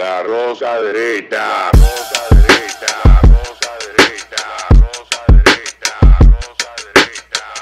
La 0.00 0.22
rosa 0.22 0.80
derecha, 0.80 1.70
rosa 1.72 2.22
derecha, 2.30 3.20
rosa 3.20 3.70
derecha, 3.84 4.42
rosa 4.70 5.20
derecha, 5.28 5.92
rosa 6.22 6.48
derecha. 6.48 7.60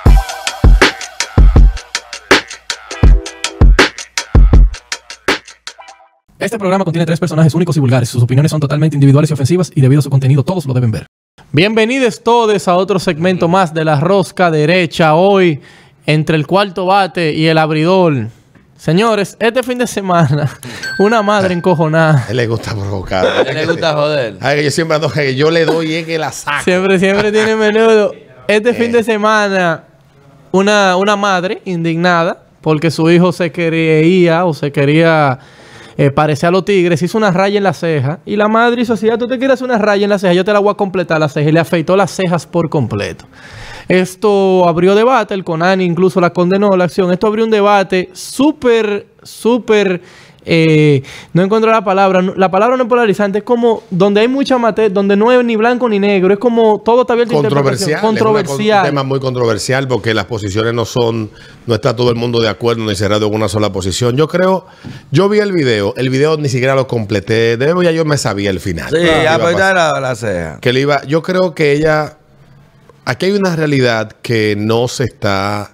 Este 6.38 6.58
programa 6.60 6.84
contiene 6.84 7.06
tres 7.06 7.18
personajes 7.18 7.52
únicos 7.54 7.76
y 7.76 7.80
vulgares. 7.80 8.08
Sus 8.08 8.22
opiniones 8.22 8.52
son 8.52 8.60
totalmente 8.60 8.94
individuales 8.94 9.30
y 9.30 9.32
ofensivas 9.32 9.72
y 9.74 9.80
debido 9.80 9.98
a 9.98 10.02
su 10.02 10.10
contenido 10.10 10.44
todos 10.44 10.64
lo 10.64 10.74
deben 10.74 10.92
ver. 10.92 11.08
Bienvenidos 11.50 12.22
todos 12.22 12.68
a 12.68 12.76
otro 12.76 13.00
segmento 13.00 13.48
más 13.48 13.74
de 13.74 13.84
la 13.84 13.98
rosca 13.98 14.52
derecha. 14.52 15.16
Hoy, 15.16 15.60
entre 16.06 16.36
el 16.36 16.46
cuarto 16.46 16.86
bate 16.86 17.32
y 17.32 17.48
el 17.48 17.58
abridor. 17.58 18.28
Señores, 18.78 19.36
este 19.40 19.64
fin 19.64 19.76
de 19.76 19.88
semana, 19.88 20.48
una 21.00 21.20
madre 21.20 21.52
encojonada. 21.52 22.24
A 22.28 22.30
él 22.30 22.36
le 22.36 22.46
gusta 22.46 22.70
provocar. 22.70 23.26
A 23.26 23.40
él 23.42 23.54
le 23.56 23.66
gusta 23.66 23.92
joder. 23.92 24.36
Ay, 24.40 24.58
que 24.58 24.64
yo 24.64 24.70
siempre 24.70 24.94
ando 24.94 25.10
que 25.10 25.34
yo 25.34 25.50
le 25.50 25.64
doy 25.64 25.90
y 25.90 25.94
es 25.96 26.06
que 26.06 26.16
la 26.16 26.30
saco. 26.30 26.62
Siempre, 26.62 26.98
siempre 27.00 27.32
tiene 27.32 27.56
menudo. 27.56 28.12
Este 28.46 28.72
fin 28.74 28.92
de 28.92 29.02
semana, 29.02 29.82
una, 30.52 30.96
una 30.96 31.16
madre 31.16 31.60
indignada 31.64 32.44
porque 32.60 32.92
su 32.92 33.10
hijo 33.10 33.32
se 33.32 33.50
quería 33.50 34.44
o 34.44 34.54
se 34.54 34.70
quería 34.70 35.40
eh, 36.00 36.10
parecer 36.12 36.46
a 36.48 36.50
los 36.52 36.64
tigres, 36.64 37.02
hizo 37.02 37.18
una 37.18 37.32
raya 37.32 37.58
en 37.58 37.64
la 37.64 37.72
ceja 37.74 38.20
y 38.24 38.36
la 38.36 38.46
madre 38.48 38.82
hizo 38.82 38.92
así, 38.94 39.10
"Ah, 39.10 39.18
tú 39.18 39.26
te 39.26 39.36
quieres 39.36 39.60
una 39.62 39.76
raya 39.78 40.04
en 40.04 40.10
la 40.10 40.18
ceja, 40.18 40.32
yo 40.32 40.44
te 40.44 40.52
la 40.52 40.60
voy 40.60 40.70
a 40.70 40.74
completar 40.74 41.18
la 41.18 41.28
ceja 41.28 41.48
y 41.48 41.52
le 41.52 41.58
afeitó 41.60 41.96
las 41.96 42.12
cejas 42.12 42.46
por 42.46 42.70
completo. 42.70 43.24
Esto 43.88 44.68
abrió 44.68 44.94
debate, 44.94 45.34
el 45.34 45.42
CONANI 45.44 45.84
incluso 45.84 46.20
la 46.20 46.30
condenó 46.30 46.76
la 46.76 46.84
acción. 46.84 47.10
Esto 47.10 47.26
abrió 47.26 47.44
un 47.44 47.50
debate 47.50 48.10
súper, 48.12 49.06
súper... 49.22 50.00
eh, 50.44 51.02
no 51.34 51.42
encuentro 51.42 51.70
la 51.70 51.84
palabra. 51.84 52.22
no- 52.22 52.34
La 52.36 52.50
palabra 52.50 52.76
no 52.76 52.84
es 52.84 52.88
polarizante. 52.88 53.38
Es 53.38 53.44
como 53.44 53.82
donde 53.90 54.20
hay 54.22 54.28
mucha 54.28 54.56
materia, 54.58 54.88
donde 54.88 55.16
no 55.16 55.30
es 55.32 55.44
ni 55.44 55.56
blanco 55.56 55.88
ni 55.88 55.98
negro. 55.98 56.32
Es 56.32 56.38
como 56.38 56.80
todo 56.84 57.02
está 57.02 57.12
abierto 57.12 57.34
a 57.38 57.42
Controversial. 57.42 57.90
interpretación. 57.90 57.98
Es 57.98 58.02
una 58.02 58.08
Controversial. 58.42 58.78
un 58.84 58.86
tema 58.90 59.02
muy 59.02 59.20
controversial 59.20 59.88
porque 59.88 60.14
las 60.14 60.24
posiciones 60.24 60.72
no 60.74 60.84
son, 60.84 61.30
no 61.66 61.74
está 61.74 61.94
todo 61.94 62.10
el 62.10 62.16
mundo 62.16 62.40
de 62.40 62.48
acuerdo 62.48 62.84
ni 62.84 62.94
cerrado 62.96 63.26
en 63.26 63.34
una 63.34 63.48
sola 63.48 63.70
posición. 63.72 64.16
Yo 64.16 64.28
creo, 64.28 64.66
yo 65.10 65.28
vi 65.28 65.38
el 65.40 65.52
video, 65.52 65.92
el 65.96 66.08
video 66.10 66.36
ni 66.36 66.48
siquiera 66.48 66.74
lo 66.74 66.86
completé. 66.86 67.56
De 67.56 67.74
ya 67.84 67.90
yo 67.90 68.04
me 68.04 68.16
sabía 68.16 68.50
el 68.50 68.60
final. 68.60 68.90
Sí, 68.90 69.04
ya 69.04 69.34
a 69.34 69.38
pues 69.38 69.56
la, 69.56 70.00
la 70.00 70.14
ceja. 70.16 70.58
que 70.60 70.72
le 70.72 70.80
iba, 70.80 71.02
yo 71.04 71.22
creo 71.22 71.54
que 71.54 71.72
ella, 71.72 72.16
aquí 73.04 73.26
hay 73.26 73.32
una 73.32 73.54
realidad 73.54 74.12
que 74.22 74.54
no 74.58 74.88
se 74.88 75.04
está 75.04 75.70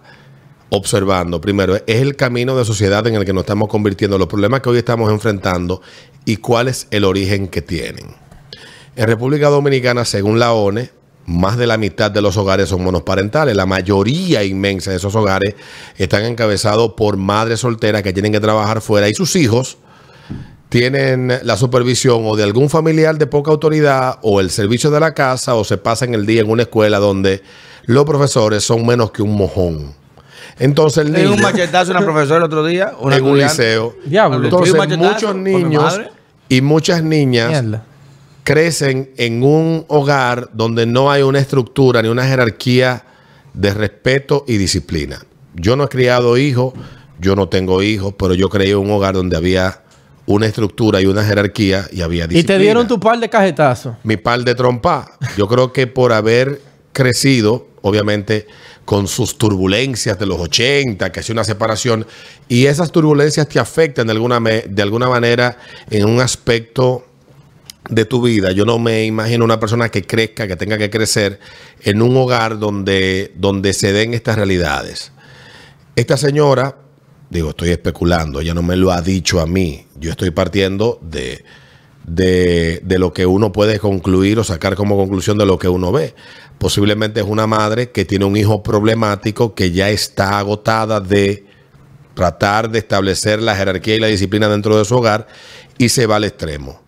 observando. 0.77 1.41
Primero, 1.41 1.77
es 1.77 1.83
el 1.87 2.17
camino 2.17 2.57
de 2.57 2.65
sociedad 2.65 3.07
en 3.07 3.15
el 3.15 3.25
que 3.25 3.33
nos 3.33 3.43
estamos 3.43 3.69
convirtiendo, 3.69 4.19
los 4.19 4.29
problemas 4.29 4.61
que 4.61 4.71
hoy 4.71 4.79
estamos 4.79 5.11
enfrentando 5.11 5.81
y 6.25 6.37
cuál 6.37 6.69
es 6.69 6.87
el 6.91 7.05
origen 7.05 7.49
que 7.49 7.63
tienen. 7.63 8.07
En 8.97 9.07
República 9.07 9.49
Dominicana, 9.49 10.05
según 10.05 10.39
la 10.39 10.53
ONE, 10.53 10.91
más 11.27 11.57
de 11.57 11.67
la 11.67 11.79
mitad 11.79 12.11
de 12.11 12.21
los 12.21 12.37
hogares 12.37 12.69
son 12.69 12.85
monoparentales. 12.85 13.57
La 13.57 13.67
mayoría 13.67 14.45
inmensa 14.45 14.91
de 14.91 14.99
esos 14.99 15.15
hogares 15.15 15.55
están 15.97 16.25
encabezados 16.25 16.93
por 16.95 17.17
madres 17.17 17.61
solteras 17.61 18.03
que 18.03 18.13
tienen 18.13 18.33
que 18.33 18.41
trabajar 18.41 18.81
fuera 18.81 19.09
y 19.09 19.15
sus 19.15 19.35
hijos 19.37 19.79
tienen 20.69 21.33
la 21.43 21.57
supervisión 21.57 22.23
o 22.25 22.37
de 22.37 22.43
algún 22.43 22.69
familiar 22.69 23.17
de 23.17 23.27
poca 23.27 23.51
autoridad 23.51 24.19
o 24.23 24.41
el 24.41 24.51
servicio 24.51 24.91
de 24.91 25.01
la 25.01 25.15
casa 25.15 25.55
o 25.55 25.65
se 25.65 25.79
pasan 25.79 26.15
el 26.15 26.27
día 26.27 26.41
en 26.41 26.51
una 26.51 26.63
escuela 26.63 26.99
donde 26.99 27.43
los 27.85 28.05
profesores 28.05 28.65
son 28.65 28.85
menos 28.85 29.13
que 29.13 29.23
un 29.23 29.37
mojón. 29.37 30.04
Entonces 30.59 31.05
el 31.07 31.13
niño 31.13 31.33
un 31.35 31.41
machetazo 31.41 31.91
una 31.91 32.01
profesora 32.01 32.39
el 32.39 32.43
otro 32.45 32.65
día. 32.65 32.93
Una 33.01 33.17
en 33.17 33.25
un 33.25 33.39
liceo. 33.39 33.97
Diablo. 34.07 34.39
Le 34.39 34.45
Entonces 34.49 34.73
dio 34.73 34.83
un 34.83 34.89
machetazo 34.89 35.13
muchos 35.13 35.37
niños 35.37 36.01
y 36.49 36.61
muchas 36.61 37.03
niñas 37.03 37.51
Mierda. 37.51 37.85
crecen 38.45 39.11
en 39.17 39.43
un 39.43 39.85
hogar 39.89 40.51
donde 40.53 40.87
no 40.87 41.11
hay 41.11 41.23
una 41.23 41.39
estructura 41.39 42.03
ni 42.03 42.09
una 42.09 42.27
jerarquía 42.27 43.05
de 43.53 43.73
respeto 43.75 44.45
y 44.47 44.57
disciplina. 44.57 45.21
Yo 45.55 45.77
no 45.77 45.85
he 45.85 45.89
criado 45.89 46.37
hijos, 46.37 46.75
yo 47.21 47.37
no 47.37 47.49
tengo 47.49 47.83
hijos, 47.83 48.15
pero 48.19 48.35
yo 48.35 48.49
creí 48.49 48.71
en 48.71 48.79
un 48.79 48.91
hogar 48.91 49.15
donde 49.15 49.37
había 49.37 49.81
una 50.27 50.47
estructura 50.47 51.01
y 51.01 51.07
una 51.07 51.23
jerarquía 51.25 51.87
y 51.93 52.01
había 52.03 52.25
Y 52.25 52.29
disciplina. 52.29 52.59
te 52.59 52.63
dieron 52.63 52.89
tu 52.89 52.99
par 52.99 53.19
de 53.21 53.29
cajetazos. 53.29 53.97
mi 54.05 54.17
par 54.17 54.43
de 54.45 54.55
trompa. 54.55 55.13
Yo 55.37 55.47
creo 55.49 55.73
que 55.73 55.87
por 55.87 56.13
haber 56.13 56.61
crecido, 56.93 57.67
obviamente, 57.83 58.47
con 58.85 59.09
sus 59.09 59.39
turbulencias 59.39 60.19
de 60.19 60.27
los 60.27 60.39
80, 60.39 61.11
que 61.11 61.21
hacía 61.21 61.33
una 61.33 61.45
separación, 61.45 62.07
y 62.49 62.67
esas 62.67 62.93
turbulencias 62.93 63.49
te 63.49 63.59
afectan 63.59 64.07
de 64.07 64.13
alguna, 64.13 64.41
de 64.41 64.83
alguna 64.83 65.09
manera 65.09 65.59
en 65.91 66.05
un 66.05 66.21
aspecto 66.21 67.07
de 67.89 68.05
tu 68.05 68.23
vida. 68.23 68.53
Yo 68.53 68.65
no 68.65 68.79
me 68.79 69.05
imagino 69.05 69.45
una 69.45 69.61
persona 69.61 69.89
que 69.89 70.03
crezca, 70.03 70.47
que 70.47 70.57
tenga 70.57 70.79
que 70.79 70.91
crecer 70.91 71.39
en 71.83 72.03
un 72.03 72.17
hogar 72.17 72.59
donde, 72.59 73.33
donde 73.37 73.73
se 73.73 73.93
den 73.93 74.15
estas 74.15 74.37
realidades. 74.37 75.13
Esta 75.97 76.17
señora, 76.17 76.77
digo, 77.31 77.51
estoy 77.51 77.71
especulando, 77.71 78.41
ella 78.41 78.55
no 78.55 78.63
me 78.63 78.77
lo 78.77 78.91
ha 78.91 79.01
dicho 79.01 79.41
a 79.41 79.47
mí. 79.47 79.87
Yo 79.97 80.11
estoy 80.11 80.31
partiendo 80.31 80.99
de, 81.03 81.45
de, 82.07 82.81
de 82.85 82.99
lo 82.99 83.13
que 83.13 83.27
uno 83.27 83.53
puede 83.53 83.79
concluir 83.79 84.39
o 84.39 84.45
sacar 84.45 84.75
como 84.77 84.97
conclusión 84.97 85.39
de 85.39 85.47
lo 85.47 85.59
que 85.59 85.69
uno 85.69 85.93
ve. 85.93 86.15
Posiblemente 86.59 87.21
es 87.21 87.27
una 87.27 87.47
madre 87.47 87.91
que 87.91 88.05
tiene 88.05 88.25
un 88.25 88.37
hijo 88.37 88.63
problemático 88.63 89.55
que 89.55 89.71
ya 89.73 89.91
está 89.91 90.39
agotada 90.39 91.01
de 91.01 91.45
tratar 92.15 92.71
de 92.71 92.79
establecer 92.79 93.43
la 93.43 93.57
jerarquía 93.57 93.97
y 93.97 94.01
la 94.01 94.07
disciplina 94.07 94.49
dentro 94.49 94.79
de 94.79 94.85
su 94.85 94.97
hogar 94.97 95.27
y 95.79 95.89
se 95.89 96.07
va 96.07 96.17
al 96.17 96.25
extremo. 96.25 96.81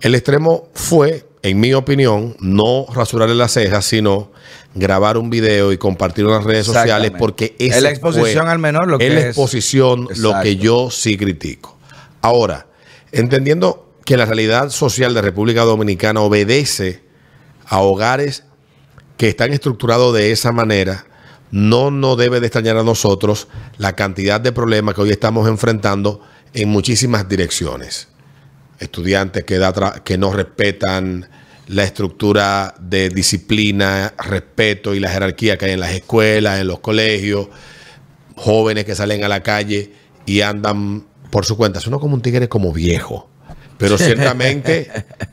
El 0.00 0.14
extremo 0.14 0.68
fue, 0.74 1.26
en 1.42 1.60
mi 1.60 1.74
opinión, 1.74 2.36
no 2.40 2.86
rasurarle 2.94 3.34
las 3.34 3.52
cejas, 3.52 3.84
sino 3.84 4.32
grabar 4.74 5.18
un 5.18 5.30
video 5.30 5.72
y 5.72 5.78
compartirlo 5.78 6.30
en 6.30 6.36
las 6.38 6.44
redes 6.44 6.66
sociales 6.66 7.12
porque 7.18 7.54
Es 7.58 7.80
la 7.82 7.90
exposición 7.90 8.44
fue- 8.44 8.50
al 8.52 8.58
menor 8.58 8.88
lo 8.88 8.98
que 8.98 9.06
es 9.08 9.14
la 9.14 9.20
es. 9.20 9.26
exposición 9.26 10.08
lo 10.16 10.40
que 10.42 10.56
yo 10.56 10.90
sí 10.90 11.16
critico. 11.16 11.76
Ahora, 12.22 12.66
entendiendo 13.12 13.83
que 14.04 14.16
la 14.16 14.26
realidad 14.26 14.70
social 14.70 15.14
de 15.14 15.22
República 15.22 15.62
Dominicana 15.62 16.20
obedece 16.20 17.02
a 17.66 17.80
hogares 17.80 18.44
que 19.16 19.28
están 19.28 19.52
estructurados 19.52 20.14
de 20.14 20.32
esa 20.32 20.52
manera, 20.52 21.06
no 21.50 21.90
nos 21.90 22.18
debe 22.18 22.40
de 22.40 22.46
extrañar 22.46 22.76
a 22.76 22.82
nosotros 22.82 23.48
la 23.78 23.94
cantidad 23.94 24.40
de 24.40 24.52
problemas 24.52 24.94
que 24.94 25.02
hoy 25.02 25.10
estamos 25.10 25.48
enfrentando 25.48 26.20
en 26.52 26.68
muchísimas 26.68 27.28
direcciones. 27.28 28.08
Estudiantes 28.80 29.44
que, 29.44 29.58
da 29.58 30.02
que 30.04 30.18
no 30.18 30.32
respetan 30.32 31.28
la 31.68 31.84
estructura 31.84 32.74
de 32.80 33.08
disciplina, 33.08 34.12
respeto 34.18 34.94
y 34.94 35.00
la 35.00 35.10
jerarquía 35.10 35.56
que 35.56 35.66
hay 35.66 35.72
en 35.72 35.80
las 35.80 35.92
escuelas, 35.92 36.60
en 36.60 36.66
los 36.66 36.80
colegios, 36.80 37.48
jóvenes 38.36 38.84
que 38.84 38.94
salen 38.94 39.24
a 39.24 39.28
la 39.28 39.42
calle 39.42 39.92
y 40.26 40.40
andan 40.40 41.06
por 41.30 41.46
su 41.46 41.56
cuenta. 41.56 41.80
Uno 41.86 42.00
como 42.00 42.14
un 42.14 42.22
tigre 42.22 42.48
como 42.48 42.72
viejo. 42.72 43.30
Pero 43.78 43.98
ciertamente 43.98 44.90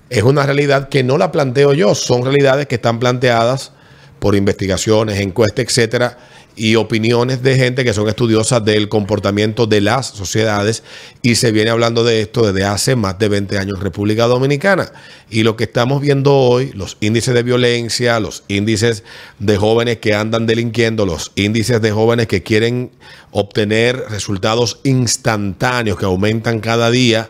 es 0.10 0.24
una 0.24 0.44
realidad 0.44 0.90
que 0.90 1.04
no 1.04 1.18
la 1.18 1.32
planteo 1.32 1.74
yo, 1.74 1.96
son 1.96 2.24
realidades 2.24 2.68
que 2.68 2.76
están 2.76 3.00
planteadas 3.00 3.72
por 4.20 4.36
investigaciones, 4.36 5.20
encuestas, 5.20 5.66
etcétera, 5.66 6.18
y 6.56 6.76
opiniones 6.76 7.42
de 7.42 7.56
gente 7.56 7.84
que 7.84 7.94
son 7.94 8.08
estudiosas 8.08 8.64
del 8.64 8.90
comportamiento 8.90 9.68
de 9.68 9.82
las 9.82 10.08
sociedades 10.08 10.84
y 11.22 11.36
se 11.36 11.52
viene 11.52 11.72
hablando 11.72 12.04
de 12.04 12.22
esto 12.22 12.46
desde 12.46 12.66
hace 12.66 12.96
más 12.96 13.18
de 13.20 13.30
20 13.30 13.58
años 13.58 13.78
en 13.78 13.82
República 13.82 14.26
Dominicana. 14.28 14.92
Y 15.30 15.44
lo 15.44 15.56
que 15.56 15.64
estamos 15.64 16.02
viendo 16.02 16.36
hoy, 16.36 16.72
los 16.74 16.98
índices 17.00 17.34
de 17.34 17.44
violencia, 17.44 18.20
los 18.20 18.44
índices 18.48 19.04
de 19.40 19.58
jóvenes 19.58 19.98
que 19.98 20.14
andan 20.14 20.46
delinquiendo, 20.46 21.06
los 21.06 21.32
índices 21.36 21.82
de 21.82 21.92
jóvenes 21.92 22.28
que 22.28 22.44
quieren 22.44 22.92
obtener 23.32 23.98
resultados 24.10 24.82
instantáneos 24.84 25.98
que 25.98 26.06
aumentan 26.06 26.60
cada 26.60 26.92
día, 26.92 27.30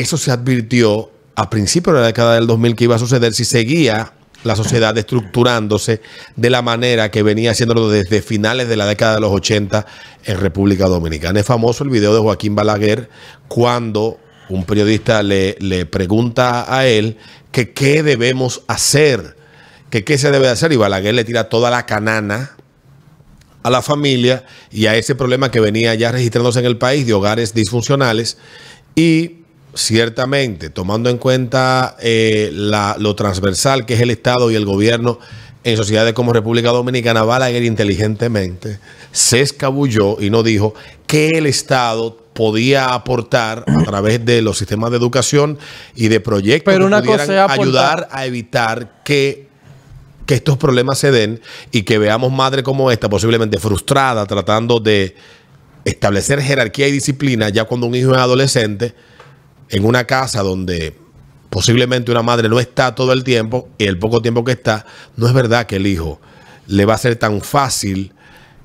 eso 0.00 0.16
se 0.16 0.30
advirtió 0.30 1.10
a 1.34 1.50
principios 1.50 1.94
de 1.94 2.00
la 2.00 2.06
década 2.06 2.34
del 2.34 2.46
2000 2.46 2.76
que 2.76 2.84
iba 2.84 2.96
a 2.96 2.98
suceder 2.98 3.34
si 3.34 3.44
seguía 3.44 4.12
la 4.44 4.56
sociedad 4.56 4.96
estructurándose 4.96 6.00
de 6.36 6.50
la 6.50 6.62
manera 6.62 7.10
que 7.10 7.22
venía 7.22 7.50
haciéndolo 7.50 7.88
desde 7.88 8.22
finales 8.22 8.68
de 8.68 8.76
la 8.76 8.86
década 8.86 9.16
de 9.16 9.20
los 9.20 9.32
80 9.32 9.86
en 10.24 10.40
República 10.40 10.86
Dominicana. 10.86 11.40
Es 11.40 11.46
famoso 11.46 11.84
el 11.84 11.90
video 11.90 12.14
de 12.14 12.20
Joaquín 12.20 12.54
Balaguer 12.54 13.08
cuando 13.48 14.18
un 14.48 14.64
periodista 14.64 15.22
le, 15.22 15.56
le 15.60 15.86
pregunta 15.86 16.72
a 16.72 16.86
él 16.86 17.16
que 17.50 17.72
qué 17.72 18.02
debemos 18.02 18.62
hacer, 18.68 19.36
que 19.90 20.04
qué 20.04 20.16
se 20.18 20.30
debe 20.30 20.48
hacer 20.48 20.72
y 20.72 20.76
Balaguer 20.76 21.14
le 21.14 21.24
tira 21.24 21.48
toda 21.48 21.70
la 21.70 21.86
canana 21.86 22.52
a 23.62 23.70
la 23.70 23.82
familia 23.82 24.44
y 24.70 24.86
a 24.86 24.94
ese 24.94 25.16
problema 25.16 25.50
que 25.50 25.58
venía 25.58 25.94
ya 25.96 26.12
registrándose 26.12 26.60
en 26.60 26.66
el 26.66 26.78
país 26.78 27.04
de 27.06 27.14
hogares 27.14 27.52
disfuncionales 27.52 28.38
y 28.94 29.35
ciertamente 29.76 30.70
tomando 30.70 31.08
en 31.10 31.18
cuenta 31.18 31.96
eh, 32.00 32.50
la- 32.52 32.96
lo 32.98 33.14
transversal 33.14 33.86
que 33.86 33.94
es 33.94 34.00
el 34.00 34.10
Estado 34.10 34.50
y 34.50 34.54
el 34.54 34.64
gobierno 34.64 35.18
en 35.64 35.76
sociedades 35.76 36.12
como 36.14 36.32
República 36.32 36.70
Dominicana, 36.70 37.22
Balaguer 37.24 37.62
inteligentemente 37.64 38.78
se 39.12 39.40
escabulló 39.40 40.16
y 40.20 40.30
no 40.30 40.42
dijo 40.42 40.74
que 41.06 41.30
el 41.30 41.46
Estado 41.46 42.16
podía 42.32 42.94
aportar 42.94 43.64
a 43.66 43.82
través 43.84 44.24
de 44.24 44.42
los 44.42 44.58
sistemas 44.58 44.90
de 44.90 44.98
educación 44.98 45.58
y 45.94 46.08
de 46.08 46.20
proyectos 46.20 46.72
Pero 46.72 46.84
que 46.84 46.86
una 46.86 47.00
pudieran 47.00 47.26
cosa 47.26 47.32
es 47.46 47.50
aportar- 47.50 47.60
ayudar 47.60 48.08
a 48.12 48.26
evitar 48.26 49.02
que, 49.04 49.48
que 50.26 50.34
estos 50.34 50.56
problemas 50.58 50.98
se 50.98 51.10
den 51.10 51.40
y 51.72 51.82
que 51.82 51.98
veamos 51.98 52.30
madre 52.32 52.62
como 52.62 52.90
esta 52.90 53.08
posiblemente 53.08 53.58
frustrada 53.58 54.26
tratando 54.26 54.80
de 54.80 55.16
establecer 55.84 56.40
jerarquía 56.42 56.88
y 56.88 56.92
disciplina 56.92 57.48
ya 57.48 57.64
cuando 57.64 57.86
un 57.86 57.94
hijo 57.94 58.12
es 58.12 58.18
adolescente 58.18 58.94
en 59.70 59.84
una 59.84 60.04
casa 60.04 60.42
donde 60.42 60.96
posiblemente 61.50 62.10
una 62.10 62.22
madre 62.22 62.48
no 62.48 62.60
está 62.60 62.94
todo 62.94 63.12
el 63.12 63.24
tiempo 63.24 63.68
y 63.78 63.84
el 63.84 63.98
poco 63.98 64.20
tiempo 64.20 64.44
que 64.44 64.52
está, 64.52 64.84
no 65.16 65.26
es 65.26 65.32
verdad 65.32 65.66
que 65.66 65.76
el 65.76 65.86
hijo 65.86 66.20
le 66.66 66.84
va 66.84 66.94
a 66.94 66.98
ser 66.98 67.16
tan 67.16 67.40
fácil 67.40 68.12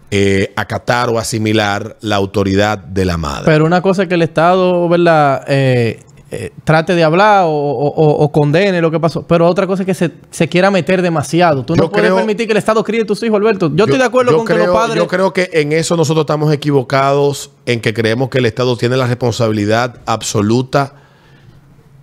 eh, 0.09 0.51
acatar 0.57 1.09
o 1.09 1.17
asimilar 1.17 1.95
la 2.01 2.17
autoridad 2.17 2.77
de 2.77 3.05
la 3.05 3.17
madre. 3.17 3.45
Pero 3.45 3.65
una 3.65 3.81
cosa 3.81 4.03
es 4.03 4.09
que 4.09 4.15
el 4.15 4.23
Estado, 4.23 4.89
¿verdad? 4.89 5.45
Eh, 5.47 6.01
eh, 6.33 6.51
trate 6.63 6.95
de 6.95 7.03
hablar 7.03 7.43
o, 7.43 7.49
o- 7.49 7.87
o- 7.89 8.23
o 8.23 8.31
condene 8.31 8.81
lo 8.81 8.89
que 8.89 8.99
pasó. 9.01 9.23
Pero 9.27 9.47
otra 9.47 9.67
cosa 9.67 9.83
es 9.83 9.85
que 9.85 9.93
se, 9.93 10.11
se 10.31 10.47
quiera 10.47 10.71
meter 10.71 11.01
demasiado. 11.01 11.65
Tú 11.65 11.75
no 11.75 11.89
puedes 11.91 12.05
creo- 12.05 12.15
permitir 12.15 12.47
que 12.47 12.53
el 12.53 12.57
Estado 12.57 12.83
críe 12.85 13.03
tus 13.03 13.21
hijos, 13.23 13.35
Alberto. 13.37 13.69
Yo, 13.75 13.83
estoy 13.83 13.99
de 13.99 14.05
acuerdo 14.05 14.37
con 14.37 14.45
que 14.45 14.53
creo- 14.53 14.67
los 14.67 14.75
padres... 14.75 14.95
Yo 14.95 15.07
creo 15.07 15.33
que 15.33 15.49
en 15.51 15.73
eso 15.73 15.97
nosotros 15.97 16.23
estamos 16.23 16.51
equivocados, 16.53 17.51
en 17.65 17.81
que 17.81 17.93
creemos 17.93 18.29
que 18.29 18.37
el 18.37 18.45
Estado 18.45 18.77
tiene 18.77 18.95
la 18.95 19.07
responsabilidad 19.07 19.97
absoluta 20.05 20.93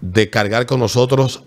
de 0.01 0.31
cargar 0.31 0.67
con 0.67 0.81
nosotros 0.81 1.43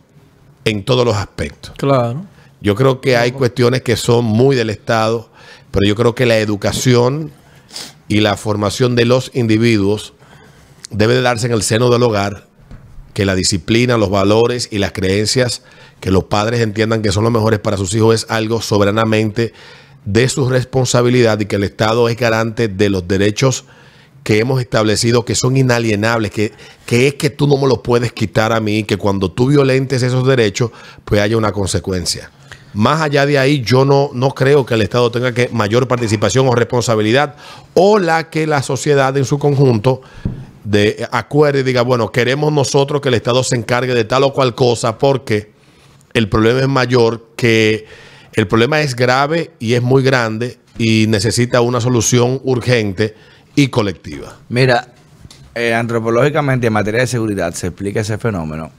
en 0.66 0.84
todos 0.84 1.06
los 1.06 1.16
aspectos. 1.16 1.74
Claro. 1.78 2.24
Yo 2.62 2.76
creo 2.76 3.00
que 3.02 3.16
hay 3.18 3.32
cuestiones 3.32 3.82
que 3.82 3.96
son 3.96 4.26
muy 4.26 4.56
del 4.56 4.70
Estado, 4.70 5.30
pero 5.72 5.88
yo 5.88 5.96
creo 5.96 6.16
que 6.16 6.26
la 6.26 6.38
educación 6.38 7.32
y 8.08 8.20
la 8.22 8.38
formación 8.38 8.96
de 8.96 9.06
los 9.06 9.32
individuos 9.34 10.14
debe 10.90 11.14
de 11.16 11.22
darse 11.22 11.48
en 11.48 11.54
el 11.54 11.64
seno 11.64 11.90
del 11.90 12.04
hogar, 12.04 12.48
que 13.14 13.26
la 13.26 13.36
disciplina, 13.36 13.98
los 13.98 14.10
valores 14.10 14.70
y 14.72 14.78
las 14.78 14.92
creencias 14.92 15.64
que 16.00 16.12
los 16.12 16.26
padres 16.26 16.62
entiendan 16.62 17.02
que 17.02 17.12
son 17.12 17.24
los 17.24 17.32
mejores 17.32 17.60
para 17.60 17.78
sus 17.78 17.94
hijos 17.94 18.16
es 18.16 18.26
algo 18.30 18.62
soberanamente 18.62 19.54
de 20.04 20.28
su 20.28 20.50
responsabilidad 20.50 21.40
y 21.40 21.46
que 21.46 21.58
el 21.58 21.64
Estado 21.64 22.10
es 22.10 22.18
garante 22.18 22.68
de 22.68 22.90
los 22.90 23.08
derechos 23.08 23.66
que 24.24 24.40
hemos 24.40 24.60
establecido 24.62 25.26
que 25.26 25.36
son 25.36 25.58
inalienables, 25.58 26.32
que, 26.32 26.52
que 26.86 27.08
es 27.08 27.16
que 27.16 27.30
tú 27.30 27.48
no 27.48 27.58
me 27.58 27.68
los 27.68 27.80
puedes 27.80 28.12
quitar 28.12 28.52
a 28.52 28.60
mí, 28.60 28.84
que 28.84 28.98
cuando 28.98 29.32
tú 29.32 29.48
violentes 29.48 30.04
esos 30.04 30.28
derechos, 30.28 30.72
pues 31.06 31.22
haya 31.22 31.38
una 31.38 31.52
consecuencia. 31.52 32.32
Más 32.74 33.02
allá 33.02 33.26
de 33.26 33.38
ahí, 33.38 33.62
yo 33.62 33.84
no, 33.84 34.12
no 34.14 34.30
creo 34.32 34.66
que 34.66 34.76
el 34.76 34.82
Estado 34.82 35.12
tenga 35.12 35.34
que 35.34 35.50
mayor 35.52 35.88
participación 35.88 36.48
o 36.48 36.56
responsabilidad, 36.56 37.36
o 37.74 38.00
la 38.00 38.30
que 38.30 38.48
la 38.48 38.64
sociedad 38.64 39.16
en 39.18 39.26
su 39.26 39.40
conjunto 39.40 40.02
de 40.64 41.08
acuerde 41.12 41.62
y 41.62 41.64
diga, 41.64 41.82
bueno, 41.82 42.12
queremos 42.12 42.52
nosotros 42.52 43.02
que 43.02 43.10
el 43.10 43.16
Estado 43.16 43.44
se 43.44 43.56
encargue 43.56 43.94
de 43.94 44.04
tal 44.04 44.24
o 44.24 44.34
cual 44.34 44.56
cosa, 44.56 44.98
porque 44.98 45.52
el 46.14 46.30
problema 46.30 46.62
es 46.62 46.68
mayor, 46.68 47.30
que 47.36 47.86
el 48.34 48.48
problema 48.48 48.82
es 48.82 48.96
grave 48.96 49.52
y 49.60 49.74
es 49.74 49.82
muy 49.82 50.04
grande 50.04 50.58
y 50.78 51.06
necesita 51.08 51.62
una 51.62 51.82
solución 51.82 52.40
urgente 52.44 53.16
y 53.56 53.68
colectiva. 53.68 54.38
Mira, 54.50 54.94
eh, 55.56 55.74
antropológicamente 55.74 56.68
en 56.68 56.74
materia 56.74 57.02
de 57.02 57.08
seguridad 57.08 57.54
se 57.54 57.68
explica 57.68 58.02
ese 58.02 58.18
fenómeno 58.18 58.72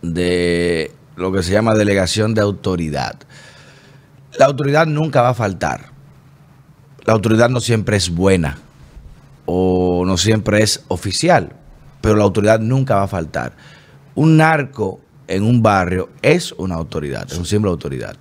de 0.00 0.90
lo 1.16 1.32
que 1.32 1.42
se 1.42 1.52
llama 1.52 1.74
delegación 1.74 2.34
de 2.34 2.40
autoridad. 2.40 3.16
La 4.38 4.46
autoridad 4.46 4.86
nunca 4.86 5.20
va 5.20 5.30
a 5.30 5.34
faltar. 5.34 5.92
La 7.04 7.12
autoridad 7.12 7.50
no 7.50 7.60
siempre 7.60 7.96
es 7.96 8.08
buena 8.08 8.58
o 9.54 10.04
no 10.06 10.16
siempre 10.16 10.62
es 10.62 10.82
oficial, 10.88 11.52
pero 12.00 12.16
la 12.16 12.24
autoridad 12.24 12.58
nunca 12.60 12.96
va 12.96 13.02
a 13.02 13.08
faltar. 13.08 13.52
Un 14.14 14.38
narco 14.38 15.00
en 15.28 15.42
un 15.42 15.62
barrio 15.62 16.08
es 16.22 16.52
una 16.52 16.74
autoridad, 16.76 17.26
es 17.30 17.36
un 17.38 17.44
símbolo 17.44 17.72
de 17.72 17.74
autoridad. 17.74 18.16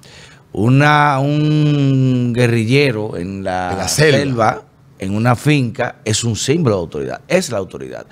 Una, 0.53 1.19
un 1.19 2.33
guerrillero 2.35 3.15
en 3.15 3.43
la, 3.43 3.71
En 3.71 3.77
la 3.77 3.87
selva. 3.87 4.17
selva, 4.19 4.63
en 4.99 5.15
una 5.15 5.35
finca, 5.35 5.95
es 6.03 6.23
un 6.25 6.35
símbolo 6.35 6.75
de 6.75 6.81
autoridad, 6.81 7.21
es 7.27 7.49
la 7.49 7.57
autoridad. 7.59 8.05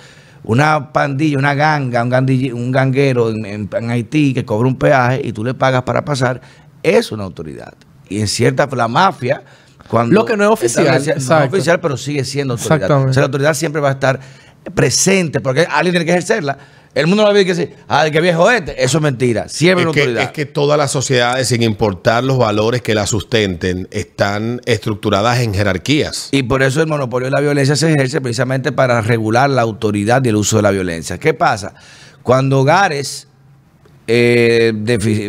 Una 0.46 0.94
pandilla, 0.94 1.38
una 1.38 1.54
ganga, 1.54 2.02
un, 2.02 2.10
gandille- 2.10 2.54
un 2.54 2.72
ganguero 2.72 3.30
en, 3.30 3.46
en- 3.46 3.70
en 3.72 3.90
Haití 3.90 4.34
que 4.34 4.46
cobra 4.46 4.70
un 4.70 4.78
peaje 4.78 5.22
y 5.24 5.34
tú 5.34 5.44
le 5.44 5.54
pagas 5.54 5.84
para 5.84 6.06
pasar, 6.06 6.40
es 6.82 7.12
una 7.12 7.26
autoridad. 7.26 7.74
Y 8.08 8.22
en 8.22 8.28
cierta, 8.28 8.66
la 8.72 8.88
mafia, 8.88 9.44
cuando... 9.90 10.14
Lo 10.14 10.26
que 10.26 10.38
no 10.38 10.44
es 10.44 10.50
oficial, 10.50 11.04
No 11.04 11.14
es 11.14 11.30
oficial, 11.30 11.80
pero 11.80 11.98
sigue 11.98 12.24
siendo 12.24 12.54
autoridad. 12.54 12.76
Exactamente. 12.76 13.10
O 13.10 13.14
sea, 13.14 13.22
la 13.22 13.26
autoridad 13.26 13.54
siempre 13.54 13.82
va 13.82 13.90
a 13.90 13.94
estar 13.94 14.20
presente 14.74 15.40
porque 15.40 15.68
alguien 15.70 15.94
tiene 15.94 16.06
que 16.06 16.12
ejercerla. 16.12 16.58
El 16.96 17.06
mundo 17.06 17.22
no 17.22 17.28
va 17.28 17.36
a 17.36 17.38
decir 17.38 17.56
que 17.56 17.68
sí, 17.68 17.74
ah, 17.88 18.10
que 18.12 18.20
viejo 18.20 18.50
este. 18.50 18.84
Eso 18.84 18.98
es 18.98 19.04
mentira. 19.04 19.48
Siempre 19.48 19.86
Es 19.86 19.94
que, 19.94 20.00
autoridad. 20.02 20.24
es 20.24 20.32
que 20.32 20.46
todas 20.46 20.78
las 20.78 20.92
sociedades, 20.92 21.48
sin 21.48 21.62
importar 21.62 22.24
los 22.24 22.38
valores 22.40 22.82
que 22.82 22.96
la 22.96 23.06
sustenten, 23.06 23.88
están 23.92 24.60
estructuradas 24.66 25.40
en 25.40 25.54
jerarquías. 25.54 26.30
Y 26.32 26.44
por 26.44 26.64
eso 26.64 26.82
el 26.82 26.88
monopolio 26.88 27.28
de 27.28 27.32
la 27.32 27.42
violencia 27.42 27.76
se 27.76 27.92
ejerce 27.92 28.22
precisamente 28.22 28.72
para 28.72 29.02
regular 29.02 29.50
la 29.52 29.62
autoridad 29.62 30.24
y 30.26 30.30
el 30.30 30.36
uso 30.36 30.58
de 30.58 30.64
la 30.64 30.72
violencia. 30.72 31.20
¿Qué 31.20 31.36
pasa? 31.36 31.76
Cuando 32.24 32.62
hogares 32.62 33.28
eh, 34.08 34.74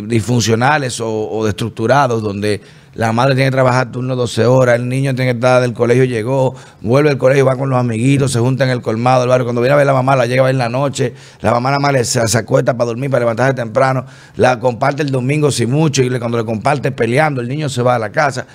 disfuncionales 0.07 0.99
o, 0.99 1.29
o 1.29 1.45
destructurados, 1.45 2.23
donde 2.23 2.59
la 2.93 3.13
madre 3.13 3.35
tiene 3.35 3.47
que 3.49 3.53
trabajar 3.53 3.91
turno 3.91 4.15
12 4.15 4.45
horas, 4.45 4.75
el 4.75 4.89
niño 4.89 5.15
tiene 5.15 5.31
que 5.31 5.37
estar 5.37 5.61
del 5.61 5.73
colegio, 5.73 6.03
llegó, 6.03 6.55
vuelve 6.81 7.09
al 7.09 7.17
colegio, 7.17 7.45
va 7.45 7.55
con 7.55 7.69
los 7.69 7.79
amiguitos, 7.79 8.31
se 8.33 8.39
junta 8.39 8.65
en 8.65 8.69
el 8.69 8.81
colmado 8.81 9.21
del 9.21 9.29
barrio. 9.29 9.45
Cuando 9.45 9.61
viene 9.61 9.73
a 9.73 9.77
ver 9.77 9.85
la 9.85 9.93
mamá, 9.93 10.15
la 10.15 10.25
llega 10.25 10.41
a 10.41 10.45
ver 10.45 10.55
en 10.55 10.59
la 10.59 10.67
noche, 10.69 11.13
la 11.39 11.51
mamá 11.51 11.71
nada 11.71 11.79
más 11.79 12.07
se, 12.07 12.37
acuesta 12.37 12.75
para 12.75 12.87
dormir, 12.87 13.09
para 13.09 13.21
levantarse 13.21 13.53
temprano, 13.53 14.05
la 14.35 14.59
comparte 14.59 15.03
el 15.03 15.09
domingo 15.11 15.51
sin 15.51 15.71
mucho 15.71 16.03
y 16.03 16.09
le- 16.09 16.19
cuando 16.19 16.37
le 16.37 16.43
comparte 16.45 16.91
peleando, 16.91 17.39
el 17.39 17.47
niño 17.47 17.69
se 17.69 17.81
va 17.81 17.95
a 17.95 17.99
la 17.99 18.11
casa. 18.11 18.45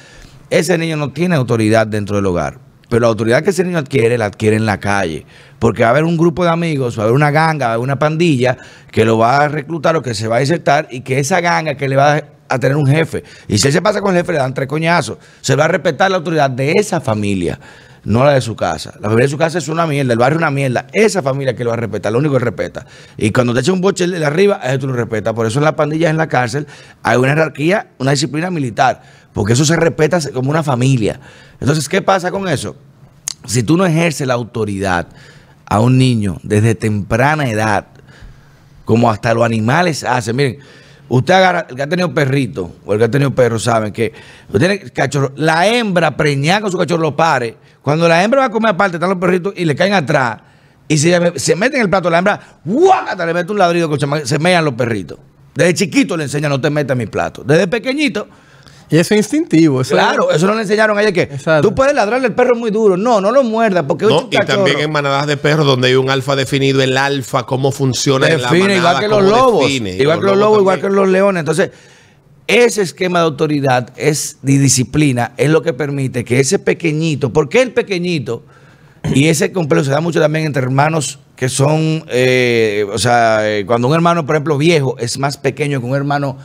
Ese 0.50 0.76
niño 0.76 0.96
no 0.96 1.12
tiene 1.12 1.34
autoridad 1.34 1.86
dentro 1.86 2.16
del 2.16 2.26
hogar. 2.26 2.58
Pero 2.88 3.00
la 3.00 3.06
autoridad 3.08 3.42
que 3.42 3.50
ese 3.50 3.64
niño 3.64 3.78
adquiere, 3.78 4.16
la 4.16 4.26
adquiere 4.26 4.54
en 4.54 4.64
la 4.64 4.78
calle. 4.78 5.26
Porque 5.58 5.82
va 5.82 5.88
a 5.88 5.90
haber 5.90 6.04
un 6.04 6.16
grupo 6.16 6.44
de 6.44 6.50
amigos, 6.50 6.96
va 6.96 7.02
a 7.02 7.04
haber 7.06 7.16
una 7.16 7.32
ganga, 7.32 7.66
va 7.66 7.72
a 7.72 7.74
haber 7.74 7.82
una 7.84 7.98
pandilla 7.98 8.56
que 8.92 9.04
lo 9.04 9.18
va 9.18 9.40
a 9.40 9.48
reclutar 9.48 9.96
o 9.96 10.02
que 10.02 10.14
se 10.14 10.28
va 10.28 10.36
a 10.36 10.40
insertar 10.40 10.86
y 10.90 11.00
que 11.00 11.18
esa 11.18 11.40
ganga 11.40 11.74
que 11.74 11.88
le 11.88 11.96
va 11.96 12.16
a, 12.16 12.22
a 12.48 12.58
tener 12.58 12.76
un 12.76 12.87
jefe. 12.87 13.25
Y 13.48 13.58
si 13.58 13.69
él 13.69 13.72
se 13.72 13.82
pasa 13.82 14.00
con 14.00 14.14
el 14.14 14.22
jefe, 14.22 14.32
le 14.32 14.38
dan 14.38 14.54
tres 14.54 14.69
coñazos. 14.69 15.19
Se 15.40 15.56
va 15.56 15.64
a 15.64 15.69
respetar 15.69 16.10
la 16.10 16.19
autoridad 16.19 16.50
de 16.50 16.72
esa 16.72 17.00
familia, 17.00 17.58
no 18.04 18.25
la 18.25 18.32
de 18.32 18.40
su 18.40 18.54
casa. 18.54 18.93
La 19.00 19.08
familia 19.08 19.25
de 19.25 19.31
su 19.31 19.38
casa 19.38 19.58
es 19.58 19.69
una 19.69 19.87
mierda, 19.87 20.12
el 20.12 20.19
barrio 20.19 20.37
es 20.37 20.43
una 20.43 20.50
mierda. 20.50 20.87
Esa 20.93 21.22
familia 21.22 21.54
que 21.54 21.64
lo 21.64 21.70
va 21.70 21.75
a 21.75 21.81
respetar, 21.81 22.12
lo 22.12 22.19
único 22.19 22.34
que 22.34 22.44
respeta. 22.44 22.87
Y 23.16 23.31
cuando 23.32 23.52
te 23.52 23.60
echa 23.60 23.72
un 23.72 23.81
boche 23.81 24.06
de 24.06 24.25
arriba, 24.25 24.60
eso 24.64 24.81
tú 24.81 24.87
lo 24.88 24.94
respetas. 24.94 25.34
Por 25.34 25.46
eso 25.46 25.58
en 25.58 25.65
las 25.65 25.74
pandillas, 25.74 26.10
en 26.10 26.17
la 26.17 26.29
cárcel, 26.29 26.67
hay 27.03 27.17
una 27.17 27.29
jerarquía, 27.29 27.88
una 27.98 28.12
disciplina 28.12 28.50
militar. 28.50 29.03
Porque 29.32 29.53
eso 29.53 29.65
se 29.65 29.76
respeta 29.76 30.19
como 30.32 30.50
una 30.50 30.62
familia. 30.62 31.20
Entonces, 31.60 31.88
¿qué 31.88 32.00
pasa 32.00 32.31
con 32.31 32.48
eso? 32.48 32.76
Si 33.44 33.62
tú 33.62 33.76
no 33.76 33.84
ejerces 33.84 34.26
la 34.26 34.34
autoridad 34.34 35.08
a 35.67 35.81
un 35.81 35.98
niño 35.98 36.38
desde 36.43 36.74
temprana 36.74 37.50
edad, 37.50 37.86
como 38.84 39.10
hasta 39.10 39.34
los 39.34 39.44
animales 39.44 40.05
hacen, 40.05 40.36
miren, 40.36 40.58
usted 41.08 41.34
agarra, 41.34 41.67
el 41.69 41.77
que 41.77 41.82
ha 41.82 41.89
tenido 41.89 42.13
perrito 42.13 42.77
o 42.84 42.93
el 42.93 42.98
que 42.98 43.05
ha 43.05 43.10
tenido 43.10 43.34
perro, 43.34 43.58
saben 43.58 43.93
que 43.93 44.13
tiene 44.58 44.91
cachorro, 44.91 45.32
la 45.36 45.67
hembra 45.67 46.17
preñada 46.17 46.63
con 46.63 46.70
su 46.70 46.79
cachorro 46.79 47.03
lo 47.03 47.17
pare, 47.17 47.56
cuando 47.82 48.08
la 48.08 48.22
hembra 48.22 48.41
va 48.41 48.46
a 48.46 48.51
comer 48.51 48.70
aparte, 48.70 48.96
están 48.96 49.10
los 49.10 49.19
perritos 49.19 49.55
y 49.56 49.65
le 49.65 49.75
caen 49.75 49.94
atrás 49.94 50.39
y 50.89 50.98
se, 50.98 51.39
se 51.39 51.56
meten 51.56 51.77
en 51.77 51.82
el 51.82 51.91
plato, 51.91 52.10
la 52.10 52.19
hembra, 52.19 52.58
¡guácata! 52.65 53.27
le 53.27 53.34
mete 53.34 53.53
un 53.53 53.58
ladrido 53.58 53.91
se, 53.98 54.27
se 54.27 54.39
mean 54.39 54.65
los 54.65 54.75
perritos. 54.75 55.19
Desde 55.55 55.75
chiquito 55.75 56.17
le 56.17 56.25
enseñan 56.25 56.51
no 56.51 56.60
te 56.60 56.69
metas 56.69 56.94
en 56.94 56.98
mi 56.98 57.06
plato. 57.06 57.43
Desde 57.43 57.67
pequeñito, 57.67 58.29
Y 58.88 58.98
eso 58.98 59.14
es 59.14 59.19
instintivo. 59.19 59.81
Eso 59.81 59.94
claro, 59.94 60.31
eso 60.31 60.46
no 60.46 60.55
le 60.55 60.62
enseñaron 60.62 60.96
a 60.96 61.02
ella 61.02 61.12
que 61.12 61.22
Exacto. 61.22 61.69
tú 61.69 61.74
puedes 61.74 61.94
ladrarle 61.94 62.26
al 62.26 62.34
perro 62.34 62.55
muy 62.55 62.70
duro. 62.70 62.96
No, 62.96 63.20
no 63.20 63.32
lo 63.32 63.43
muerdas 63.43 63.84
porque 63.88 64.05
es 64.05 64.10
¿no? 64.10 64.20
un 64.20 64.28
Y 64.31 64.36
también 64.36 64.78
en 64.78 64.93
manadas 64.93 65.26
de 65.26 65.36
perros 65.36 65.66
donde 65.66 65.88
hay 65.88 65.94
un 65.96 66.08
alfa 66.08 66.36
definido, 66.36 66.81
el 66.82 66.96
alfa, 66.96 67.44
cómo 67.44 67.72
funciona 67.72 68.28
en 68.28 68.40
la 68.43 68.50
define, 68.50 68.78
manada, 68.78 68.78
igual 68.78 69.00
que 69.00 69.08
los 69.08 69.24
lobos. 69.24 69.62
define. 69.66 69.96
Igual 69.96 70.20
que 70.20 70.26
los 70.26 70.36
lobos, 70.38 70.58
igual 70.60 70.81
que 70.81 70.88
los 70.88 71.08
leones. 71.08 71.40
Entonces, 71.40 71.70
ese 72.46 72.82
esquema 72.82 73.19
de 73.19 73.24
autoridad 73.24 73.90
es 73.96 74.38
de 74.43 74.58
disciplina, 74.58 75.32
es 75.36 75.50
lo 75.50 75.62
que 75.62 75.72
permite 75.72 76.24
que 76.24 76.38
ese 76.38 76.60
pequeñito, 76.60 77.32
¿por 77.32 77.48
qué 77.48 77.62
el 77.62 77.72
pequeñito? 77.72 78.44
Y 79.14 79.28
ese 79.28 79.52
complejo 79.52 79.84
se 79.84 79.90
da 79.90 80.00
mucho 80.00 80.20
también 80.20 80.46
entre 80.46 80.62
hermanos 80.62 81.19
que 81.36 81.48
son, 81.48 82.05
eh, 82.08 82.86
o 82.93 82.98
sea, 82.98 83.40
eh, 83.48 83.64
cuando 83.66 83.88
un 83.88 83.94
hermano, 83.94 84.24
por 84.26 84.36
ejemplo, 84.36 84.56
viejo 84.58 84.96
es 84.98 85.19
más 85.19 85.36
pequeño 85.36 85.81
que 85.81 85.86
un 85.86 85.94
hermano 85.94 86.38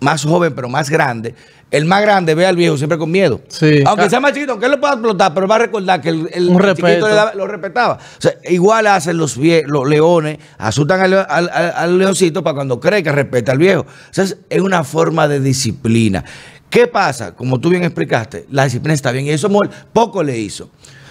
más 0.00 0.24
joven, 0.24 0.54
pero 0.54 0.68
más 0.68 0.90
grande. 0.90 1.34
El 1.70 1.84
más 1.84 2.00
grande 2.00 2.34
ve 2.36 2.46
al 2.46 2.54
viejo 2.54 2.76
siempre 2.76 2.96
con 2.96 3.10
miedo. 3.10 3.40
Sí. 3.48 3.82
Aunque 3.86 4.08
sea 4.08 4.20
más 4.20 4.32
chiquito, 4.32 4.52
aunque 4.52 4.66
él 4.66 4.72
lo 4.72 4.80
pueda 4.80 4.92
explotar, 4.92 5.34
pero 5.34 5.48
va 5.48 5.56
a 5.56 5.58
recordar 5.58 6.00
que 6.00 6.10
el, 6.10 6.28
el 6.32 6.48
chiquito 6.92 7.08
le 7.08 7.14
daba- 7.14 7.34
lo 7.34 7.46
respetaba. 7.48 7.94
O 7.94 8.20
sea, 8.20 8.34
igual 8.48 8.86
hacen 8.86 9.16
los, 9.18 9.36
vie- 9.36 9.64
los 9.66 9.88
leones, 9.88 10.38
asustan 10.58 11.00
al, 11.00 11.26
al- 11.74 11.98
leoncito 11.98 12.44
para 12.44 12.54
cuando 12.54 12.78
cree 12.78 13.02
que 13.02 13.10
respeta 13.10 13.50
al 13.52 13.58
viejo. 13.58 13.80
O 13.82 13.86
sea, 14.12 14.24
es 14.24 14.60
una 14.60 14.84
forma 14.84 15.26
de 15.26 15.40
disciplina. 15.40 16.24
¿Qué 16.70 16.86
pasa? 16.86 17.34
Como 17.34 17.58
tú 17.60 17.70
bien 17.70 17.82
explicaste, 17.84 18.46
la 18.50 18.64
disciplina 18.64 18.94
está 18.94 19.10
bien 19.10 19.26
y 19.26 19.30
eso 19.30 19.48
Mol 19.48 19.68
poco 19.92 20.22
le 20.22 20.38
hizo. 20.38 20.70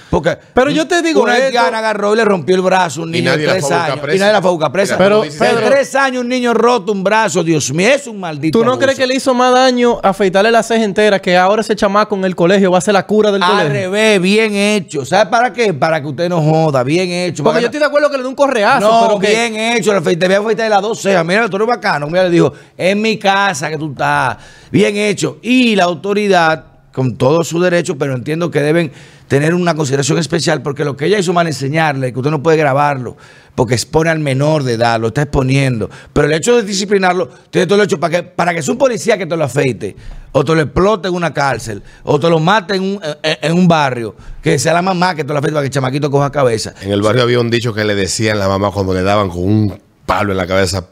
Porque 0.10 0.38
Pero 0.54 0.70
yo 0.70 0.88
te 0.88 1.02
digo 1.02 1.24
una 1.24 1.34
esto- 1.34 1.46
haitiana 1.48 1.80
agarró 1.80 2.14
y 2.14 2.18
le 2.18 2.26
rompió 2.26 2.56
el 2.56 2.62
brazo 2.62 3.02
a 3.02 3.04
un 3.04 3.12
niño 3.12 3.36
de 3.36 3.46
tres 3.46 3.70
años. 3.72 4.00
presa. 4.00 4.16
Y 4.16 4.20
nadie 4.20 4.34
la 4.34 4.42
fue 4.42 4.50
a 4.50 4.54
buscar 4.54 4.72
presa. 4.72 4.98
Pero- 4.98 5.24
de 5.24 5.30
tres 5.30 5.94
años 5.96 6.22
un 6.22 6.30
niño 6.30 6.54
roto 6.54 6.92
un 6.92 7.04
brazo, 7.04 7.44
Dios 7.44 7.74
mío, 7.74 7.90
es 7.90 8.08
un 8.08 8.20
maldito 8.20 8.60
¿Tú 8.60 8.64
no 8.64 8.72
abuso. 8.74 8.86
crees 8.86 8.98
que 9.00 9.08
le 9.08 9.16
hizo 9.16 9.34
más 9.34 9.54
daño 9.54 10.00
afeitarle 10.04 10.52
la 10.52 10.64
ceja 10.64 10.84
entera 10.84 11.20
que 11.20 11.36
ahora 11.36 11.62
ese 11.62 11.76
chamaco 11.76 12.16
en 12.16 12.24
el 12.24 12.36
colegio 12.36 12.72
va 12.72 12.78
a 12.78 12.82
ser 12.82 12.94
la 12.94 13.06
cura 13.06 13.32
del 13.32 13.42
Al 13.44 13.50
colegio? 13.52 13.74
revés, 13.74 14.22
bien 14.22 14.54
hecho. 14.56 15.04
¿Sabe 15.06 15.30
para 15.30 15.52
qué? 15.52 15.74
Para 15.74 16.00
que 16.02 16.08
usted 16.08 16.30
no 16.30 16.42
joda, 16.42 16.84
bien 16.84 17.10
hecho. 17.12 17.44
Porque 17.44 17.60
yo 17.62 17.66
estoy 17.66 17.80
de 17.80 17.86
acuerdo 17.88 18.10
que 18.10 18.18
le 18.18 18.24
dé 18.24 18.30
un 18.30 18.36
correazo, 18.36 18.88
No, 18.88 19.08
pero 19.08 19.20
que... 19.20 19.28
bien 19.30 19.56
hecho. 19.56 19.92
Le 19.92 19.98
afeité, 19.98 20.28
voy 20.28 20.36
a 20.36 20.40
afeitar 20.40 20.70
las 20.70 20.82
dos 20.82 21.02
cejas. 21.02 21.26
Mira, 21.26 21.50
tú 21.50 21.56
eres 21.58 21.68
bacano. 21.68 22.08
Mira, 22.08 22.24
le 22.26 22.30
dijo, 22.30 22.54
en 22.78 23.02
mi 23.02 23.18
casa 23.18 23.70
que 23.70 23.78
tú 23.78 23.92
estás. 23.92 24.38
Bien 24.72 24.96
hecho. 24.96 25.40
Y 25.42 25.76
la 25.76 25.86
autoridad, 25.86 26.64
con 26.96 27.18
todos 27.18 27.50
sus 27.50 27.62
derechos, 27.62 27.98
pero 28.00 28.16
entiendo 28.16 28.50
que 28.50 28.62
deben 28.62 28.90
tener 29.28 29.54
una 29.54 29.75
consideración 29.75 30.18
especial, 30.18 30.62
porque 30.62 30.86
lo 30.86 30.96
que 30.96 31.08
ella 31.08 31.20
hizo 31.20 31.34
mal 31.34 31.46
enseñarle, 31.46 32.14
que 32.14 32.20
usted 32.20 32.32
no 32.32 32.42
puede 32.42 32.56
grabarlo, 32.58 33.18
porque 33.54 33.74
expone 33.74 34.10
al 34.10 34.20
menor 34.20 34.64
de 34.64 34.74
edad, 34.74 34.98
lo 35.00 35.08
está 35.08 35.24
exponiendo. 35.24 35.90
Pero 36.14 36.28
el 36.28 36.34
hecho 36.34 36.56
de 36.56 36.64
disciplinarlo, 36.64 37.30
tiene 37.52 37.68
todo 37.68 37.80
el 37.80 37.86
hecho 37.86 38.00
para 38.00 38.16
que, 38.22 38.24
para 38.24 38.54
que 38.54 38.62
sea 38.62 38.72
un 38.72 38.78
policía 38.78 39.18
que 39.18 39.25
te 39.25 39.36
lo 39.36 39.44
afeite, 39.44 39.94
o 40.32 40.46
te 40.46 40.56
lo 40.56 40.62
explote 40.62 41.10
en 41.10 41.16
una 41.16 41.34
cárcel, 41.34 41.84
o 42.04 42.18
te 42.18 42.30
lo 42.30 42.40
mate 42.40 42.75
en 42.75 42.84
un, 42.84 43.00
en- 43.24 43.38
en 43.42 43.52
un 43.54 43.68
barrio, 43.68 44.16
que 44.42 44.58
sea 44.58 44.74
la 44.74 44.82
mamá 44.82 45.16
que 45.16 45.25
te 45.25 45.34
lo 45.34 45.40
afeite 45.40 45.52
para 45.54 45.64
que 45.64 45.68
el 45.68 45.74
chamaquito 45.74 46.10
coja 46.10 46.32
cabeza. 46.32 46.74
En 46.82 46.92
el 46.92 47.02
barrio 47.02 47.24
había 47.24 47.42
un 47.42 47.50
dicho 47.50 47.74
que 47.74 47.84
le 47.84 47.94
decían 47.96 48.40
la 48.40 48.48
mamá 48.48 48.72
cuando 48.72 48.94
le 48.94 49.04
daban 49.04 49.28
con 49.30 49.44
un 49.44 49.80
palo 50.06 50.32
en 50.32 50.38
la 50.38 50.48
cabeza. 50.48 50.86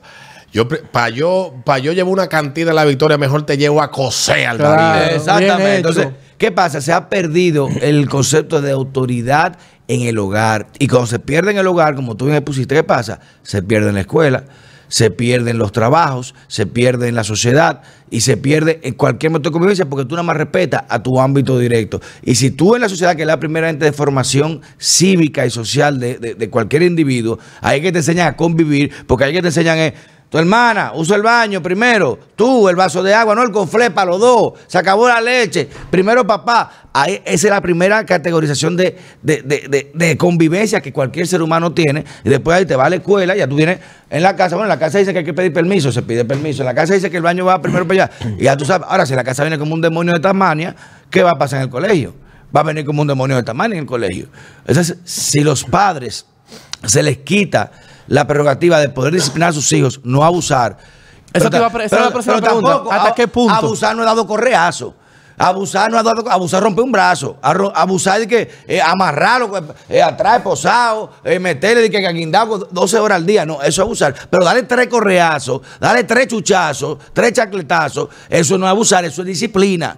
Yo, 0.53 0.67
para 0.67 1.09
yo, 1.09 1.53
pa 1.65 1.79
yo 1.79 1.93
llevo 1.93 2.11
una 2.11 2.27
cantidad 2.27 2.69
a 2.69 2.73
la 2.73 2.85
victoria, 2.85 3.17
mejor 3.17 3.43
te 3.45 3.57
llevo 3.57 3.81
a 3.81 3.89
coser 3.91 4.45
al 4.47 4.57
Claro. 4.57 5.15
Exactamente. 5.15 5.75
Entonces, 5.77 6.07
¿qué 6.37 6.51
pasa? 6.51 6.79
Se 6.79 6.93
ha 6.93 7.09
perdido 7.09 7.67
el 7.81 8.07
concepto 8.07 8.61
de 8.61 8.71
autoridad 8.71 9.57
en 9.87 10.01
el 10.01 10.17
hogar. 10.19 10.67
Y 10.79 10.87
cuando 10.87 11.07
se 11.07 11.19
pierde 11.19 11.51
en 11.51 11.57
el 11.57 11.65
hogar, 11.67 11.95
como 11.95 12.15
tú 12.15 12.27
bien 12.27 12.43
pusiste, 12.43 12.75
¿qué 12.75 12.83
pasa? 12.83 13.19
Se 13.41 13.63
pierde 13.63 13.89
en 13.89 13.95
la 13.95 14.01
escuela, 14.01 14.43
se 14.87 15.09
pierde 15.09 15.49
en 15.49 15.57
los 15.57 15.71
trabajos, 15.71 16.35
se 16.47 16.67
pierde 16.67 17.07
en 17.07 17.15
la 17.15 17.23
sociedad 17.23 17.81
y 18.11 18.21
se 18.21 18.37
pierde 18.37 18.79
en 18.83 18.93
cualquier 18.93 19.31
método 19.31 19.49
de 19.49 19.53
convivencia 19.53 19.85
porque 19.89 20.05
tú 20.05 20.13
nada 20.13 20.21
más 20.23 20.37
respetas 20.37 20.83
a 20.87 21.01
tu 21.01 21.19
ámbito 21.19 21.57
directo. 21.57 21.99
Y 22.21 22.35
si 22.35 22.51
tú 22.51 22.75
en 22.75 22.81
la 22.81 22.89
sociedad, 22.89 23.15
que 23.15 23.23
es 23.23 23.27
la 23.27 23.39
primera 23.39 23.71
ente 23.71 23.85
de 23.85 23.91
formación 23.91 24.61
cívica 24.77 25.47
y 25.47 25.49
social 25.49 25.99
de, 25.99 26.19
de- 26.19 26.35
de 26.35 26.49
cualquier 26.51 26.83
individuo, 26.83 27.39
ahí 27.61 27.81
que 27.81 27.91
te 27.91 27.97
enseñan 27.99 28.27
a 28.27 28.35
convivir, 28.37 28.91
porque 29.07 29.23
ahí 29.25 29.33
que 29.33 29.41
te 29.41 29.47
enseñan 29.47 29.79
es 29.79 29.93
tu 30.33 30.39
hermana, 30.39 30.93
usa 30.95 31.15
el 31.15 31.21
baño 31.21 31.61
primero. 31.61 32.17
Tú, 32.35 32.67
el 32.67 32.75
vaso 32.75 33.03
de 33.03 33.13
agua, 33.13 33.35
no 33.35 33.43
el 33.43 33.51
conflé 33.51 33.91
para 33.91 34.09
los 34.09 34.19
dos. 34.19 34.53
Se 34.65 34.79
acabó 34.79 35.07
la 35.07 35.21
leche. 35.21 35.69
Primero 35.91 36.25
papá. 36.25 36.87
Ahí, 36.91 37.21
esa 37.23 37.47
es 37.47 37.51
la 37.51 37.61
primera 37.61 38.03
categorización 38.03 38.75
de, 38.75 38.97
de- 39.21 39.43
de- 39.43 39.91
de- 39.93 40.17
convivencia 40.17 40.81
que 40.81 40.91
cualquier 40.91 41.27
ser 41.27 41.43
humano 41.43 41.71
tiene. 41.71 42.03
Y 42.23 42.29
después 42.29 42.57
ahí 42.57 42.65
te 42.65 42.75
va 42.75 42.85
a 42.85 42.89
la 42.89 42.95
escuela, 42.95 43.35
ya 43.35 43.47
tú 43.47 43.55
tienes 43.55 43.77
en 44.09 44.23
la 44.23 44.35
casa. 44.35 44.55
Bueno, 44.55 44.65
en 44.73 44.79
la 44.79 44.79
casa 44.83 44.97
dice 44.97 45.13
que 45.13 45.19
hay 45.19 45.25
que 45.25 45.35
pedir 45.35 45.53
permiso, 45.53 45.91
se 45.91 46.01
pide 46.01 46.25
permiso. 46.25 46.63
En 46.63 46.65
la 46.65 46.73
casa 46.73 46.95
dice 46.95 47.11
que 47.11 47.17
el 47.17 47.23
baño 47.23 47.45
va 47.45 47.61
primero 47.61 47.87
para 47.87 48.05
allá. 48.05 48.11
Y 48.39 48.45
ya 48.45 48.57
tú 48.57 48.65
sabes, 48.65 48.87
ahora 48.89 49.05
si 49.05 49.13
la 49.13 49.23
casa 49.23 49.43
viene 49.43 49.59
como 49.59 49.75
un 49.75 49.81
demonio 49.81 50.13
de 50.15 50.19
Tasmania, 50.19 50.75
¿qué 51.11 51.21
va 51.21 51.29
a 51.29 51.37
pasar 51.37 51.57
en 51.59 51.65
el 51.65 51.69
colegio? 51.69 52.15
Va 52.55 52.61
a 52.61 52.63
venir 52.63 52.85
como 52.85 53.03
un 53.03 53.07
demonio 53.07 53.35
de 53.35 53.43
Tasmania 53.43 53.75
en 53.75 53.81
el 53.83 53.87
colegio. 53.87 54.29
Entonces, 54.65 54.97
si 55.03 55.41
los 55.41 55.63
padres 55.63 56.25
se 56.83 57.03
les 57.03 57.19
quita 57.19 57.71
la 58.07 58.27
prerrogativa 58.27 58.79
de 58.79 58.89
poder 58.89 59.13
disciplinar 59.13 59.49
a 59.49 59.53
sus 59.53 59.71
hijos, 59.73 59.99
no 60.03 60.23
abusar. 60.23 60.77
Esa 61.33 61.49
Pero 61.49 61.49
te 61.49 61.57
iba 61.57 61.65
a 61.65 61.69
la 61.69 62.11
pero 62.11 62.21
pregunta. 62.21 62.41
tampoco 62.41 62.91
¿Hasta 62.91 63.15
qué 63.15 63.27
punto? 63.27 63.53
Abusar 63.53 63.95
no 63.95 64.03
ha 64.03 64.05
dado 64.05 64.27
correazo. 64.27 64.95
Abusar 65.35 65.89
no 65.89 65.97
ha 65.97 66.03
dado, 66.03 66.29
abusar 66.29 66.61
romper 66.61 66.83
un 66.83 66.91
brazo, 66.91 67.37
abusar 67.41 68.19
de 68.19 68.27
que 68.27 68.51
eh, 68.67 68.79
amarrarlo 68.79 69.51
eh, 69.89 70.01
atrás 70.01 70.41
posado, 70.43 71.09
eh, 71.23 71.39
meterle 71.39 71.81
de 71.81 71.89
que 71.89 72.13
guindado 72.13 72.59
12 72.69 72.99
horas 72.99 73.15
al 73.15 73.25
día, 73.25 73.45
no, 73.45 73.55
eso 73.55 73.67
es 73.67 73.79
abusar. 73.79 74.13
Pero 74.29 74.45
dale 74.45 74.61
tres 74.63 74.87
correazos, 74.87 75.61
dale 75.79 76.03
tres 76.03 76.27
chuchazos, 76.27 76.99
tres 77.13 77.33
chacletazos, 77.33 78.09
eso 78.29 78.57
no 78.59 78.67
es 78.67 78.69
abusar, 78.69 79.05
eso 79.05 79.21
es 79.23 79.27
disciplina. 79.27 79.97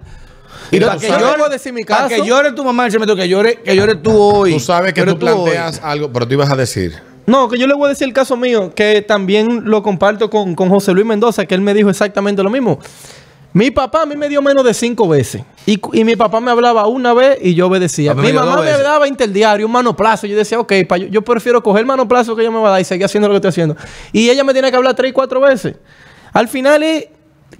Y 0.70 0.80
para 0.80 0.96
que, 0.96 2.16
que 2.16 2.26
llore 2.26 2.52
tu 2.52 2.64
mamá, 2.64 2.90
se 2.90 2.98
me 2.98 3.06
que 3.06 3.28
llore, 3.28 3.60
que 3.62 3.76
llore 3.76 3.96
tú 3.96 4.18
hoy. 4.18 4.54
Tú 4.54 4.60
sabes 4.60 4.94
que 4.94 5.02
tú 5.02 5.10
hoy. 5.10 5.16
planteas 5.16 5.80
algo, 5.82 6.10
pero 6.12 6.26
tú 6.26 6.34
ibas 6.34 6.50
a 6.50 6.56
decir. 6.56 6.94
No, 7.26 7.48
que 7.48 7.58
yo 7.58 7.66
le 7.66 7.74
voy 7.74 7.86
a 7.86 7.88
decir 7.90 8.06
el 8.06 8.12
caso 8.14 8.36
mío, 8.36 8.72
que 8.74 9.02
también 9.02 9.62
lo 9.64 9.82
comparto 9.82 10.30
con, 10.30 10.54
con 10.54 10.68
José 10.68 10.92
Luis 10.92 11.06
Mendoza, 11.06 11.44
que 11.46 11.54
él 11.54 11.60
me 11.60 11.74
dijo 11.74 11.90
exactamente 11.90 12.42
lo 12.42 12.50
mismo. 12.50 12.78
Mi 13.52 13.70
papá 13.70 14.02
a 14.02 14.06
mí 14.06 14.16
me 14.16 14.28
dio 14.28 14.42
menos 14.42 14.62
de 14.64 14.74
cinco 14.74 15.08
veces. 15.08 15.42
Y, 15.64 15.80
y 15.94 16.04
mi 16.04 16.14
papá 16.14 16.40
me 16.40 16.50
hablaba 16.50 16.86
una 16.86 17.14
vez 17.14 17.38
y 17.40 17.54
yo 17.54 17.68
obedecía. 17.68 18.12
A 18.12 18.14
mí 18.14 18.20
Mi 18.20 18.32
mamá 18.32 18.60
me 18.60 18.70
daba 18.70 19.08
interdiario, 19.08 19.64
un 19.64 19.72
manoplazo. 19.72 20.26
Yo 20.26 20.36
decía, 20.36 20.60
ok, 20.60 20.72
pa, 20.86 20.98
yo, 20.98 21.06
yo 21.06 21.22
prefiero 21.22 21.62
coger 21.62 21.80
el 21.80 21.86
manoplazo 21.86 22.36
que 22.36 22.42
ella 22.42 22.50
me 22.50 22.60
va 22.60 22.68
a 22.68 22.72
dar 22.72 22.80
y 22.82 22.84
seguir 22.84 23.06
haciendo 23.06 23.28
lo 23.28 23.32
que 23.32 23.36
estoy 23.36 23.48
haciendo. 23.48 23.76
Y 24.12 24.28
ella 24.28 24.44
me 24.44 24.52
tiene 24.52 24.70
que 24.70 24.76
hablar 24.76 24.94
tres 24.94 25.12
cuatro 25.14 25.40
veces. 25.40 25.74
Al 26.34 26.48
final 26.48 26.82
es 26.82 27.06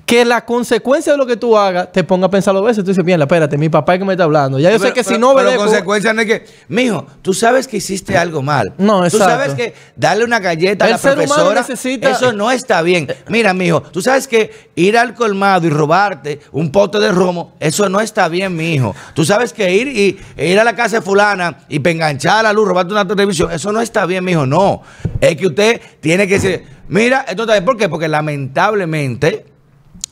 que 0.05 0.25
la 0.25 0.45
consecuencia 0.45 1.13
de 1.13 1.19
lo 1.19 1.27
que 1.27 1.37
tú 1.37 1.57
hagas 1.59 1.91
te 1.91 2.05
ponga 2.05 2.27
a 2.27 2.31
pensar 2.31 2.55
dos 2.55 2.65
veces. 2.65 2.85
Tú 2.85 2.91
dices, 2.91 3.05
bien, 3.05 3.21
espérate, 3.21 3.59
mi 3.59 3.69
papá 3.69 3.95
es 3.95 3.99
que 3.99 4.05
me 4.05 4.13
está 4.13 4.23
hablando. 4.25 4.57
Ya 4.59 4.71
yo 4.71 4.77
sé 4.79 4.83
Pero- 4.85 4.95
que 4.95 5.03
si 5.03 5.09
pero- 5.11 5.21
no 5.21 5.29
pero 5.35 5.41
obedezco... 5.49 5.65
consecuencia 5.65 6.13
no 6.13 6.21
es 6.21 6.27
que, 6.29 6.47
mijo, 6.69 7.07
tú 7.23 7.35
sabes 7.35 7.67
que 7.67 7.79
hiciste 7.79 8.17
algo 8.17 8.41
mal. 8.41 8.73
No, 8.79 9.01
Tú 9.01 9.05
exacto. 9.07 9.25
sabes 9.27 9.55
que 9.55 9.75
darle 9.97 10.25
una 10.25 10.39
galleta 10.39 10.85
a 10.85 10.91
la 10.91 10.99
ser 10.99 11.15
profesora, 11.15 11.61
necesita- 11.61 12.11
eso 12.11 12.33
no 12.33 12.53
está 12.53 12.83
bien. 12.83 13.09
Mira, 13.29 13.53
mijo, 13.53 13.83
tú 13.83 14.01
sabes 14.01 14.29
que 14.29 14.71
ir 14.77 14.97
al 14.97 15.15
colmado 15.15 15.67
y 15.67 15.71
robarte 15.71 16.41
un 16.53 16.71
pote 16.71 17.01
de 17.01 17.11
romo, 17.11 17.55
eso 17.59 17.89
no 17.89 18.01
está 18.01 18.29
bien, 18.29 18.55
mijo. 18.55 18.95
Tú 19.15 19.25
sabes 19.25 19.53
que 19.53 19.75
ir 19.75 19.89
y 19.89 20.19
ir 20.37 20.61
a 20.61 20.65
la 20.65 20.77
casa 20.77 20.97
de 20.97 21.03
fulana 21.03 21.59
y 21.69 21.81
pe- 21.81 21.91
enganchar 21.91 22.45
la 22.45 22.53
luz, 22.53 22.69
robarte 22.69 22.93
una 22.93 23.07
televisión, 23.09 23.51
eso 23.51 23.73
no 23.73 23.81
está 23.81 24.07
bien, 24.07 24.25
mijo. 24.25 24.47
No. 24.47 24.83
Es 25.21 25.37
que 25.37 25.49
usted 25.49 25.81
tiene 26.01 26.29
que 26.29 26.35
decir, 26.35 26.65
mira, 26.89 27.25
bien. 27.35 27.65
¿Por 27.65 27.77
qué? 27.77 27.89
Porque 27.89 28.07
lamentablemente 28.07 29.47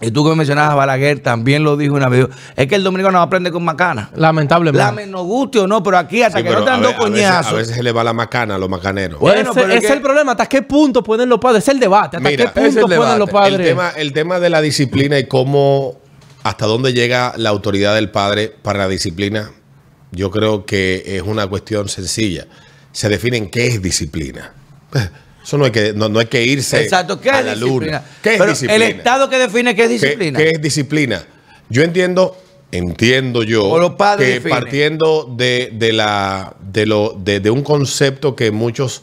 y 0.01 0.11
tú 0.11 0.25
que 0.25 0.31
me 0.31 0.37
mencionabas 0.37 0.73
a 0.73 0.75
Balaguer, 0.75 1.21
también 1.21 1.63
lo 1.65 1.77
dijo 1.77 1.95
una 1.95 2.09
vez, 2.09 2.27
es 2.57 2.67
que 2.67 2.75
el 2.75 2.85
dominicano 2.85 3.19
no 3.19 3.23
aprende 3.23 3.51
con 3.51 3.65
macana. 3.65 4.11
Lamentablemente. 4.17 4.85
La 4.85 4.93
menos 4.93 5.23
guste 5.25 5.61
o 5.61 5.67
no, 5.67 5.83
pero 5.83 5.97
aquí 5.99 6.23
hasta 6.23 6.39
Sí, 6.39 6.45
que 6.45 6.51
no 6.51 6.63
te 6.65 6.71
a 6.71 6.73
dan 6.73 6.81
ve- 6.81 6.87
dos 6.89 6.95
a 6.95 6.99
veces- 6.99 7.11
coñazos. 7.13 7.53
A 7.53 7.57
veces 7.57 7.77
se 7.77 7.83
le 7.83 7.93
va 7.93 8.05
la 8.05 8.13
macana 8.13 8.57
a 8.57 8.59
los 8.59 8.69
macaneros. 8.69 9.19
Bueno, 9.21 9.51
ese 9.53 9.61
pero 9.61 9.67
es 9.69 9.77
ese 9.77 9.87
es 9.87 9.91
que- 9.93 9.97
el 9.97 10.03
problema. 10.03 10.33
¿Hasta 10.33 10.47
qué 10.47 10.63
punto 10.63 11.03
pueden 11.03 11.29
los 11.29 11.39
padres? 11.39 11.63
Es 11.63 11.69
el 11.69 11.81
debate. 11.81 12.17
¿Hasta 12.19 12.29
Mira, 12.29 12.53
qué 12.53 12.61
punto 12.61 12.87
pueden 12.87 13.19
los 13.19 13.29
debate. 13.29 13.49
El 13.49 13.53
padres? 13.55 13.69
tema, 13.69 13.91
el 13.97 14.13
tema 14.13 14.41
de 14.41 14.51
la 14.51 14.61
disciplina 14.61 15.19
y 15.19 15.27
cómo, 15.27 15.97
hasta 16.43 16.67
dónde 16.67 16.93
llega 16.93 17.33
la 17.37 17.51
autoridad 17.51 17.95
del 17.95 18.11
padre 18.11 18.53
para 18.63 18.81
la 18.81 18.89
disciplina, 18.89 19.51
yo 20.11 20.31
creo 20.31 20.67
que 20.67 21.03
es 21.07 21.23
una 21.23 21.47
cuestión 21.47 21.89
sencilla. 21.89 22.47
Se 22.93 23.09
define 23.09 23.37
en 23.39 23.51
qué 23.51 23.69
es 23.69 23.81
disciplina. 23.81 24.53
Eso 25.45 25.59
no 25.59 25.67
hay 25.67 25.71
que, 25.71 25.93
no, 25.93 26.09
no 26.09 26.19
hay 26.21 26.27
que 26.27 26.43
irse 26.45 26.83
Exacto, 26.83 27.21
¿qué 27.21 27.31
a 27.31 27.41
es 27.41 27.45
la 27.47 27.53
disciplina? 27.55 27.99
luna. 27.99 28.03
¿Qué 28.23 28.33
es 28.33 28.39
Pero 28.39 28.51
disciplina? 28.51 28.75
El 28.87 28.97
Estado 28.97 29.29
que 29.29 29.39
define 29.39 29.75
qué 29.75 29.83
es 29.83 29.89
¿Qué- 29.89 29.93
disciplina. 29.93 30.39
¿Qué, 30.39 30.51
es 30.55 30.63
disciplina? 30.63 31.25
Yo 31.69 31.83
entiendo, 31.83 32.37
entiendo 32.73 33.43
yo 33.43 33.65
O 33.65 33.79
los 33.79 33.93
padres 33.95 34.27
que 34.29 34.35
definen. 34.35 34.59
partiendo 34.59 35.35
de, 35.37 35.71
de 35.75 35.93
la 35.93 36.55
de 36.61 36.87
lo 36.87 37.15
de, 37.19 37.41
de 37.41 37.51
un 37.51 37.63
concepto 37.63 38.35
que 38.35 38.51
muchos 38.51 39.03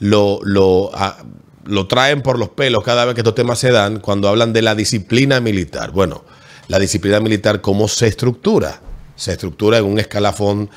lo, 0.00 0.40
lo, 0.42 0.90
ah, 0.94 1.18
lo 1.64 1.86
traen 1.86 2.20
por 2.22 2.38
los 2.38 2.48
pelos 2.50 2.82
cada 2.84 3.04
vez 3.04 3.14
que 3.14 3.20
estos 3.20 3.34
temas 3.34 3.58
se 3.58 3.70
dan, 3.70 4.00
cuando 4.00 4.28
hablan 4.28 4.52
de 4.52 4.62
la 4.62 4.74
disciplina 4.74 5.40
militar. 5.40 5.90
Bueno, 5.92 6.24
la 6.68 6.78
disciplina 6.78 7.20
militar, 7.20 7.60
¿cómo 7.60 7.86
se 7.88 8.06
estructura? 8.08 8.80
Se 9.14 9.32
estructura 9.32 9.78
en 9.78 9.84
un 9.84 9.98
escalafón. 9.98 10.68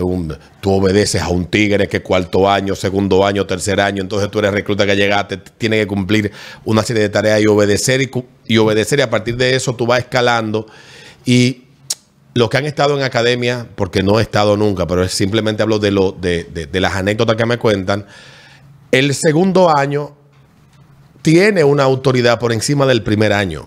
Un- 0.00 0.36
tú 0.60 0.72
obedeces 0.72 1.22
a 1.22 1.28
un 1.28 1.46
tigre 1.46 1.88
que 1.88 2.02
cuarto 2.02 2.48
año, 2.50 2.74
segundo 2.74 3.24
año, 3.26 3.46
tercer 3.46 3.80
año, 3.80 4.02
entonces 4.02 4.30
tú 4.30 4.38
eres 4.40 4.52
recluta 4.52 4.86
que 4.86 4.96
llegaste, 4.96 5.36
tiene 5.36 5.78
que 5.78 5.86
cumplir 5.86 6.32
una 6.64 6.82
serie 6.82 7.02
de 7.02 7.08
tareas 7.08 7.40
y 7.42 7.46
obedecer 7.46 8.00
y, 8.02 8.10
y 8.46 8.58
obedecer 8.58 8.98
y 8.98 9.02
a 9.02 9.10
partir 9.10 9.36
de 9.36 9.54
eso 9.56 9.74
tú 9.74 9.86
vas 9.86 10.00
escalando 10.00 10.66
y 11.24 11.62
los 12.34 12.50
que 12.50 12.58
han 12.58 12.66
estado 12.66 12.96
en 12.98 13.02
academia, 13.02 13.66
porque 13.76 14.02
no 14.02 14.18
he 14.18 14.22
estado 14.22 14.56
nunca, 14.58 14.86
pero 14.86 15.08
simplemente 15.08 15.62
hablo 15.62 15.78
de, 15.78 15.90
lo, 15.90 16.12
de- 16.12 16.44
de 16.44 16.80
las 16.80 16.94
anécdotas 16.94 17.34
que 17.36 17.46
me 17.46 17.56
cuentan, 17.58 18.06
el 18.92 19.14
segundo 19.14 19.74
año 19.74 20.14
tiene 21.22 21.64
una 21.64 21.82
autoridad 21.84 22.38
por 22.38 22.52
encima 22.52 22.86
del 22.86 23.02
primer 23.02 23.32
año. 23.32 23.66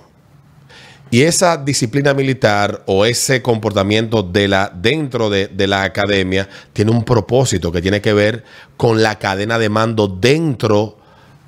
Y 1.12 1.24
esa 1.24 1.58
disciplina 1.58 2.14
militar 2.14 2.84
o 2.86 3.04
ese 3.06 3.42
comportamiento 3.42 4.22
de 4.24 4.48
la, 4.48 4.72
dentro 4.74 5.30
de, 5.30 5.48
de 5.48 5.68
la 5.68 5.84
academia 5.84 6.48
tiene 6.74 6.92
un 6.92 7.04
propósito 7.04 7.72
que 7.72 7.82
tiene 7.82 8.00
que 8.02 8.14
ver 8.14 8.44
con 8.78 9.02
la 9.02 9.18
cadena 9.18 9.58
de 9.58 9.70
mando 9.70 10.08
dentro 10.08 10.98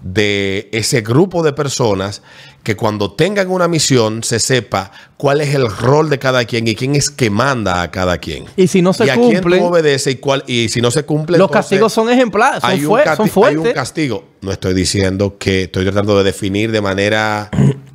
de 0.03 0.67
ese 0.71 1.01
grupo 1.01 1.43
de 1.43 1.53
personas 1.53 2.23
que 2.63 2.75
cuando 2.75 3.11
tengan 3.13 3.51
una 3.51 3.67
misión 3.67 4.23
se 4.23 4.39
sepa 4.39 4.91
cuál 5.15 5.41
es 5.41 5.53
el 5.53 5.69
rol 5.69 6.09
de 6.09 6.17
cada 6.17 6.43
quien 6.45 6.67
y 6.67 6.73
quién 6.75 6.95
es 6.95 7.11
que 7.11 7.29
manda 7.29 7.83
a 7.83 7.91
cada 7.91 8.17
quien. 8.17 8.45
Y 8.55 8.65
si 8.67 8.81
no 8.81 8.93
se 8.93 9.05
y 9.05 9.09
a 9.09 9.13
quién 9.15 9.33
cumplen, 9.33 9.59
tú 9.59 9.65
obedeces 9.67 10.13
y, 10.13 10.17
cuál, 10.17 10.43
y 10.47 10.69
si 10.69 10.81
no 10.81 10.89
se 10.89 11.03
cumple 11.03 11.37
los 11.37 11.45
entonces, 11.49 11.69
castigos 11.69 11.93
son 11.93 12.09
ejemplares, 12.09 12.61
son, 12.61 12.69
hay 12.71 12.79
un, 12.83 12.87
fue- 12.87 13.03
casti- 13.03 13.15
son 13.15 13.25
hay 13.25 13.27
un 13.27 13.61
fuertes. 13.63 13.73
castigo. 13.75 14.25
No 14.41 14.51
estoy 14.51 14.73
diciendo 14.73 15.37
que 15.37 15.63
estoy 15.63 15.83
tratando 15.85 16.17
de 16.17 16.23
definir 16.23 16.71
de 16.71 16.81
manera 16.81 17.51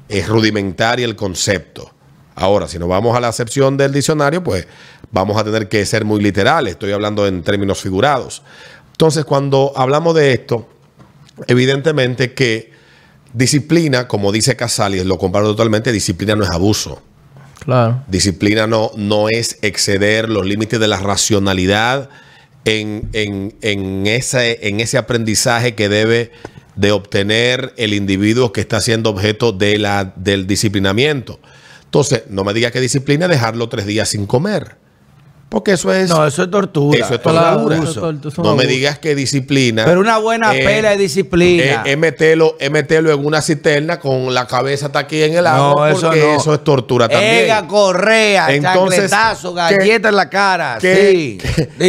eh, 0.09 0.25
rudimentaria 0.27 1.05
el 1.05 1.17
concepto. 1.17 1.91
Ahora, 2.35 2.69
si 2.69 2.79
nos 2.79 2.89
vamos 2.89 3.17
a 3.17 3.21
la 3.21 3.29
acepción 3.29 3.77
del 3.77 3.93
diccionario, 3.93 4.45
pues 4.45 4.67
vamos 5.11 5.37
a 5.39 5.45
tener 5.45 5.69
que 5.69 5.85
ser 5.87 6.05
muy 6.05 6.21
literales. 6.23 6.73
Estoy 6.73 6.93
hablando 6.93 7.27
en 7.27 7.43
términos 7.43 7.81
figurados. 7.81 8.43
Entonces, 8.93 9.25
cuando 9.25 9.73
hablamos 9.77 10.15
de 10.15 10.33
esto, 10.33 10.69
evidentemente 11.47 12.33
que 12.35 12.73
disciplina, 13.33 14.09
como 14.09 14.33
dice 14.33 14.57
Casali, 14.57 15.03
lo 15.05 15.19
comparo 15.19 15.47
totalmente, 15.49 15.93
disciplina 15.93 16.35
no 16.35 16.45
es 16.45 16.51
abuso. 16.51 17.03
Claro. 17.65 18.03
Disciplina 18.07 18.67
no, 18.67 18.91
no 18.97 19.29
es 19.29 19.59
exceder 19.63 20.29
los 20.29 20.47
límites 20.47 20.79
de 20.79 20.89
la 20.89 20.99
racionalidad 20.99 22.09
en, 22.65 23.09
en- 23.13 23.55
en 23.61 24.07
ese, 24.07 24.69
en 24.69 24.81
ese 24.81 24.99
aprendizaje 24.99 25.75
que 25.75 25.89
debe 25.89 26.33
de 26.77 26.93
obtener 26.93 27.73
el 27.77 27.95
individuo 27.95 28.53
que 28.53 28.61
está 28.61 28.81
siendo 28.81 29.11
objeto 29.11 29.53
de 29.53 29.79
la, 29.79 30.13
del 30.17 30.47
disciplinamiento. 30.47 31.41
Entonces, 31.85 32.25
no 32.29 32.45
me 32.45 32.55
diga 32.55 32.71
que 32.71 32.81
disciplina 32.81 33.29
dejarlo 33.29 33.69
tres 33.69 33.87
días 33.87 34.11
sin 34.11 34.27
comer. 34.27 34.77
Porque 35.49 35.73
eso 35.73 35.93
es... 35.93 36.11
No, 36.11 36.27
eso 36.27 36.43
es 36.43 36.51
tortura. 36.51 36.99
Eso 36.99 37.15
es 37.15 37.23
tortura. 37.23 37.77
eso 37.77 37.85
es 37.85 37.95
tortura, 37.95 38.19
eso 38.19 38.29
es 38.29 38.39
No 38.39 38.57
me 38.57 38.67
digas 38.67 38.99
que 38.99 39.15
disciplina. 39.15 39.85
Pero 39.85 40.01
una 40.01 40.19
buena 40.19 40.53
eh, 40.57 40.65
pela 40.65 40.91
de 40.91 40.97
disciplina. 40.97 41.85
eh, 41.87 41.93
es 41.93 41.99
meterlo, 41.99 42.57
es 42.59 42.69
meterlo 42.69 43.13
en 43.13 43.25
una 43.25 43.41
cisterna 43.41 44.01
con 44.01 44.35
la 44.35 44.49
cabeza 44.49 44.87
está 44.87 44.99
aquí 45.01 45.23
en 45.23 45.35
el 45.37 45.47
agua. 45.47 45.75
no, 45.77 45.87
eso 45.87 46.01
porque 46.09 46.21
no. 46.21 46.37
eso 46.37 46.53
es 46.53 46.65
tortura 46.65 47.09
también. 47.09 47.45
Ega, 47.45 47.65
correa, 47.69 48.53
Entonces, 48.53 49.09
chancletazo, 49.09 49.55
¿qué- 49.55 49.61
galleta 49.61 50.09
en 50.09 50.17
la 50.17 50.29
cara. 50.29 50.79
¿Qué- 50.81 51.39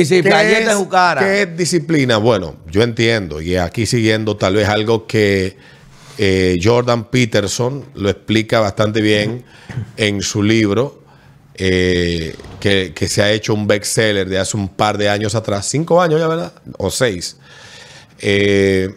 sí. 0.06 0.22
qué 0.22 0.22
galleta 0.30 0.72
en 0.74 0.78
su 0.78 0.88
cara. 0.88 1.22
¿Qué 1.22 1.42
es 1.42 1.58
disciplina? 1.58 2.18
Bueno, 2.18 2.58
yo 2.70 2.84
entiendo. 2.84 3.42
Y 3.42 3.56
aquí 3.56 3.88
siguiendo 3.88 4.38
tal 4.38 4.54
vez 4.54 4.70
algo 4.70 5.08
que 5.08 5.58
eh, 6.20 6.58
Jordan 6.64 7.06
Peterson 7.06 7.86
lo 7.96 8.10
explica 8.10 8.60
bastante 8.60 9.02
bien 9.02 9.44
en 9.98 10.22
su 10.22 10.44
libro. 10.44 11.02
Eh, 11.58 12.36
que, 12.60 12.94
que 12.94 13.08
se 13.08 13.22
ha 13.22 13.32
hecho 13.32 13.54
un 13.54 13.68
bestseller 13.68 14.28
de 14.30 14.38
hace 14.38 14.56
un 14.58 14.70
par 14.70 14.98
de 14.98 15.10
años 15.10 15.36
atrás, 15.36 15.68
cinco 15.68 16.02
años 16.02 16.20
ya, 16.20 16.28
¿verdad? 16.28 16.54
O 16.78 16.90
seis. 16.92 17.38
Eh, 18.20 18.90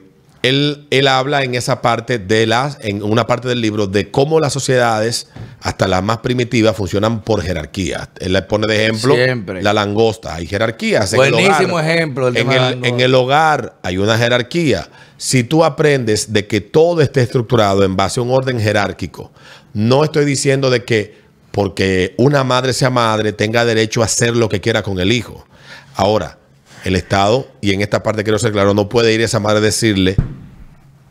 él, 0.43 0.87
él 0.91 1.07
habla 1.07 1.43
en 1.43 1.55
esa 1.55 1.83
parte 1.83 2.19
de 2.19 2.47
las, 2.47 2.79
en 2.81 3.03
una 3.03 3.27
parte 3.27 3.47
del 3.47 3.61
libro, 3.61 3.87
de 3.87 4.11
cómo 4.11 4.41
las 4.41 4.55
sociedades, 4.55 5.29
hasta 5.61 5.87
las 5.87 6.03
más 6.03 6.19
primitivas, 6.19 6.75
funcionan 6.75 7.21
por 7.23 7.43
jerarquía. 7.43 8.09
Él 8.19 8.33
le 8.33 8.41
pone 8.43 8.67
de 8.67 8.85
ejemplo 8.85 9.15
Siempre. 9.15 9.63
la 9.63 9.75
langosta. 9.75 10.35
Hay 10.35 10.47
jerarquías. 10.47 11.13
en 11.13 11.21
el 11.21 11.33
Buenísimo 11.33 11.75
hogar. 11.75 11.91
ejemplo 11.91 12.29
el 12.29 12.37
En 12.39 12.53
el, 12.53 12.85
en 12.87 13.01
el 13.01 13.15
hogar 13.15 13.75
hay 13.83 13.99
una 13.99 14.17
jerarquía. 14.17 14.89
Si 15.19 15.45
tú 15.45 15.63
aprendes 15.63 16.33
de 16.33 16.47
que 16.47 16.63
todo 16.63 17.03
esté 17.03 17.21
estructurado 17.21 17.85
en 17.85 17.95
base 17.95 18.21
a 18.21 18.23
un 18.23 18.31
orden 18.31 18.59
jerárquico, 18.59 19.31
no 19.75 20.05
estoy 20.05 20.25
diciendo 20.25 20.71
de 20.71 20.85
que 20.85 21.20
porque 21.53 22.15
una 22.17 22.45
madre 22.45 22.73
sea 22.73 22.91
madre 22.91 23.33
tenga 23.33 23.65
derecho 23.65 24.03
a 24.03 24.07
hacer 24.07 24.37
lo 24.37 24.49
que 24.49 24.61
quiera 24.61 24.83
con 24.83 25.01
el 25.01 25.13
hijo. 25.13 25.47
Ahora, 25.95 26.39
el 26.85 26.97
Estado, 26.97 27.51
y 27.61 27.73
en 27.73 27.83
esta 27.83 28.03
parte 28.03 28.25
quiero 28.25 28.39
ser 28.39 28.53
claro, 28.53 28.75
no 28.75 28.89
puede 28.89 29.13
ir 29.13 29.21
a 29.21 29.25
esa 29.25 29.41
madre 29.41 29.59
a 29.59 29.63
decirle, 29.63 30.17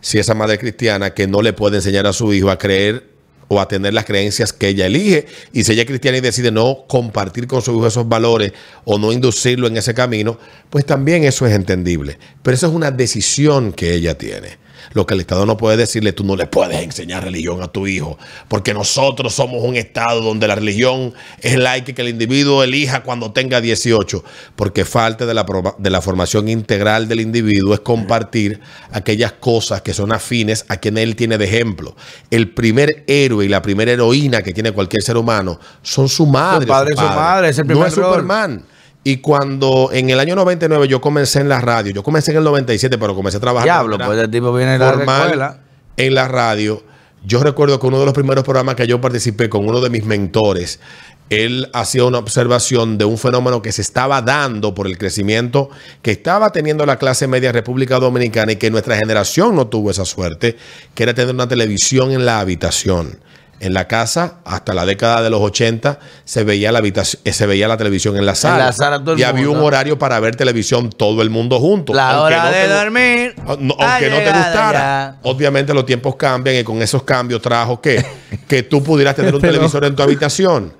si 0.01 0.17
esa 0.17 0.33
madre 0.33 0.53
es 0.55 0.59
cristiana, 0.59 1.13
que 1.13 1.27
no 1.27 1.41
le 1.41 1.53
puede 1.53 1.77
enseñar 1.77 2.07
a 2.07 2.13
su 2.13 2.33
hijo 2.33 2.49
a 2.49 2.57
creer 2.57 3.09
o 3.49 3.59
a 3.59 3.67
tener 3.67 3.93
las 3.93 4.05
creencias 4.05 4.53
que 4.53 4.69
ella 4.69 4.85
elige. 4.85 5.25
Y 5.51 5.63
si 5.63 5.73
ella 5.73 5.81
es 5.81 5.87
cristiana 5.87 6.17
y 6.17 6.21
decide 6.21 6.51
no 6.51 6.85
compartir 6.87 7.47
con 7.47 7.61
su 7.61 7.75
hijo 7.75 7.87
esos 7.87 8.07
valores 8.07 8.53
o 8.85 8.97
no 8.97 9.11
inducirlo 9.11 9.67
en 9.67 9.75
ese 9.75 9.93
camino, 9.93 10.39
pues 10.69 10.85
también 10.85 11.23
eso 11.25 11.45
es 11.45 11.53
entendible. 11.53 12.17
Pero 12.41 12.55
eso 12.55 12.67
es 12.67 12.73
una 12.73 12.91
decisión 12.91 13.73
que 13.73 13.93
ella 13.93 14.17
tiene. 14.17 14.57
Lo 14.93 15.05
que 15.05 15.13
el 15.13 15.19
Estado 15.19 15.45
no 15.45 15.57
puede 15.57 15.77
decirle, 15.77 16.13
tú 16.13 16.23
no 16.23 16.35
le 16.35 16.47
puedes 16.47 16.81
enseñar 16.81 17.23
religión 17.23 17.61
a 17.61 17.67
tu 17.67 17.87
hijo, 17.87 18.17
porque 18.47 18.73
nosotros 18.73 19.33
somos 19.33 19.63
un 19.63 19.75
Estado 19.75 20.21
donde 20.21 20.47
la 20.47 20.55
religión 20.55 21.13
es 21.41 21.57
laica 21.57 21.93
que 21.93 22.01
el 22.01 22.09
individuo 22.09 22.63
elija 22.63 23.03
cuando 23.03 23.31
tenga 23.31 23.61
18, 23.61 24.23
porque 24.55 24.85
falta 24.85 25.25
de 25.25 25.33
la, 25.33 25.45
de 25.77 25.89
la 25.89 26.01
formación 26.01 26.49
integral 26.49 27.07
del 27.07 27.21
individuo 27.21 27.73
es 27.73 27.79
compartir 27.81 28.59
aquellas 28.91 29.33
cosas 29.33 29.81
que 29.81 29.93
son 29.93 30.11
afines 30.11 30.65
a 30.67 30.77
quien 30.77 30.97
él 30.97 31.15
tiene 31.15 31.37
de 31.37 31.45
ejemplo. 31.45 31.95
El 32.31 32.51
primer 32.53 33.03
héroe 33.07 33.45
y 33.45 33.47
la 33.47 33.61
primera 33.61 33.91
heroína 33.91 34.41
que 34.41 34.53
tiene 34.53 34.71
cualquier 34.71 35.03
ser 35.03 35.17
humano 35.17 35.59
son 35.81 36.09
su 36.09 36.25
madre. 36.25 36.67
padre 36.67 36.93
y 36.95 36.99
su 36.99 37.03
madre, 37.03 37.49
es 37.49 37.59
el 37.59 37.67
no 37.67 37.73
primer 37.73 37.87
es 37.87 37.95
rol. 37.95 38.05
Superman. 38.05 38.65
Y 39.03 39.17
cuando 39.17 39.89
en 39.93 40.09
el 40.09 40.19
año 40.19 40.35
99 40.35 40.87
yo 40.87 40.99
comencé 40.99 41.39
en 41.39 41.49
la 41.49 41.61
radio, 41.61 41.93
yo 41.93 42.03
comencé 42.03 42.31
en 42.31 42.37
el 42.37 42.43
97, 42.43 42.97
pero 42.97 43.15
comencé 43.15 43.37
a 43.37 43.39
trabajar 43.39 43.65
Diablo, 43.65 43.97
pues 43.97 44.19
el 44.19 44.29
tipo 44.29 44.53
viene 44.53 44.73
de 44.73 44.79
la 44.79 44.91
formal 44.91 45.21
escuela. 45.21 45.59
en 45.97 46.13
la 46.13 46.27
radio. 46.27 46.83
Yo 47.23 47.41
recuerdo 47.43 47.79
que 47.79 47.87
uno 47.87 47.99
de 47.99 48.05
los 48.05 48.13
primeros 48.13 48.43
programas 48.43 48.75
que 48.75 48.87
yo 48.87 49.01
participé 49.01 49.49
con 49.49 49.67
uno 49.67 49.81
de 49.81 49.89
mis 49.89 50.05
mentores, 50.05 50.79
él 51.29 51.69
hacía 51.73 52.05
una 52.05 52.17
observación 52.17 52.97
de 52.97 53.05
un 53.05 53.17
fenómeno 53.17 53.61
que 53.61 53.71
se 53.71 53.81
estaba 53.81 54.21
dando 54.21 54.73
por 54.73 54.87
el 54.87 54.97
crecimiento 54.97 55.69
que 56.01 56.11
estaba 56.11 56.51
teniendo 56.51 56.85
la 56.85 56.97
clase 56.97 57.27
media 57.27 57.49
en 57.49 57.55
República 57.55 57.99
Dominicana 57.99 58.53
y 58.53 58.55
que 58.55 58.71
nuestra 58.71 58.97
generación 58.97 59.55
no 59.55 59.67
tuvo 59.67 59.91
esa 59.91 60.05
suerte, 60.05 60.57
que 60.95 61.03
era 61.03 61.13
tener 61.13 61.33
una 61.35 61.47
televisión 61.47 62.11
en 62.11 62.25
la 62.25 62.39
habitación. 62.39 63.19
En 63.61 63.73
la 63.73 63.87
casa, 63.87 64.35
hasta 64.45 64.73
la 64.73 64.85
década 64.85 65.21
de 65.21 65.29
los 65.29 65.41
80, 65.41 65.99
se 66.23 66.43
veía 66.45 66.71
la, 66.71 66.79
habitación, 66.79 67.21
se 67.25 67.45
veía 67.45 67.67
la 67.67 67.75
televisión 67.75 68.15
en 68.15 68.25
la 68.25 68.33
sala. 68.35 68.67
la 68.67 68.71
sala 68.71 68.99
todo 68.99 69.13
el 69.15 69.19
y 69.19 69.23
había 69.23 69.49
un 69.49 69.57
horario 69.57 69.99
para 69.99 70.17
ver 70.21 70.35
televisión 70.37 70.89
todo 70.89 71.21
el 71.21 71.29
mundo 71.29 71.59
junto. 71.59 71.93
La 71.93 72.11
Aunque 72.11 72.35
hora 72.35 72.43
no 72.45 72.51
de 72.51 72.61
te- 72.61 72.67
dormir. 72.69 73.35
Ah, 73.45 73.57
no, 73.59 73.75
aunque 73.77 74.09
no 74.09 74.17
te 74.17 74.31
gustara. 74.31 74.79
ya. 74.79 75.19
Obviamente 75.23 75.73
los 75.73 75.85
tiempos 75.85 76.15
cambian 76.15 76.55
y 76.55 76.63
con 76.63 76.81
esos 76.81 77.03
cambios 77.03 77.41
trajo 77.41 77.81
que, 77.81 78.05
que 78.47 78.63
tú 78.63 78.81
pudieras 78.81 79.15
tener 79.15 79.35
un 79.35 79.41
televisor 79.49 79.83
en 79.83 79.95
tu 79.95 80.03
habitación. 80.03 80.73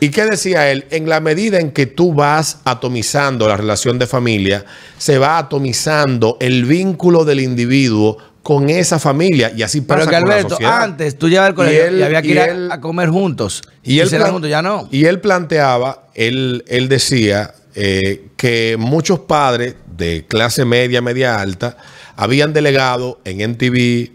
¿Y 0.00 0.10
qué 0.10 0.24
decía 0.24 0.70
él? 0.70 0.86
En 0.90 1.08
la 1.08 1.20
medida 1.20 1.60
en 1.60 1.70
que 1.70 1.86
tú 1.86 2.12
vas 2.12 2.58
atomizando 2.64 3.46
la 3.46 3.56
relación 3.56 3.98
de 3.98 4.06
familia, 4.08 4.64
se 4.98 5.18
va 5.18 5.38
atomizando 5.38 6.36
el 6.40 6.64
vínculo 6.64 7.24
del 7.24 7.40
individuo 7.40 8.18
con 8.44 8.68
esa 8.70 9.00
familia 9.00 9.50
y 9.56 9.62
así 9.64 9.80
pasa 9.80 10.00
Pero 10.04 10.10
que 10.10 10.16
con 10.20 10.28
la 10.28 10.34
Alberto, 10.36 10.50
sociedad. 10.50 10.82
antes 10.84 11.18
tú 11.18 11.28
llevabas 11.28 11.48
al 11.48 11.54
colegio 11.56 11.80
y, 11.82 11.86
él- 11.88 12.02
había 12.04 12.22
que 12.22 12.28
y 12.28 12.30
ir 12.30 12.38
a- 12.38 12.44
él- 12.44 12.70
a, 12.70 12.80
comer 12.80 13.08
juntos. 13.08 13.62
Y 13.82 13.98
él, 13.98 14.08
cenar 14.08 14.26
plan- 14.26 14.32
juntos, 14.34 14.50
ya 14.50 14.62
no. 14.62 14.88
y 14.92 15.06
él 15.06 15.18
planteaba, 15.20 16.04
él, 16.14 16.62
él 16.68 16.88
decía 16.88 17.54
eh, 17.74 18.26
que 18.36 18.76
muchos 18.78 19.18
padres 19.18 19.74
de 19.96 20.24
clase 20.28 20.64
media, 20.64 21.00
media 21.00 21.40
alta, 21.40 21.76
habían 22.16 22.52
delegado 22.52 23.18
en 23.24 23.40
NTV, 23.40 24.12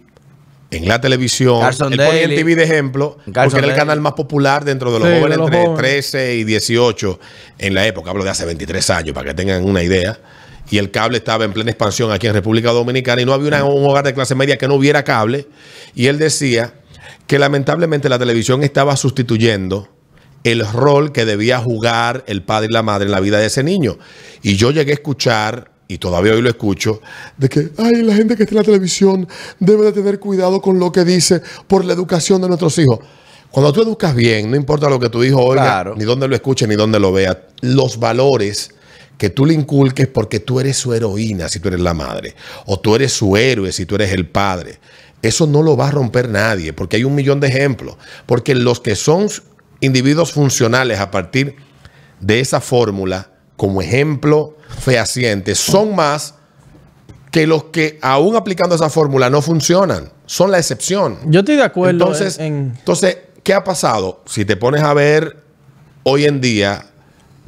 en 0.71 0.87
la 0.87 1.01
televisión. 1.01 1.59
Carson 1.61 1.91
él 1.91 1.97
ponía 1.97 2.21
Daly. 2.21 2.35
NTV 2.35 2.55
de 2.55 2.63
ejemplo, 2.63 3.17
Carson 3.33 3.33
porque 3.33 3.57
era 3.57 3.65
el 3.65 3.69
Daly. 3.71 3.79
canal 3.79 3.99
más 4.01 4.13
popular 4.13 4.63
dentro 4.63 4.93
de 4.93 4.99
los 4.99 5.07
Sí, 5.07 5.13
de 5.15 5.19
jóvenes 5.19 5.37
los 5.39 5.47
entre 5.47 5.61
jóvenes. 5.65 5.79
13 6.11 6.35
y 6.35 6.43
18 6.43 7.19
en 7.57 7.73
la 7.73 7.87
época. 7.87 8.11
Hablo 8.11 8.23
de 8.23 8.29
hace 8.29 8.45
23 8.45 8.89
años, 8.91 9.13
para 9.15 9.29
que 9.29 9.33
tengan 9.33 9.65
una 9.65 9.81
idea. 9.81 10.17
Y 10.71 10.77
el 10.77 10.91
cable 10.91 11.17
estaba 11.17 11.45
en 11.45 11.53
plena 11.53 11.71
expansión 11.71 12.11
aquí 12.11 12.27
en 12.27 12.33
República 12.33 12.71
Dominicana 12.71 13.21
y 13.21 13.25
no 13.25 13.33
había 13.33 13.47
una- 13.47 13.63
un 13.63 13.85
hogar 13.85 14.05
de 14.05 14.13
clase 14.13 14.35
media 14.35 14.57
que 14.57 14.67
no 14.67 14.75
hubiera 14.75 15.03
cable. 15.03 15.47
Y 15.95 16.07
él 16.07 16.17
decía 16.19 16.73
que 17.27 17.39
lamentablemente 17.39 18.09
la 18.09 18.19
televisión 18.19 18.63
estaba 18.63 18.95
sustituyendo 18.95 19.87
el 20.43 20.65
rol 20.71 21.11
que 21.11 21.25
debía 21.25 21.59
jugar 21.59 22.23
el 22.27 22.43
padre 22.43 22.67
y 22.69 22.73
la 22.73 22.81
madre 22.83 23.05
en 23.05 23.11
la 23.11 23.19
vida 23.19 23.39
de 23.39 23.47
ese 23.47 23.63
niño. 23.63 23.97
Y 24.41 24.55
yo 24.55 24.71
llegué 24.71 24.91
a 24.91 24.93
escuchar, 24.95 25.71
y 25.87 25.97
todavía 25.97 26.33
hoy 26.33 26.41
lo 26.41 26.49
escucho, 26.49 27.01
de 27.37 27.49
que, 27.49 27.69
ay, 27.77 28.03
la 28.03 28.15
gente 28.15 28.35
que 28.37 28.43
está 28.43 28.53
en 28.53 28.59
la 28.59 28.63
televisión 28.63 29.27
debe 29.59 29.85
de 29.85 29.91
tener 29.91 30.19
cuidado 30.19 30.61
con 30.61 30.79
lo 30.79 30.91
que 30.91 31.03
dice 31.03 31.41
por 31.67 31.83
la 31.83 31.93
educación 31.93 32.41
de 32.41 32.47
nuestros 32.47 32.77
hijos. 32.77 32.99
Cuando 33.51 33.73
tú 33.73 33.81
educas 33.81 34.15
bien, 34.15 34.49
no 34.51 34.55
importa 34.55 34.87
lo 34.89 34.99
que 34.99 35.09
tu 35.09 35.23
hijo 35.23 35.43
oiga, 35.43 35.63
Claro. 35.63 35.95
ni 35.97 36.03
dónde 36.05 36.27
lo 36.27 36.35
escuche, 36.35 36.67
ni 36.67 36.75
dónde 36.75 36.99
lo 36.99 37.11
vea, 37.11 37.47
los 37.61 37.97
valores 37.99 38.69
que 39.19 39.29
tú 39.29 39.45
le 39.45 39.53
inculques 39.53 40.07
porque 40.07 40.39
tú 40.39 40.59
eres 40.59 40.77
su 40.77 40.93
heroína 40.93 41.47
si 41.49 41.59
tú 41.59 41.67
eres 41.67 41.81
la 41.81 41.93
madre, 41.93 42.35
o 42.65 42.79
tú 42.79 42.95
eres 42.95 43.11
su 43.13 43.37
héroe 43.37 43.71
si 43.71 43.85
tú 43.85 43.93
eres 43.95 44.11
el 44.13 44.27
padre. 44.27 44.79
Eso 45.21 45.45
no 45.45 45.61
lo 45.61 45.75
va 45.77 45.89
a 45.89 45.91
romper 45.91 46.29
nadie, 46.29 46.71
porque 46.73 46.95
hay 46.95 47.03
un 47.03 47.13
millón 47.13 47.39
de 47.41 47.49
ejemplos. 47.49 47.97
Porque 48.25 48.55
los 48.55 48.79
que 48.79 48.95
son 48.95 49.27
individuos 49.81 50.31
funcionales 50.31 50.99
a 50.99 51.11
partir 51.11 51.57
de 52.21 52.39
esa 52.39 52.61
fórmula, 52.61 53.29
como 53.57 53.81
ejemplo 53.81 54.57
fehaciente, 54.79 55.53
son 55.55 55.95
más 55.95 56.35
que 57.31 57.45
los 57.45 57.65
que 57.65 57.99
aún 58.01 58.35
aplicando 58.37 58.75
esa 58.75 58.89
fórmula 58.89 59.29
no 59.29 59.41
funcionan. 59.41 60.09
Son 60.25 60.49
la 60.51 60.57
excepción. 60.59 61.17
Yo 61.25 61.41
estoy 61.41 61.57
de 61.57 61.63
acuerdo 61.63 61.91
Entonces, 62.05 62.37
en, 62.39 62.45
en- 62.45 62.73
entonces, 62.79 63.17
¿qué 63.43 63.53
ha 63.53 63.63
pasado? 63.65 64.23
Si 64.25 64.45
te 64.45 64.55
pones 64.55 64.81
a 64.81 64.93
ver 64.93 65.43
hoy 66.03 66.25
en 66.25 66.39
día, 66.39 66.85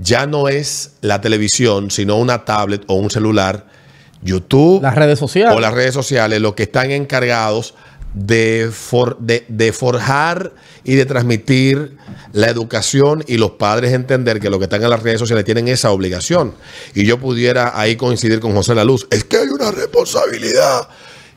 ya 0.02 0.26
no 0.26 0.50
es 0.50 0.92
la 1.02 1.22
televisión, 1.22 1.92
sino 1.92 2.18
una 2.18 2.44
tablet 2.46 2.84
o 2.88 2.96
un 2.96 3.10
celular, 3.10 3.66
YouTube 4.22 4.82
las 4.82 4.96
redes 4.96 5.20
sociales. 5.20 5.56
o 5.56 5.60
las 5.60 5.74
redes 5.74 5.94
sociales, 5.94 6.42
los 6.42 6.54
que 6.56 6.64
están 6.64 6.92
encargados 6.92 7.74
de, 8.14 8.70
for- 8.74 9.18
de, 9.20 9.46
de 9.48 9.72
forjar 9.72 10.52
y 10.84 10.96
de 10.96 11.06
transmitir 11.06 11.96
la 12.34 12.48
educación 12.50 13.24
y 13.28 13.38
los 13.38 13.52
padres 13.52 13.94
entender 13.94 14.40
que 14.40 14.50
los 14.50 14.60
que 14.60 14.66
están 14.66 14.84
en 14.84 14.90
las 14.90 15.02
redes 15.02 15.20
sociales 15.20 15.46
tienen 15.46 15.68
esa 15.70 15.92
obligación. 15.92 16.54
Y 16.94 17.06
yo 17.06 17.20
pudiera 17.20 17.80
ahí 17.80 17.96
coincidir 17.96 18.40
con 18.40 18.54
José 18.54 18.76
La 18.76 18.84
Luz, 18.84 19.08
es 19.12 19.24
que 19.24 19.38
hay 19.38 19.48
una 19.48 19.72
responsabilidad. 19.72 20.88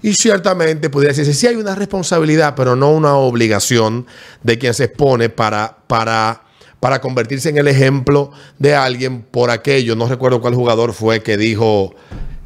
Y 0.03 0.13
ciertamente 0.15 0.91
pudiera 0.91 1.13
decirse, 1.15 1.33
sí 1.33 1.47
hay 1.47 1.57
una 1.57 1.75
responsabilidad, 1.75 2.55
pero 2.55 2.77
no 2.77 2.91
una 2.93 3.15
obligación 3.15 4.07
de 4.43 4.59
quien 4.59 4.75
se 4.75 4.85
expone 4.85 5.31
para, 5.31 5.79
para, 5.87 6.43
para 6.85 7.01
convertirse 7.01 7.49
en 7.49 7.57
el 7.57 7.67
ejemplo 7.67 8.31
de 8.59 8.75
alguien 8.75 9.23
por 9.23 9.49
aquello. 9.51 9.97
No 9.97 10.07
recuerdo 10.07 10.43
cuál 10.43 10.53
jugador 10.55 10.93
fue 10.93 11.23
que 11.23 11.39
dijo, 11.39 11.95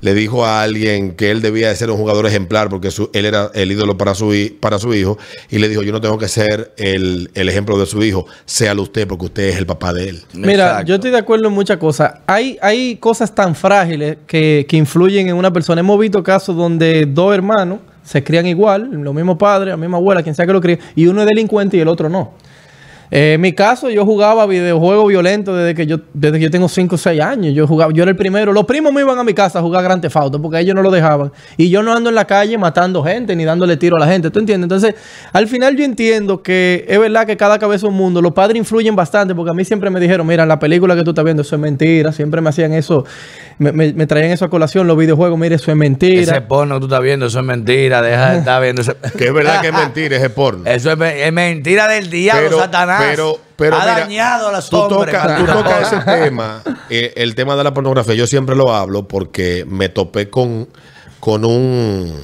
le 0.01 0.15
dijo 0.15 0.45
a 0.47 0.63
alguien 0.63 1.17
que 1.17 1.33
él 1.33 1.43
debía 1.43 1.71
de 1.71 1.75
ser 1.75 1.91
un 1.91 1.97
jugador 1.97 2.25
ejemplar 2.25 2.69
porque 2.69 2.93
su- 2.93 3.11
él 3.15 3.25
era 3.27 3.51
el 3.55 3.73
ídolo 3.73 3.99
para 3.99 4.15
su, 4.15 4.33
para 4.61 4.79
su 4.79 4.95
hijo 4.95 5.19
y 5.51 5.59
le 5.59 5.69
dijo, 5.69 5.83
yo 5.83 5.91
no 5.91 6.01
tengo 6.01 6.19
que 6.19 6.29
ser 6.29 6.73
el, 6.77 7.33
el 7.35 7.49
ejemplo 7.49 7.77
de 7.81 7.87
su 7.87 8.01
hijo, 8.05 8.27
séalo 8.45 8.83
usted 8.83 9.09
porque 9.09 9.25
usted 9.25 9.43
es 9.49 9.57
el 9.57 9.67
papá 9.67 9.93
de 9.93 10.09
él. 10.11 10.23
Mira, 10.35 10.67
Exacto. 10.67 10.87
yo 10.87 10.95
estoy 10.95 11.11
de 11.11 11.19
acuerdo 11.19 11.49
en 11.49 11.55
muchas 11.55 11.79
cosas. 11.79 12.13
Hay, 12.29 12.59
hay 12.63 12.95
cosas 12.95 13.35
tan 13.35 13.57
frágiles 13.57 14.19
que, 14.29 14.67
que 14.69 14.77
influyen 14.77 15.27
en 15.29 15.35
una 15.35 15.53
persona. 15.53 15.81
Hemos 15.81 15.99
visto 15.99 16.23
casos 16.23 16.57
donde 16.57 17.07
dos 17.07 17.35
hermanos 17.35 17.81
se 18.05 18.23
crían 18.23 18.47
igual, 18.47 18.89
los 18.93 19.13
mismos 19.13 19.37
padres, 19.37 19.73
la 19.73 19.77
misma 19.77 19.97
abuela, 19.97 20.23
quien 20.23 20.37
sea 20.37 20.47
que 20.47 20.53
lo 20.53 20.61
críe, 20.61 20.79
y 20.95 21.09
uno 21.09 21.23
es 21.23 21.27
delincuente 21.27 21.77
y 21.77 21.81
el 21.81 21.89
otro 21.89 22.09
no. 22.09 22.35
Eh, 23.11 23.33
en 23.35 23.41
mi 23.41 23.53
caso, 23.55 23.89
yo 23.91 24.05
jugaba 24.05 24.45
videojuegos 24.47 25.09
violentos 25.09 25.57
desde 25.57 25.75
que 25.75 25.87
yo, 25.87 25.99
desde 26.13 26.39
que 26.39 26.45
yo 26.45 26.51
tengo 26.51 26.69
5 26.69 26.95
o 26.95 26.99
6 26.99 27.21
años. 27.21 27.55
Yo 27.55 27.67
jugaba, 27.67 27.93
yo 27.93 28.03
era 28.03 28.11
el 28.11 28.17
primero. 28.17 28.53
Los 28.53 28.67
primos 28.67 28.93
me 28.93 29.01
iban 29.01 29.19
a 29.19 29.25
mi 29.25 29.33
casa 29.35 29.61
a 29.61 29.63
jugar 29.63 29.83
Grand 29.83 30.03
Theft 30.03 30.17
Auto 30.17 30.43
porque 30.43 30.59
ellos 30.61 30.75
no 30.75 30.83
lo 30.83 30.91
dejaban. 30.91 31.33
Y 31.57 31.71
yo 31.71 31.83
no 31.83 31.95
ando 31.95 32.11
en 32.11 32.15
la 32.15 32.27
calle 32.27 32.59
matando 32.59 33.03
gente 33.03 33.35
ni 33.35 33.45
dándole 33.45 33.77
tiro 33.79 33.97
a 33.97 34.01
la 34.01 34.07
gente. 34.07 34.31
¿Tú 34.31 34.41
entiendes? 34.41 34.65
Entonces, 34.67 34.95
al 35.33 35.49
final 35.49 35.77
yo 35.77 35.85
entiendo 35.85 36.43
que 36.43 36.85
es 36.87 36.99
verdad 36.99 37.27
que 37.27 37.37
cada 37.37 37.59
cabeza 37.59 37.87
es 37.87 37.91
un 37.91 37.97
mundo. 37.97 38.21
Los 38.21 38.33
padres 38.33 38.59
influyen 38.59 38.95
bastante 38.95 39.35
porque 39.35 39.51
a 39.51 39.55
mí 39.55 39.65
siempre 39.65 39.89
me 39.91 40.01
dijeron, 40.01 40.27
mira, 40.27 40.45
la 40.45 40.59
película 40.59 40.95
que 40.95 41.03
tú 41.03 41.11
estás 41.11 41.25
viendo, 41.25 41.43
eso 41.43 41.57
es 41.57 41.61
mentira. 41.63 42.13
Siempre 42.13 42.41
me 42.43 42.51
hacían 42.51 42.73
eso, 42.75 43.07
me, 43.59 43.73
me- 43.73 43.93
me 43.95 44.07
traían 44.07 44.31
eso 44.33 44.45
a 44.45 44.51
colación, 44.51 44.87
los 44.87 44.99
videojuegos, 44.99 45.39
mira, 45.39 45.55
eso 45.57 45.71
es 45.71 45.77
mentira. 45.77 46.21
Ese 46.21 46.41
porno 46.43 46.75
que 46.75 46.81
tú 46.81 46.87
estás 46.87 47.01
viendo, 47.03 47.25
eso 47.27 47.39
es 47.39 47.45
mentira. 47.47 48.03
Deja 48.03 48.33
de 48.33 48.39
estar 48.41 48.63
viendo 48.63 48.83
ese... 48.83 48.95
Que 49.17 49.29
es 49.29 49.33
verdad 49.33 49.61
que 49.63 49.69
es 49.69 49.73
mentira 49.85 50.17
ese 50.17 50.29
porno. 50.31 50.69
Eso 50.69 50.93
es, 50.93 50.99
es 51.01 51.33
mentira 51.33 51.89
del 51.89 52.11
diablo, 52.11 52.43
Pero- 52.49 52.59
Pero- 52.99 53.39
pero 53.57 53.77
ha 53.77 53.81
mira, 53.81 53.99
dañado 54.01 54.49
a 54.49 54.53
los 54.53 54.71
Tú 54.71 55.47
tocas 55.47 55.93
ese 55.93 56.01
tema, 56.23 56.63
eh, 56.91 57.13
el 57.17 57.35
tema 57.35 57.57
de 57.57 57.65
la 57.65 57.75
pornografía. 57.75 58.15
Yo 58.15 58.27
siempre 58.27 58.55
lo 58.57 58.73
hablo 58.75 59.09
porque 59.09 59.65
me 59.69 59.89
topé 59.89 60.31
con, 60.31 60.69
con 61.21 61.45
un, 61.45 62.15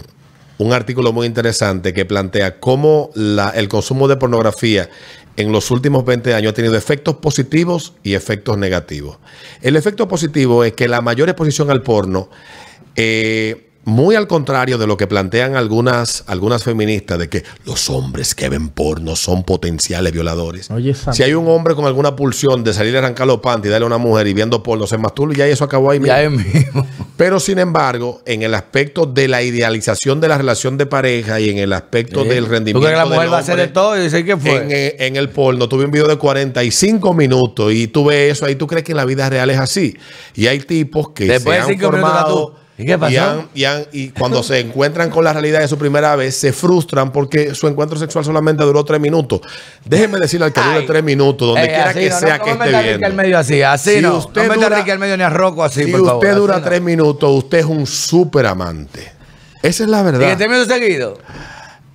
un 0.58 0.72
artículo 0.72 1.12
muy 1.12 1.26
interesante 1.26 1.92
que 1.92 2.04
plantea 2.04 2.60
cómo 2.60 3.10
la- 3.14 3.50
el 3.50 3.68
consumo 3.68 4.06
de 4.08 4.16
pornografía 4.16 4.88
en 5.36 5.50
los 5.50 5.72
últimos 5.72 6.04
20 6.04 6.32
años 6.34 6.52
ha 6.52 6.54
tenido 6.54 6.76
efectos 6.76 7.16
positivos 7.16 7.94
y 8.04 8.14
efectos 8.14 8.56
negativos. 8.56 9.18
El 9.62 9.74
efecto 9.74 10.06
positivo 10.06 10.62
es 10.62 10.74
que 10.74 10.86
la 10.86 11.00
mayor 11.00 11.28
exposición 11.28 11.70
al 11.72 11.82
porno 11.82 12.30
eh, 12.96 13.70
muy 13.84 14.16
al 14.16 14.26
contrario 14.26 14.78
de 14.78 14.86
lo 14.86 14.96
que 14.96 15.06
plantean 15.06 15.56
algunas, 15.56 16.24
algunas 16.26 16.64
feministas 16.64 17.18
de 17.18 17.28
que 17.28 17.44
los 17.64 17.90
hombres 17.90 18.34
que 18.34 18.48
ven 18.48 18.68
porno 18.68 19.16
son 19.16 19.44
potenciales 19.44 20.12
violadores. 20.12 20.70
Oye, 20.70 20.94
Sam. 20.94 21.14
si 21.14 21.22
hay 21.22 21.34
un 21.34 21.46
hombre 21.48 21.74
con 21.74 21.84
alguna 21.84 22.16
pulsión 22.16 22.64
de 22.64 22.72
salir 22.72 22.96
a 22.96 23.00
arrancar 23.00 23.26
los 23.26 23.40
panties 23.40 23.68
y 23.68 23.72
darle 23.72 23.84
a 23.84 23.86
una 23.88 23.98
mujer 23.98 24.26
y 24.26 24.34
viendo 24.34 24.62
porno 24.62 24.86
se 24.86 24.98
masturba 24.98 25.34
y 25.34 25.36
ya 25.36 25.46
eso 25.46 25.64
acabó 25.64 25.90
ahí 25.90 26.00
mismo. 26.00 26.14
Ya 26.14 26.22
es 26.22 26.30
mismo. 26.30 26.86
Pero 27.16 27.38
sin 27.38 27.58
embargo, 27.58 28.22
en 28.26 28.42
el 28.42 28.54
aspecto 28.54 29.06
de 29.06 29.28
la 29.28 29.42
idealización 29.42 30.20
de 30.20 30.28
la 30.28 30.38
relación 30.38 30.76
de 30.76 30.86
pareja 30.86 31.38
y 31.38 31.50
en 31.50 31.58
el 31.58 31.72
aspecto 31.72 32.24
del 32.24 32.46
¿Tú 32.46 32.50
rendimiento 32.50 32.80
crees 32.80 33.00
que 33.00 33.08
la 33.08 33.14
mujer 33.14 33.32
va 33.32 33.36
a 33.36 33.40
hacer 33.40 33.56
de 33.56 33.68
todo? 33.68 33.96
Y 33.98 34.02
dice, 34.02 34.24
¿qué 34.24 34.36
fue? 34.36 34.56
en, 34.56 34.72
eh, 34.72 34.96
en 34.98 35.16
el 35.16 35.28
porno, 35.28 35.68
tuve 35.68 35.84
un 35.84 35.90
video 35.90 36.08
de 36.08 36.16
45 36.16 37.14
minutos 37.14 37.72
y 37.72 37.86
tú 37.86 38.06
ves 38.06 38.32
eso 38.32 38.46
ahí, 38.46 38.56
tú 38.56 38.66
crees 38.66 38.84
que 38.84 38.92
en 38.92 38.96
la 38.96 39.04
vida 39.04 39.28
real 39.30 39.50
es 39.50 39.58
así. 39.58 39.96
Y 40.34 40.46
hay 40.46 40.58
tipos 40.60 41.10
que 41.10 41.26
Después 41.26 41.64
se 41.64 41.66
de 41.66 41.72
han 41.74 41.80
formado 41.80 42.46
tú. 42.46 42.63
¿Y 42.76 42.84
qué 42.84 42.98
pasó? 42.98 43.12
Y, 43.12 43.16
han- 43.16 43.48
y 43.54 43.64
han- 43.64 43.84
y 43.92 44.08
cuando 44.08 44.42
se 44.42 44.58
encuentran 44.58 45.08
con 45.08 45.22
la 45.22 45.32
realidad 45.32 45.60
de 45.60 45.68
su 45.68 45.78
primera 45.78 46.16
vez, 46.16 46.34
se 46.36 46.52
frustran 46.52 47.12
porque 47.12 47.54
su 47.54 47.68
encuentro 47.68 47.96
sexual 47.98 48.24
solamente 48.24 48.64
duró 48.64 48.84
tres 48.84 49.00
minutos. 49.00 49.40
Déjeme 49.84 50.18
decirle 50.18 50.46
al 50.46 50.52
que 50.52 50.60
dure 50.60 50.82
tres 50.82 51.04
minutos, 51.04 51.46
donde 51.48 51.62
Eh, 51.62 51.68
quiera 51.68 51.94
que 51.94 52.10
no, 52.10 52.18
sea 52.18 52.38
no, 52.38 52.44
que 52.44 52.50
esté 52.50 53.04
al 53.04 53.14
medio 53.14 53.38
así, 53.38 53.62
así 53.62 53.96
Si 53.96 54.00
no. 54.00 54.16
usted 54.16 54.48
no 54.48 54.54
dura- 54.54 54.84
al 54.92 54.98
medio 54.98 55.16
ni 55.16 55.22
a 55.22 55.30
Rocco 55.30 55.62
así, 55.62 55.84
si 55.84 55.90
por 55.92 56.04
favor. 56.04 56.24
usted 56.24 56.34
dura 56.36 56.54
así 56.56 56.62
no. 56.62 56.64
tres 56.64 56.82
minutos, 56.82 57.30
usted 57.32 57.58
es 57.58 57.64
un 57.64 57.86
súper 57.86 58.46
amante. 58.46 59.12
Esa 59.62 59.84
es 59.84 59.88
la 59.88 60.00
¿Y 60.00 60.04
que 60.06 60.10
verdad. 60.18 60.36
te 60.36 60.48
seguidos? 60.66 61.18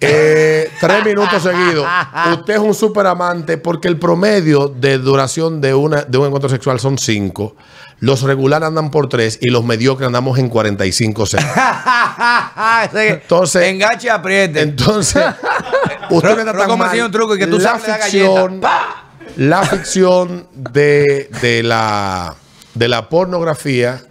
Eh, 0.01 0.71
tres 0.79 1.03
minutos 1.05 1.43
seguidos. 1.43 1.85
Usted 2.33 2.53
es 2.53 2.59
un 2.59 2.73
super 2.73 3.05
amante 3.07 3.57
porque 3.57 3.87
el 3.87 3.97
promedio 3.97 4.67
de 4.69 4.97
duración 4.97 5.59
de, 5.61 5.73
una, 5.73 6.03
de 6.03 6.17
un 6.17 6.27
encuentro 6.27 6.49
sexual 6.49 6.79
son 6.79 6.97
cinco. 6.97 7.55
Los 7.99 8.21
regulares 8.21 8.65
andan 8.67 8.91
por 8.91 9.09
tres 9.09 9.37
y 9.41 9.49
los 9.49 9.65
mediocres 9.65 10.07
andamos 10.07 10.39
en 10.39 10.47
45 10.47 11.25
segundos. 11.25 11.53
Entonces- 12.93 13.63
Enganche 13.67 14.07
y 14.07 14.09
apriete. 14.09 14.61
Entonces, 14.61 15.21
usted 16.09 16.39
está 16.47 16.53
me 16.67 16.75
mal. 16.77 16.87
enseñó 16.87 17.05
un 17.07 17.11
truco 17.11 17.35
y 17.35 17.39
que 17.39 17.47
tú 17.47 17.59
la 17.59 17.77
ficción, 17.77 18.61
galleta. 18.61 19.03
la 19.35 19.63
ficción 19.63 20.47
de, 20.53 21.29
de 21.41 21.61
la, 21.63 22.35
de 22.73 22.87
la 22.87 23.09
pornografía 23.09 24.01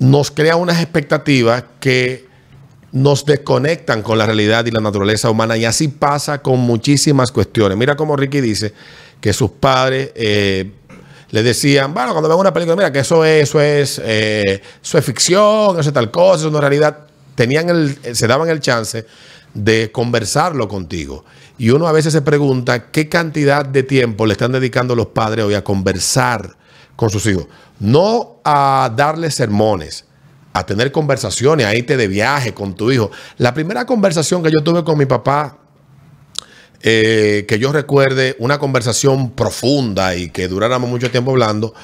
nos 0.00 0.30
crea 0.32 0.56
unas 0.56 0.80
expectativas 0.80 1.64
que 1.80 2.27
nos 3.02 3.24
desconectan 3.24 4.02
con 4.02 4.18
la 4.18 4.26
realidad 4.26 4.66
y 4.66 4.70
la 4.70 4.80
naturaleza 4.80 5.30
humana 5.30 5.56
y 5.56 5.64
así 5.64 5.88
pasa 5.88 6.42
con 6.42 6.60
muchísimas 6.60 7.32
cuestiones. 7.32 7.78
Mira 7.78 7.96
cómo 7.96 8.16
Ricky 8.16 8.40
dice 8.40 8.72
que 9.20 9.32
sus 9.32 9.50
padres 9.52 10.10
eh, 10.14 10.70
le 11.30 11.42
decían, 11.42 11.92
bueno, 11.94 12.12
cuando 12.12 12.28
ven 12.28 12.38
una 12.38 12.52
película, 12.52 12.76
mira 12.76 12.92
que 12.92 13.00
eso 13.00 13.24
es, 13.24 13.48
eso 13.48 13.60
es, 13.60 14.00
eh, 14.04 14.62
eso 14.82 14.98
es 14.98 15.04
ficción, 15.04 15.78
eso 15.78 15.88
es 15.90 15.94
tal 15.94 16.10
cosa, 16.10 16.46
eso 16.46 16.48
es 16.48 16.60
realidad. 16.60 17.06
Tenían 17.34 17.68
el, 17.68 17.98
se 18.14 18.26
daban 18.26 18.48
el 18.48 18.60
chance 18.60 19.06
de 19.54 19.90
conversarlo 19.92 20.68
contigo. 20.68 21.24
Y 21.58 21.70
uno 21.70 21.86
a 21.86 21.92
veces 21.92 22.12
se 22.12 22.22
pregunta 22.22 22.90
qué 22.90 23.08
cantidad 23.08 23.64
de 23.64 23.82
tiempo 23.82 24.26
le 24.26 24.32
están 24.32 24.52
dedicando 24.52 24.94
los 24.94 25.08
padres 25.08 25.44
hoy 25.44 25.54
a 25.54 25.64
conversar 25.64 26.56
con 26.96 27.10
sus 27.10 27.26
hijos. 27.26 27.46
No 27.78 28.40
a 28.44 28.92
darles 28.96 29.34
sermones, 29.34 30.04
a 30.58 30.66
tener 30.66 30.92
conversaciones, 30.92 31.66
a 31.66 31.74
irte 31.74 31.96
de 31.96 32.08
viaje 32.08 32.52
con 32.54 32.74
tu 32.74 32.90
hijo. 32.92 33.10
La 33.38 33.54
primera 33.54 33.84
conversación 33.86 34.42
que 34.42 34.50
yo 34.50 34.62
tuve 34.62 34.84
con 34.84 34.98
mi 34.98 35.06
papá, 35.06 35.58
eh, 36.82 37.44
que 37.48 37.58
yo 37.58 37.72
recuerde, 37.72 38.36
una 38.38 38.58
conversación 38.58 39.30
profunda 39.30 40.14
y 40.14 40.30
que 40.30 40.46
duráramos 40.48 40.88
mucho 40.88 41.10
tiempo 41.10 41.32
hablando, 41.32 41.74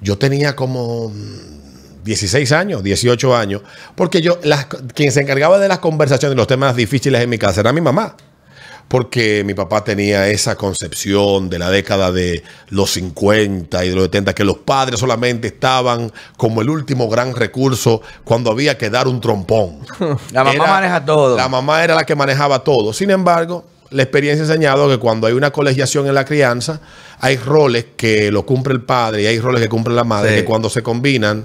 yo 0.00 0.18
tenía 0.18 0.56
como 0.56 1.10
mm, 1.10 2.02
16 2.04 2.50
años, 2.52 2.82
18 2.82 3.36
años, 3.36 3.62
porque 3.94 4.20
yo, 4.22 4.38
las- 4.42 4.66
quien 4.94 5.12
se 5.12 5.20
encargaba 5.20 5.58
de 5.58 5.68
las 5.68 5.78
conversaciones, 5.78 6.36
los 6.36 6.46
temas 6.46 6.74
difíciles 6.74 7.20
en 7.22 7.30
mi 7.30 7.38
casa 7.38 7.60
era 7.60 7.72
mi 7.72 7.80
mamá 7.80 8.16
porque 8.90 9.44
mi 9.46 9.54
papá 9.54 9.84
tenía 9.84 10.26
esa 10.26 10.56
concepción 10.56 11.48
de 11.48 11.60
la 11.60 11.70
década 11.70 12.10
de 12.10 12.42
los 12.70 12.90
50 12.90 13.84
y 13.84 13.88
de 13.88 13.94
los 13.94 14.06
70, 14.06 14.34
que 14.34 14.42
los 14.42 14.58
padres 14.58 14.98
solamente 14.98 15.46
estaban 15.46 16.10
como 16.36 16.60
el 16.60 16.68
último 16.68 17.08
gran 17.08 17.36
recurso 17.36 18.02
cuando 18.24 18.50
había 18.50 18.76
que 18.76 18.90
dar 18.90 19.06
un 19.06 19.20
trompón. 19.20 19.78
La 20.32 20.42
mamá 20.42 20.66
maneja 20.66 21.04
todo. 21.04 21.36
La 21.36 21.48
mamá 21.48 21.84
era 21.84 21.94
la 21.94 22.04
que 22.04 22.16
manejaba 22.16 22.64
todo. 22.64 22.92
Sin 22.92 23.12
embargo, 23.12 23.64
la 23.90 24.02
experiencia 24.02 24.42
ha 24.42 24.48
enseñado 24.48 24.88
que 24.88 24.98
cuando 24.98 25.28
hay 25.28 25.34
una 25.34 25.52
colegiación 25.52 26.08
en 26.08 26.14
la 26.16 26.24
crianza, 26.24 26.80
hay 27.20 27.36
roles 27.36 27.86
que 27.96 28.32
lo 28.32 28.44
cumple 28.44 28.74
el 28.74 28.82
padre 28.82 29.22
y 29.22 29.26
hay 29.26 29.38
roles 29.38 29.62
que 29.62 29.68
cumple 29.68 29.94
la 29.94 30.02
madre, 30.02 30.30
Sí. 30.30 30.36
que 30.38 30.44
cuando 30.44 30.68
se 30.68 30.82
combinan, 30.82 31.44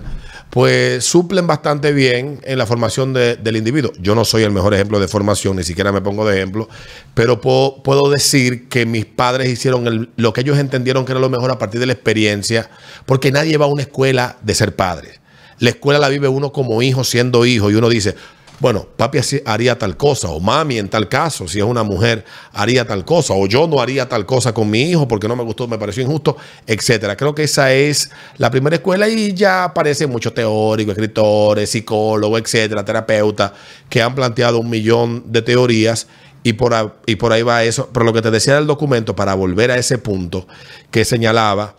pues 0.49 1.03
suplen 1.03 1.47
bastante 1.47 1.91
bien 1.91 2.39
en 2.43 2.57
la 2.57 2.65
formación 2.65 3.13
de- 3.13 3.35
del 3.35 3.57
individuo. 3.57 3.91
Yo 3.99 4.15
no 4.15 4.23
soy 4.23 4.43
el 4.43 4.51
mejor 4.51 4.73
ejemplo 4.73 4.99
de 4.99 5.07
formación, 5.07 5.57
ni 5.57 5.63
siquiera 5.63 5.91
me 5.91 6.01
pongo 6.01 6.25
de 6.25 6.37
ejemplo, 6.37 6.69
pero 7.13 7.41
puedo, 7.41 8.09
decir 8.09 8.69
que 8.69 8.85
mis 8.85 9.05
padres 9.05 9.49
hicieron 9.49 10.09
lo 10.15 10.33
que 10.33 10.41
ellos 10.41 10.57
entendieron 10.57 11.05
que 11.05 11.11
era 11.11 11.19
lo 11.19 11.29
mejor 11.29 11.51
a 11.51 11.59
partir 11.59 11.79
de 11.79 11.87
la 11.87 11.93
experiencia, 11.93 12.69
porque 13.05 13.31
nadie 13.31 13.57
va 13.57 13.65
a 13.65 13.69
una 13.69 13.81
escuela 13.81 14.37
de 14.41 14.55
ser 14.55 14.75
padres. 14.75 15.19
La 15.59 15.69
escuela 15.69 15.99
la 15.99 16.09
vive 16.09 16.27
uno 16.27 16.51
como 16.51 16.81
hijo, 16.81 17.03
siendo 17.03 17.45
hijo, 17.45 17.71
y 17.71 17.75
uno 17.75 17.89
dice, 17.89 18.15
bueno, 18.59 18.87
papi 18.95 19.19
haría 19.45 19.77
tal 19.77 19.97
cosa, 19.97 20.29
o 20.29 20.39
mami 20.39 20.77
en 20.77 20.87
tal 20.87 21.09
caso, 21.09 21.47
si 21.47 21.59
es 21.59 21.65
una 21.65 21.83
mujer, 21.83 22.23
haría 22.53 22.85
tal 22.85 23.03
cosa, 23.03 23.33
o 23.33 23.47
yo 23.47 23.67
no 23.67 23.81
haría 23.81 24.07
tal 24.07 24.25
cosa 24.25 24.53
con 24.53 24.69
mi 24.69 24.83
hijo 24.83 25.07
porque 25.07 25.27
no 25.27 25.35
me 25.35 25.43
gustó, 25.43 25.67
me 25.67 25.77
pareció 25.77 26.03
injusto, 26.03 26.37
etcétera. 26.65 27.17
Creo 27.17 27.35
que 27.35 27.43
esa 27.43 27.73
es 27.73 28.11
la 28.37 28.49
primera 28.49 28.77
escuela 28.77 29.09
y 29.09 29.33
ya 29.33 29.65
aparecen 29.65 30.09
muchos 30.09 30.33
teóricos, 30.33 30.93
escritores, 30.93 31.69
psicólogos, 31.69 32.41
etcétera, 32.41 32.85
terapeutas, 32.85 33.51
que 33.89 34.01
han 34.01 34.15
planteado 34.15 34.59
un 34.59 34.69
millón 34.69 35.23
de 35.31 35.41
teorías 35.41 36.07
y 36.43 36.53
por, 36.53 36.99
y 37.05 37.15
por 37.17 37.33
ahí 37.33 37.41
va 37.41 37.63
eso. 37.63 37.89
Pero 37.91 38.05
lo 38.05 38.13
que 38.13 38.21
te 38.21 38.31
decía 38.31 38.55
del 38.55 38.67
documento, 38.67 39.15
para 39.15 39.33
volver 39.33 39.71
a 39.71 39.77
ese 39.77 39.97
punto 39.97 40.47
que 40.91 41.03
señalaba, 41.03 41.75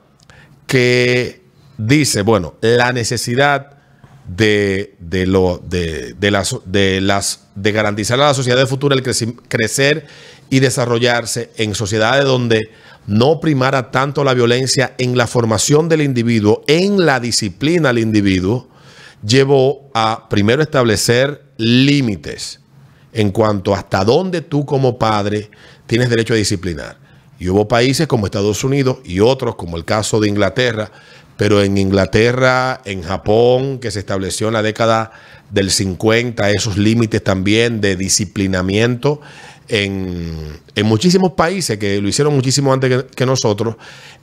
que 0.66 1.42
dice, 1.78 2.22
bueno, 2.22 2.54
la 2.60 2.92
necesidad 2.92 3.75
de, 4.28 4.94
de 4.98 5.26
lo, 5.26 5.62
de, 5.68 6.14
de 6.14 6.30
las, 6.30 6.56
de 6.64 7.00
las, 7.00 7.46
de 7.54 7.72
garantizar 7.72 8.20
a 8.20 8.26
la 8.26 8.34
sociedad 8.34 8.66
futura 8.66 8.94
el 8.94 9.02
creci- 9.02 9.36
crecer 9.48 10.06
y 10.50 10.60
desarrollarse 10.60 11.50
en 11.56 11.74
sociedades 11.74 12.24
donde 12.24 12.70
no 13.06 13.38
primara 13.40 13.90
tanto 13.90 14.24
la 14.24 14.34
violencia 14.34 14.94
en 14.98 15.16
la 15.16 15.26
formación 15.26 15.88
del 15.88 16.02
individuo, 16.02 16.64
en 16.66 17.06
la 17.06 17.20
disciplina 17.20 17.90
al 17.90 17.98
individuo, 17.98 18.68
llevó 19.24 19.90
a 19.94 20.28
primero 20.28 20.62
establecer 20.62 21.44
límites 21.56 22.60
en 23.12 23.30
cuanto 23.30 23.74
hasta 23.74 24.04
dónde 24.04 24.40
tú 24.40 24.66
como 24.66 24.98
padre 24.98 25.50
tienes 25.86 26.10
derecho 26.10 26.34
a 26.34 26.36
disciplinar. 26.36 26.98
Y 27.38 27.48
hubo 27.48 27.68
países 27.68 28.06
como 28.06 28.26
Estados 28.26 28.64
Unidos 28.64 28.98
y 29.04 29.20
otros, 29.20 29.56
como 29.56 29.76
el 29.76 29.84
caso 29.84 30.20
de 30.20 30.28
Inglaterra, 30.28 30.90
pero 31.36 31.62
en 31.62 31.76
Inglaterra, 31.78 32.80
en 32.84 33.02
Japón, 33.02 33.78
que 33.78 33.90
se 33.90 33.98
estableció 33.98 34.48
en 34.48 34.54
la 34.54 34.62
década 34.62 35.10
del 35.50 35.70
50, 35.70 36.50
esos 36.50 36.76
límites 36.76 37.22
también 37.22 37.80
de 37.80 37.96
disciplinamiento 37.96 39.20
en, 39.68 40.32
en 40.74 40.86
muchísimos 40.86 41.32
países 41.32 41.78
que 41.78 42.00
lo 42.00 42.08
hicieron 42.08 42.34
muchísimo 42.34 42.72
antes 42.72 42.90
que, 42.90 43.06
que 43.14 43.26
nosotros, 43.26 43.76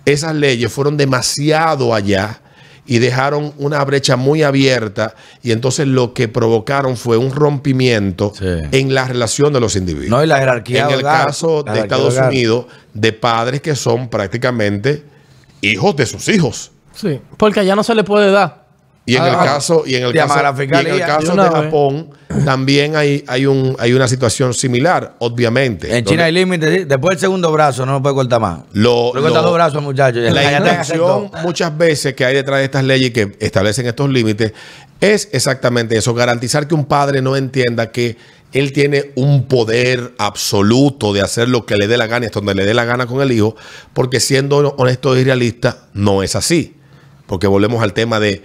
esas 0.06 0.36
leyes 0.36 0.72
fueron 0.72 0.98
demasiado 0.98 1.94
allá 1.94 2.40
y 2.86 3.00
dejaron 3.00 3.54
una 3.58 3.82
brecha 3.86 4.18
muy 4.18 4.44
abierta 4.44 5.16
y 5.42 5.52
entonces 5.52 5.88
lo 5.88 6.14
que 6.14 6.28
provocaron 6.28 6.98
fue 6.98 7.16
un 7.16 7.32
rompimiento 7.32 8.34
Sí. 8.38 8.46
en 8.74 8.94
la 8.94 9.08
relación 9.08 9.54
de 9.54 9.62
los 9.62 9.78
individuos. 9.78 10.10
No, 10.10 10.22
y 10.24 10.28
la 10.28 10.40
jerarquía 10.40 10.86
en 10.86 10.90
el 10.96 11.00
hogar, 11.00 11.28
caso 11.28 11.64
de 11.64 11.80
Estados 11.80 12.16
hogar. 12.16 12.30
Unidos, 12.30 12.66
de 12.94 13.14
padres 13.14 13.62
que 13.62 13.76
son 13.76 14.10
prácticamente 14.10 15.04
hijos 15.62 15.96
de 15.96 16.06
sus 16.06 16.28
hijos. 16.28 16.73
Sí, 16.94 17.20
porque 17.38 17.60
allá 17.62 17.76
no 17.76 17.84
se 17.84 17.96
le 17.96 18.04
puede 18.04 18.32
dar. 18.32 18.64
Y 19.06 19.18
en 19.18 19.22
Ah, 19.24 19.28
el 19.30 19.36
ah, 19.36 19.44
caso, 19.44 19.84
y 19.86 19.96
en 19.96 20.04
el 20.06 20.14
caso, 20.14 20.34
a 20.36 20.44
la 20.44 20.50
y 20.50 20.52
en 20.64 20.74
el 20.74 20.80
fiscalía. 20.86 21.06
caso 21.06 21.36
De 21.36 21.42
vez. 21.42 21.52
Japón, 21.52 22.10
también 22.46 22.96
hay, 22.96 23.22
hay, 23.28 23.46
un, 23.46 23.76
hay 23.78 23.92
una 23.92 24.08
situación 24.08 24.54
similar, 24.54 25.16
obviamente. 25.20 25.98
En 25.98 26.06
China 26.06 26.24
hay 26.24 26.32
límites. 26.32 26.74
¿sí? 26.74 26.84
Después 26.86 27.10
del 27.16 27.20
segundo 27.20 27.52
brazo 27.52 27.86
no 27.86 27.92
lo 27.94 28.02
puede 28.02 28.16
cortar 28.16 28.40
más. 28.40 28.60
Lo- 28.72 29.14
lo- 29.14 29.22
dos 29.30 29.54
brazos 29.54 29.76
al 29.76 29.82
muchacho. 29.84 30.22
Ya, 30.22 30.32
La 30.32 30.58
intención 30.58 31.30
muchas 31.44 31.78
veces 31.78 32.14
que 32.14 32.24
hay 32.24 32.34
detrás 32.36 32.60
de 32.60 32.66
estas 32.66 32.86
leyes 32.86 33.12
que 33.12 33.36
establecen 33.42 33.88
estos 33.88 34.10
límites 34.10 34.54
es 35.02 35.28
exactamente 35.34 35.98
eso, 35.98 36.14
garantizar 36.14 36.66
que 36.66 36.74
un 36.76 36.86
padre 36.86 37.22
no 37.22 37.36
entienda 37.36 37.92
que 37.92 38.16
él 38.54 38.72
tiene 38.72 39.12
un 39.16 39.48
poder 39.50 40.14
absoluto 40.18 41.12
de 41.12 41.20
hacer 41.22 41.50
lo 41.50 41.66
que 41.66 41.76
le 41.76 41.88
dé 41.90 41.98
la 41.98 42.08
gana 42.08 42.26
y 42.26 42.28
hasta 42.28 42.40
donde 42.40 42.56
le 42.56 42.66
dé 42.66 42.74
la 42.74 42.86
gana 42.86 43.06
con 43.06 43.20
el 43.22 43.34
hijo, 43.34 43.58
porque 43.94 44.22
siendo 44.22 44.60
honesto 44.78 45.18
y 45.18 45.26
realista, 45.26 45.80
no 45.94 46.24
es 46.24 46.38
así. 46.38 46.78
Porque 47.28 47.48
volvemos 47.48 47.82
al 47.84 47.94
tema 47.94 48.20
de 48.20 48.42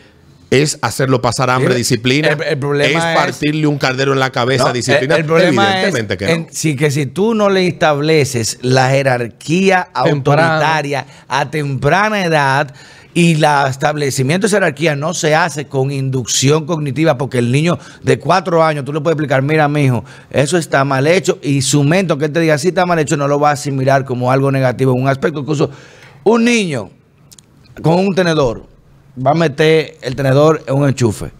es 0.51 0.79
hacerlo 0.81 1.21
pasar 1.21 1.51
hambre, 1.51 1.73
Sí, 1.75 1.79
disciplina, 1.79 2.29
el- 2.29 2.43
el 2.43 2.59
problema 2.59 2.99
es 2.99 3.05
es- 3.05 3.14
partirle 3.27 3.67
un 3.67 3.77
cardero 3.77 4.14
en 4.14 4.19
la 4.19 4.31
cabeza, 4.31 4.69
No, 4.69 4.73
disciplina. 4.73 5.14
El, 5.17 5.21
el 5.21 5.27
problema 5.27 5.75
Evidentemente 5.83 6.14
es 6.14 6.19
que 6.19 6.25
no. 6.27 6.31
en- 6.33 6.47
sí, 6.53 6.75
que 6.75 6.91
si 6.91 7.05
tú 7.05 7.35
no 7.35 7.51
le 7.51 7.67
estableces 7.67 8.59
la 8.62 8.88
jerarquía 8.88 9.88
Temprano. 10.05 10.43
autoritaria 10.55 11.07
a 11.29 11.51
temprana 11.51 12.25
edad 12.25 12.73
y 13.12 13.33
el 13.35 13.45
establecimiento 13.69 14.47
de 14.47 14.49
esa 14.49 14.57
jerarquía 14.57 14.97
no 14.97 15.12
se 15.12 15.35
hace 15.35 15.67
con 15.67 15.91
inducción 15.91 16.64
cognitiva 16.64 17.19
porque 17.19 17.38
el 17.38 17.53
niño 17.53 17.79
de 18.03 18.19
cuatro 18.19 18.64
años 18.64 18.87
tú 18.87 18.93
le 18.95 19.01
puedes 19.03 19.17
explicar, 19.17 19.43
mira, 19.43 19.69
mijo, 19.69 20.03
eso 20.31 20.57
está 20.57 20.83
mal 20.85 21.07
hecho 21.07 21.38
y 21.43 21.61
su 21.61 21.85
mente, 21.85 22.17
que 22.17 22.25
él 22.25 22.33
te 22.33 22.41
diga, 22.41 22.57
sí 22.57 22.69
está 22.69 22.87
mal 22.87 22.99
hecho, 22.99 23.19
no 23.19 23.29
lo 23.29 23.38
va 23.38 23.51
a 23.51 23.53
asimilar 23.53 24.07
como 24.07 24.33
algo 24.33 24.51
negativo, 24.51 24.95
un 24.95 25.09
aspecto. 25.09 25.41
Incluso 25.41 25.71
un 26.25 26.45
niño 26.45 26.91
con 27.83 27.99
un 27.99 28.14
tenedor 28.14 28.67
va 29.25 29.33
a 29.33 29.35
meter 29.35 29.97
el 30.03 30.14
tenedor 30.14 30.62
en 30.67 30.75
un 30.75 30.88
enchufe. 30.88 31.31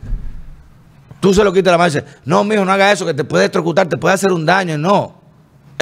Tú 1.21 1.35
se 1.35 1.43
lo 1.43 1.53
quitas 1.53 1.73
la 1.73 1.79
mano 1.79 1.91
y 1.91 1.95
dices, 1.95 2.17
no, 2.25 2.45
mijo, 2.45 2.65
no 2.65 2.73
haga 2.73 2.93
eso, 2.93 3.05
que 3.05 3.15
te 3.15 3.25
puede 3.25 3.45
electrocutar, 3.45 3.89
te 3.89 3.97
puede 3.97 4.15
hacer 4.15 4.33
un 4.33 4.47
daño. 4.47 4.79
No. 4.79 5.15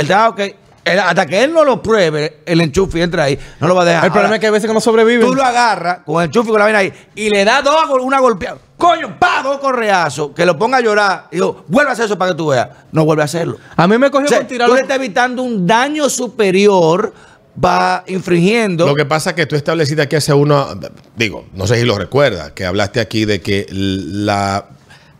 Da, 0.07 0.31
ok. 0.31 0.41
Él- 0.85 1.01
hasta 1.01 1.27
que 1.27 1.43
él 1.43 1.53
no 1.53 1.65
lo 1.65 1.83
pruebe, 1.83 2.43
el 2.47 2.61
enchufe 2.61 3.01
y 3.01 3.03
entra 3.03 3.25
ahí, 3.25 3.39
no 3.61 3.67
lo 3.67 3.75
va 3.75 3.83
a 3.83 3.85
dejar. 3.85 4.05
El 4.05 4.11
problema 4.13 4.29
Ahora, 4.29 4.37
es 4.37 4.41
que 4.41 4.47
a 4.47 4.51
veces 4.51 4.69
que 4.69 4.75
no 4.75 4.81
sobreviven. 4.81 5.27
Tú 5.27 5.35
lo 5.35 5.43
agarras 5.43 5.99
con 6.07 6.23
el 6.23 6.27
enchufe 6.27 6.49
y 6.49 6.51
con 6.53 6.59
la 6.61 6.65
vaina 6.67 6.79
ahí 6.79 6.93
y 7.15 7.29
le 7.29 7.45
das 7.45 7.65
dos, 7.65 7.75
una 8.01 8.21
golpeada. 8.21 8.59
Coño, 8.77 9.19
pa, 9.19 9.43
dos 9.43 9.59
correazos, 9.59 10.31
que 10.31 10.47
lo 10.47 10.57
ponga 10.57 10.77
a 10.79 10.81
llorar. 10.81 11.27
Y 11.33 11.37
digo, 11.37 11.65
vuelve 11.67 11.91
a 11.91 11.93
hacer 11.95 12.05
eso 12.05 12.17
para 12.17 12.33
que 12.33 12.37
tú 12.37 12.49
veas. 12.49 12.69
No 12.93 13.05
vuelve 13.05 13.23
a 13.23 13.25
hacerlo. 13.25 13.57
A 13.75 13.87
mí 13.89 13.99
me 13.99 14.11
cogió 14.11 14.27
O 14.27 14.29
sea, 14.29 14.39
por 14.39 14.47
tirar 14.47 14.69
tú 14.69 14.75
le 14.75 14.83
estás 14.83 14.97
evitando 14.97 15.43
un 15.43 15.67
daño 15.67 16.09
superior, 16.09 17.13
va 17.63 18.05
infringiendo. 18.07 18.87
Lo 18.87 18.95
que 18.95 19.05
pasa 19.07 19.31
es 19.31 19.37
que 19.37 19.47
tú 19.47 19.57
estableciste 19.57 20.03
aquí 20.03 20.17
hace 20.17 20.33
uno, 20.35 20.69
digo, 21.17 21.47
no 21.55 21.67
sé 21.67 21.77
si 21.77 21.85
lo 21.85 21.97
recuerdas, 21.99 22.53
que 22.53 22.65
hablaste 22.67 23.01
aquí 23.01 23.25
de 23.25 23.41
que 23.41 23.67
la 23.71 24.67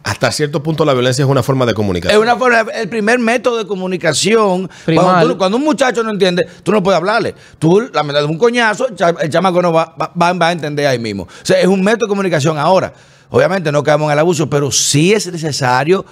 hasta 0.03 0.31
cierto 0.31 0.63
punto 0.63 0.85
la 0.85 0.93
violencia 0.93 1.25
es 1.25 1.29
una 1.29 1.43
forma 1.43 1.65
de 1.67 1.73
Es 1.73 1.77
comunicación. 1.77 2.23
una 2.23 2.37
forma, 2.37 2.61
el 2.75 2.89
primer 2.89 3.19
método 3.19 3.59
de 3.59 3.67
comunicación. 3.67 4.71
Cuando, 4.95 5.31
tú- 5.33 5.37
cuando 5.39 5.57
un 5.59 5.65
muchacho 5.65 6.05
no 6.05 6.11
entiende, 6.11 6.47
tú 6.63 6.71
no 6.71 6.81
puedes 6.81 6.97
hablarle. 6.97 7.35
Tú, 7.59 7.81
la 7.93 8.05
verdad, 8.05 8.25
un 8.25 8.39
coñazo, 8.39 8.87
el 8.87 8.95
cha- 8.95 9.17
el 9.21 9.29
chamaco 9.31 9.61
no 9.61 9.73
va, 9.73 9.97
va, 10.01 10.13
va- 10.21 10.33
va 10.35 10.49
a 10.49 10.53
entender 10.53 10.87
ahí 10.87 11.01
mismo. 11.01 11.25
O 11.25 11.29
sea, 11.45 11.59
es 11.59 11.67
un 11.67 11.83
método 11.83 12.07
de 12.07 12.11
comunicación 12.11 12.57
ahora. 12.57 12.93
Obviamente 13.31 13.73
no 13.73 13.83
caemos 13.83 14.07
en 14.07 14.13
el 14.13 14.19
abuso, 14.21 14.49
pero 14.49 14.71
sí 14.71 15.13
es 15.13 15.27
necesario, 15.33 16.07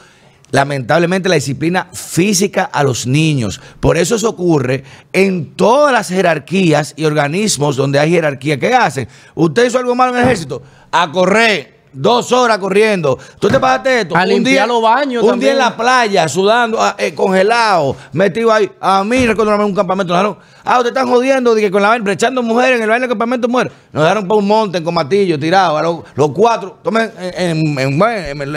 lamentablemente, 0.55 1.29
la 1.29 1.35
disciplina 1.35 1.89
física 1.93 2.63
a 2.63 2.85
los 2.85 3.09
niños. 3.09 3.61
Por 3.81 3.97
eso 3.97 4.15
eso 4.15 4.29
ocurre 4.29 4.85
en 5.13 5.57
todas 5.57 5.93
las 5.93 6.11
jerarquías 6.11 6.95
y 6.97 7.07
organismos 7.07 7.75
donde 7.75 7.99
hay 7.99 8.13
jerarquía. 8.13 8.57
¿Qué 8.57 8.73
hacen? 8.73 9.09
Usted 9.35 9.67
hizo 9.67 9.79
algo 9.79 9.97
malo 9.97 10.13
en 10.13 10.19
el 10.19 10.25
ejército, 10.27 10.63
a 10.93 11.11
correr. 11.11 11.74
Dos 11.95 12.33
horas 12.33 12.59
corriendo. 12.59 13.19
Tú 13.39 13.49
te 13.49 13.61
pagaste 13.61 14.01
esto. 14.01 14.17
A 14.17 14.27
limpiar 14.27 14.67
los 14.69 14.83
baños 14.83 15.23
Un 15.23 15.31
también. 15.31 15.55
día 15.55 15.65
en 15.65 15.71
la 15.71 15.77
playa, 15.77 16.29
sudando, 16.29 16.83
ah, 16.83 16.97
eh, 16.99 17.15
congelado, 17.15 17.97
metido 18.13 18.53
ahí. 18.53 18.71
A 18.81 19.05
mí, 19.05 19.27
vez 19.27 19.39
en 19.39 19.61
un 19.61 19.75
campamento, 19.75 20.13
nos 20.13 20.21
dejaron, 20.23 20.39
ah, 20.65 20.79
ustedes 20.79 20.89
están 20.97 21.09
jodiendo, 21.09 21.55
dije, 21.55 21.71
con 21.71 21.81
la 21.83 21.89
vaina, 21.89 22.05
brechando 22.05 22.43
mujeres 22.43 22.77
en 22.79 22.83
el 22.83 22.89
baile 22.89 23.03
del 23.03 23.11
campamento 23.11 23.49
mujeres. 23.49 23.73
Nos 23.93 24.03
dejaron 24.03 24.27
por 24.27 24.39
un 24.39 24.47
monte 24.47 24.83
con 24.83 24.93
matillo, 24.93 25.39
tirado, 25.39 25.79
a 25.79 25.83
los, 25.83 25.99
los 26.17 26.31
cuatro, 26.33 26.79
tomen 26.83 27.13
en, 27.19 27.79
en, 27.79 28.03
en- 28.03 28.03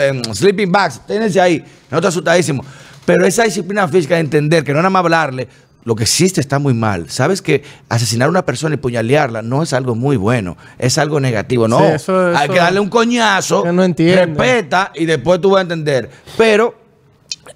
en 0.26 0.34
sleeping 0.34 0.72
bags, 0.72 1.00
ténense 1.06 1.40
ahí, 1.40 1.64
nosotros 1.90 2.14
asustadísimos. 2.14 2.66
Pero 3.06 3.24
esa 3.24 3.44
disciplina 3.44 3.88
física 3.88 4.16
de 4.16 4.20
entender 4.20 4.62
que 4.64 4.72
no 4.72 4.78
nada 4.78 4.90
más 4.90 5.00
hablarle, 5.00 5.48
lo 5.88 5.96
que 5.96 6.02
existe 6.02 6.38
está 6.42 6.58
muy 6.58 6.74
mal. 6.74 7.08
Sabes 7.08 7.40
que 7.40 7.62
asesinar 7.88 8.26
a 8.26 8.30
una 8.30 8.44
persona 8.44 8.74
y 8.74 8.76
puñalearla 8.76 9.40
no 9.40 9.62
es 9.62 9.72
algo 9.72 9.94
muy 9.94 10.18
bueno, 10.18 10.58
es 10.78 10.98
algo 10.98 11.18
negativo. 11.18 11.66
No, 11.66 11.78
Sí, 11.78 11.84
eso- 11.94 12.36
hay 12.36 12.46
que 12.50 12.58
darle 12.58 12.78
un 12.80 12.90
coñazo, 12.90 13.64
no 13.72 13.82
respeta 14.26 14.92
y 14.94 15.06
después 15.06 15.40
tú 15.40 15.52
vas 15.52 15.60
a 15.60 15.62
entender. 15.62 16.10
Pero 16.36 16.74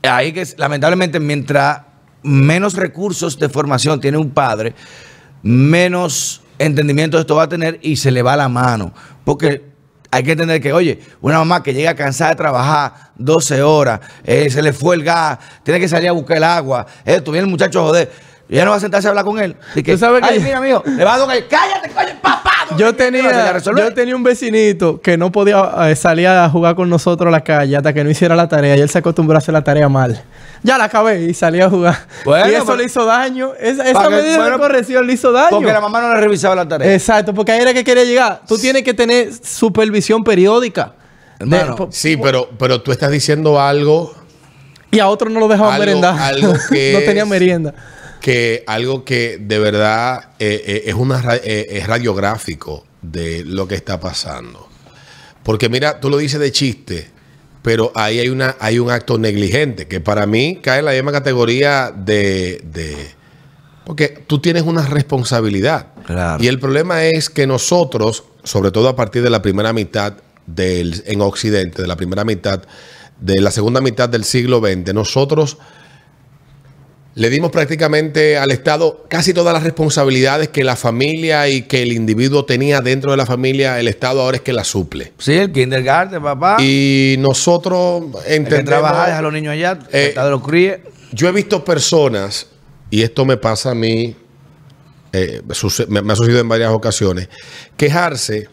ahí 0.03 0.33
que 0.33 0.47
lamentablemente 0.57 1.21
mientras 1.21 1.83
menos 2.23 2.73
recursos 2.73 3.38
de 3.38 3.51
formación 3.51 4.01
tiene 4.01 4.16
un 4.16 4.31
padre, 4.31 4.75
menos 5.42 6.40
entendimiento 6.59 7.18
esto 7.18 7.37
va 7.37 7.42
a 7.42 7.49
tener 7.51 7.81
y 7.83 7.97
se 7.97 8.11
le 8.11 8.23
va 8.23 8.35
la 8.35 8.49
mano. 8.49 8.95
Porque 9.25 9.71
hay 10.12 10.22
que 10.22 10.33
entender 10.33 10.61
que, 10.61 10.72
oye, 10.75 11.01
una 11.22 11.38
mamá 11.38 11.62
que 11.62 11.72
llega 11.72 11.94
cansada 11.94 12.31
de 12.31 12.37
trabajar 12.37 12.92
12 13.16 13.62
horas, 13.62 13.98
eh, 14.25 14.51
se 14.51 14.61
le 14.62 14.72
fue 14.75 14.94
el 14.94 15.03
gas, 15.03 15.38
tiene 15.62 15.81
que 15.81 15.88
salir 15.88 16.09
a 16.11 16.12
buscar 16.12 16.37
el 16.37 16.44
agua, 16.44 16.87
esto, 17.05 17.33
viene 17.33 17.46
el 17.46 17.51
muchacho 17.51 17.81
a 17.81 17.85
joder. 17.85 18.12
Y 18.48 18.57
ella 18.57 18.66
no 18.66 18.72
va 18.72 18.77
a 18.77 18.81
sentarse 18.81 19.09
a 19.09 19.11
hablar 19.11 19.25
con 19.25 19.38
él. 19.40 19.57
Y 19.75 19.83
que, 19.83 19.92
Tú 19.92 19.98
sabes 19.98 20.20
que- 20.20 20.29
Ay, 20.35 20.40
mira, 20.40 20.59
amigo, 20.59 20.83
le 20.85 21.03
va 21.03 21.14
a 21.14 21.18
dar 21.18 21.27
un- 21.27 21.44
cállate, 21.48 21.88
coño, 21.88 22.20
papá. 22.20 22.52
Yo 22.76 22.96
¿qué 22.96 23.22
vas 23.22 23.32
a 23.32 23.56
hacer? 23.56 23.56
¿A 23.56 23.61
tenía, 23.62 23.85
yo 23.88 23.94
tenía 23.94 24.16
un 24.16 24.22
vecinito 24.22 25.00
que 25.00 25.16
no 25.16 25.30
podía 25.32 25.70
eh, 25.88 25.96
salir 25.96 26.26
a 26.28 26.48
jugar 26.48 26.74
con 26.74 26.88
nosotros 26.88 27.28
a 27.28 27.30
la 27.30 27.40
calle 27.42 27.76
hasta 27.76 27.92
que 27.92 28.02
no 28.04 28.11
hiciera 28.11 28.35
la 28.37 28.48
tarea 28.48 28.76
y 28.76 28.80
él 28.80 28.88
se 28.90 28.98
acostumbró 28.98 29.37
a 29.37 29.38
hacer 29.38 29.52
la 29.54 29.62
tarea 29.62 29.88
mal. 29.88 30.22
Ya 30.62 30.78
la 30.78 30.85
acabé 30.85 31.22
y 31.24 31.35
salí 31.35 31.61
a 31.61 31.68
jugar. 31.68 31.96
Bueno, 32.24 32.48
y 32.50 32.54
eso 32.54 32.64
pero- 32.66 32.76
le 32.78 32.85
hizo 32.85 33.04
daño. 33.04 33.52
Esa, 33.58 33.82
esa 33.85 33.92
Pa' 33.94 34.08
que- 34.08 34.14
medida 34.16 34.37
bueno, 34.37 34.52
de 34.52 34.58
corrección 34.62 35.06
le 35.06 35.12
hizo 35.14 35.32
daño. 35.32 35.50
Porque 35.50 35.72
la 35.72 35.80
mamá 35.80 36.00
no 36.00 36.14
le 36.14 36.20
revisaba 36.20 36.54
la 36.54 36.66
tarea. 36.68 36.92
Exacto, 36.94 37.35
porque 37.35 37.52
ahí 37.52 37.61
era 37.61 37.74
que 37.74 37.82
quería 37.85 38.04
llegar. 38.04 38.42
Tú 38.46 38.56
tienes 38.58 38.82
que 38.82 38.94
tener 38.94 39.30
supervisión 39.32 40.22
periódica. 40.24 40.92
Hermano, 41.38 41.88
Sí, 41.90 42.16
pero, 42.16 42.48
pero 42.58 42.80
tú 42.82 42.92
estás 42.92 43.11
diciendo 43.11 43.61
algo 43.61 44.14
y 44.92 45.00
a 45.00 45.08
otros 45.08 45.32
no 45.32 45.40
lo 45.40 45.48
dejaban 45.48 45.72
Algo- 45.74 45.85
merendar. 45.87 46.18
algo 46.20 46.52
que 46.70 46.92
no 46.94 47.00
tenía 47.00 47.22
es- 47.24 47.28
merienda. 47.28 47.74
Que 48.22 48.64
algo 48.66 49.04
que 49.04 49.37
de 49.38 49.58
verdad 49.58 50.30
eh, 50.38 50.62
eh, 50.66 50.82
es 50.87 50.94
una 50.94 51.20
eh, 51.42 51.66
es 51.70 51.87
radiográfico 51.87 52.87
de 53.02 53.44
lo 53.44 53.66
que 53.68 53.74
está 53.74 54.00
pasando. 54.00 54.68
Porque 55.42 55.68
mira, 55.68 55.98
tú 56.00 56.08
lo 56.08 56.16
dices 56.18 56.38
de 56.38 56.52
chiste, 56.52 57.11
pero 57.62 57.90
ahí 57.96 58.20
hay 58.20 58.28
una 58.28 58.56
hay 58.61 58.78
un 58.78 58.90
acto 58.90 59.18
negligente 59.18 59.88
que 59.88 60.00
para 60.00 60.24
mí 60.26 60.61
cae 60.62 60.78
en 60.78 60.85
la 60.85 60.92
misma 60.92 61.11
categoría 61.12 61.92
de, 61.94 62.62
de- 62.64 63.11
porque 63.85 64.08
tú 64.28 64.38
tienes 64.38 64.62
una 64.62 64.87
responsabilidad. 64.87 65.88
Claro. 66.06 66.42
Y 66.42 66.46
el 66.46 66.61
problema 66.61 67.04
es 67.04 67.28
que 67.28 67.48
nosotros, 67.48 68.22
sobre 68.44 68.70
todo 68.70 68.88
a 68.88 68.94
partir 68.94 69.22
de 69.22 69.30
la 69.30 69.42
primera 69.42 69.72
mitad 69.72 70.14
del 70.46 71.02
en 71.06 71.20
Occidente, 71.20 71.82
de 71.82 71.88
la 71.88 71.96
primera 71.96 72.24
mitad 72.24 72.62
de 73.20 73.40
la 73.40 73.50
segunda 73.50 73.80
mitad 73.80 74.08
del 74.08 74.22
siglo 74.24 74.61
XX, 74.61 74.94
nosotros 74.94 75.58
le 77.14 77.29
dimos 77.29 77.51
prácticamente 77.51 78.38
al 78.38 78.51
Estado 78.51 79.05
casi 79.09 79.35
todas 79.35 79.53
las 79.53 79.62
responsabilidades 79.62 80.48
que 80.48 80.64
la 80.64 80.77
familia 80.77 81.46
y 81.48 81.62
que 81.62 81.83
el 81.83 81.92
individuo 81.92 82.44
tenía 82.46 82.81
dentro 82.81 83.11
de 83.11 83.18
la 83.18 83.27
familia, 83.27 83.79
el 83.79 83.88
Estado 83.88 84.22
ahora 84.22 84.38
es 84.38 84.42
que 84.42 84.53
la 84.55 84.64
suple. 84.64 85.12
Sí, 85.18 85.35
el 85.35 85.53
kindergarten, 85.53 86.22
papá. 86.22 86.57
Y 86.62 87.16
nosotros 87.18 88.05
Hay 88.16 88.22
que 88.29 88.35
entendemos... 88.37 88.64
trabajar, 88.64 89.07
deja 89.09 89.18
a 89.18 89.22
los 89.22 89.33
niños 89.33 89.53
allá, 89.53 89.79
Eh, 89.92 90.07
está 90.09 90.25
de 90.25 90.31
los 90.31 90.42
críe. 90.42 90.83
Yo 91.12 91.29
he 91.29 91.33
visto 91.33 91.62
personas, 91.64 92.46
y 92.90 93.03
esto 93.03 93.27
me 93.27 93.37
pasa 93.37 93.72
a 93.72 93.75
mí, 93.75 94.16
eh, 95.12 95.42
me 95.88 96.12
ha 96.12 96.16
sucedido 96.16 96.40
en 96.40 96.48
varias 96.48 96.70
ocasiones, 96.70 97.29
quejarse, 97.77 98.48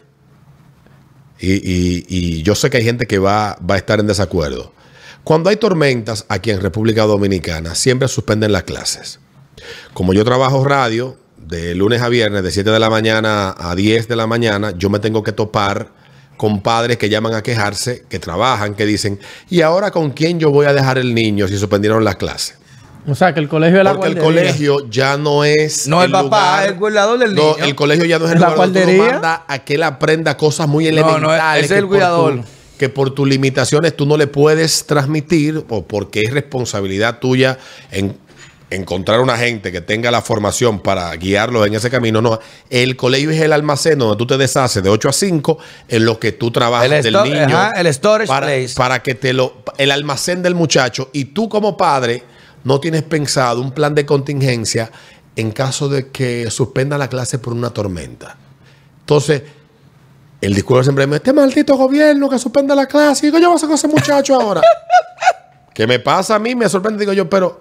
y, 1.38 1.52
y- 1.54 2.04
y 2.08 2.42
yo 2.42 2.54
sé 2.54 2.68
que 2.68 2.76
hay 2.76 2.84
gente 2.84 3.06
que 3.06 3.18
va, 3.18 3.56
va 3.68 3.76
a 3.76 3.78
estar 3.78 3.98
en 4.00 4.06
desacuerdo. 4.06 4.74
Cuando 5.24 5.50
hay 5.50 5.56
tormentas 5.56 6.24
aquí 6.28 6.50
en 6.50 6.60
República 6.60 7.02
Dominicana, 7.04 7.74
siempre 7.74 8.08
suspenden 8.08 8.52
las 8.52 8.64
clases. 8.64 9.20
Como 9.92 10.12
yo 10.12 10.24
trabajo 10.24 10.64
radio 10.64 11.16
de 11.36 11.74
lunes 11.74 12.00
a 12.02 12.08
viernes, 12.08 12.42
de 12.42 12.50
7 12.50 12.70
de 12.70 12.78
la 12.78 12.90
mañana 12.90 13.54
a 13.58 13.74
10 13.74 14.08
de 14.08 14.16
la 14.16 14.26
mañana, 14.26 14.72
yo 14.76 14.88
me 14.90 14.98
tengo 14.98 15.22
que 15.22 15.32
topar 15.32 15.88
con 16.36 16.62
padres 16.62 16.96
que 16.96 17.08
llaman 17.10 17.34
a 17.34 17.42
quejarse, 17.42 18.04
que 18.08 18.18
trabajan, 18.18 18.74
que 18.74 18.86
dicen, 18.86 19.20
¿y 19.50 19.60
ahora 19.60 19.90
con 19.90 20.10
quién 20.10 20.40
yo 20.40 20.50
voy 20.50 20.66
a 20.66 20.72
dejar 20.72 20.96
el 20.96 21.14
niño 21.14 21.46
si 21.48 21.58
suspendieron 21.58 22.02
las 22.04 22.16
clases? 22.16 22.56
O 23.06 23.14
sea, 23.14 23.34
que 23.34 23.40
el 23.40 23.48
colegio 23.48 23.78
es 23.78 23.84
la 23.84 23.92
Porque 23.94 24.08
el 24.08 24.14
guardería. 24.20 24.50
colegio 24.52 24.88
ya 24.90 25.16
no 25.16 25.44
es. 25.44 25.86
No, 25.86 26.02
el 26.02 26.10
papá, 26.10 26.56
lugar- 26.60 26.68
el 26.68 26.74
cuidador 26.76 27.18
del 27.18 27.34
No, 27.34 27.52
niño. 27.54 27.64
el 27.64 27.74
colegio 27.74 28.04
ya 28.06 28.18
no 28.18 28.26
es 28.26 28.32
el 28.32 28.40
¿La 28.40 28.50
lugar 28.50 28.66
donde 28.66 28.80
tú 28.82 28.86
lo 28.88 28.96
guardería? 28.96 29.20
mandas 29.20 29.40
a 29.48 29.58
que 29.58 29.74
él 29.74 29.82
aprenda 29.82 30.36
cosas 30.36 30.68
muy 30.68 30.84
No, 30.84 30.90
no, 30.92 31.08
elementales. 31.10 31.64
ese 31.64 31.74
es 31.74 31.78
el 31.80 31.86
cuidador. 31.88 32.36
tu- 32.36 32.44
que 32.80 32.88
por 32.88 33.14
tus 33.14 33.28
limitaciones 33.28 33.94
tú 33.94 34.06
no 34.06 34.16
le 34.16 34.26
puedes 34.26 34.86
transmitir 34.86 35.62
o 35.68 35.86
porque 35.86 36.22
es 36.22 36.32
responsabilidad 36.32 37.18
tuya 37.18 37.58
en 37.90 38.16
encontrar 38.70 39.20
una 39.20 39.36
gente 39.36 39.70
que 39.70 39.82
tenga 39.82 40.10
la 40.10 40.22
formación 40.22 40.80
para 40.80 41.14
guiarlos 41.14 41.66
en 41.66 41.74
ese 41.74 41.90
camino. 41.90 42.22
No, 42.22 42.38
el 42.70 42.96
colegio 42.96 43.32
es 43.32 43.40
el 43.42 43.52
almacén 43.52 43.98
donde 43.98 44.16
tú 44.16 44.26
te 44.26 44.38
deshaces 44.38 44.82
de 44.82 44.88
8 44.88 45.10
a 45.10 45.12
5 45.12 45.58
en 45.88 46.06
lo 46.06 46.18
que 46.18 46.32
tú 46.32 46.50
trabajas 46.50 46.90
El 46.90 47.02
del 47.02 47.22
niño. 47.22 47.54
ajá, 47.54 47.72
el 47.72 47.92
storage 47.92 48.28
para, 48.28 48.46
place. 48.46 48.74
para 48.74 49.02
que 49.02 49.14
te 49.14 49.34
lo 49.34 49.62
el 49.76 49.90
almacén 49.90 50.42
del 50.42 50.54
muchacho 50.54 51.10
y 51.12 51.26
tú 51.26 51.50
como 51.50 51.76
padre 51.76 52.22
no 52.64 52.80
tienes 52.80 53.02
pensado 53.02 53.60
un 53.60 53.72
plan 53.72 53.94
de 53.94 54.06
contingencia 54.06 54.90
en 55.36 55.50
caso 55.50 55.90
de 55.90 56.08
que 56.08 56.50
suspenda 56.50 56.96
la 56.96 57.08
clase 57.08 57.38
por 57.38 57.52
una 57.52 57.68
tormenta. 57.68 58.38
Entonces, 59.00 59.42
el 60.40 60.54
discurso 60.54 60.84
siempre 60.84 61.04
es, 61.04 61.12
este 61.12 61.32
maldito 61.32 61.76
gobierno 61.76 62.28
que 62.28 62.38
suspenda 62.38 62.74
la 62.74 62.86
clase. 62.86 63.26
Y 63.26 63.30
digo, 63.30 63.38
yo 63.38 63.48
voy 63.48 63.54
a 63.54 63.56
hacer 63.56 63.68
con 63.68 63.74
ese 63.76 63.88
muchacho 63.88 64.34
ahora. 64.40 64.60
¿Qué 65.74 65.86
me 65.86 65.98
pasa 65.98 66.34
a 66.36 66.38
mí? 66.38 66.54
Me 66.54 66.68
sorprende. 66.68 67.00
Digo 67.00 67.12
yo, 67.12 67.28
pero 67.30 67.60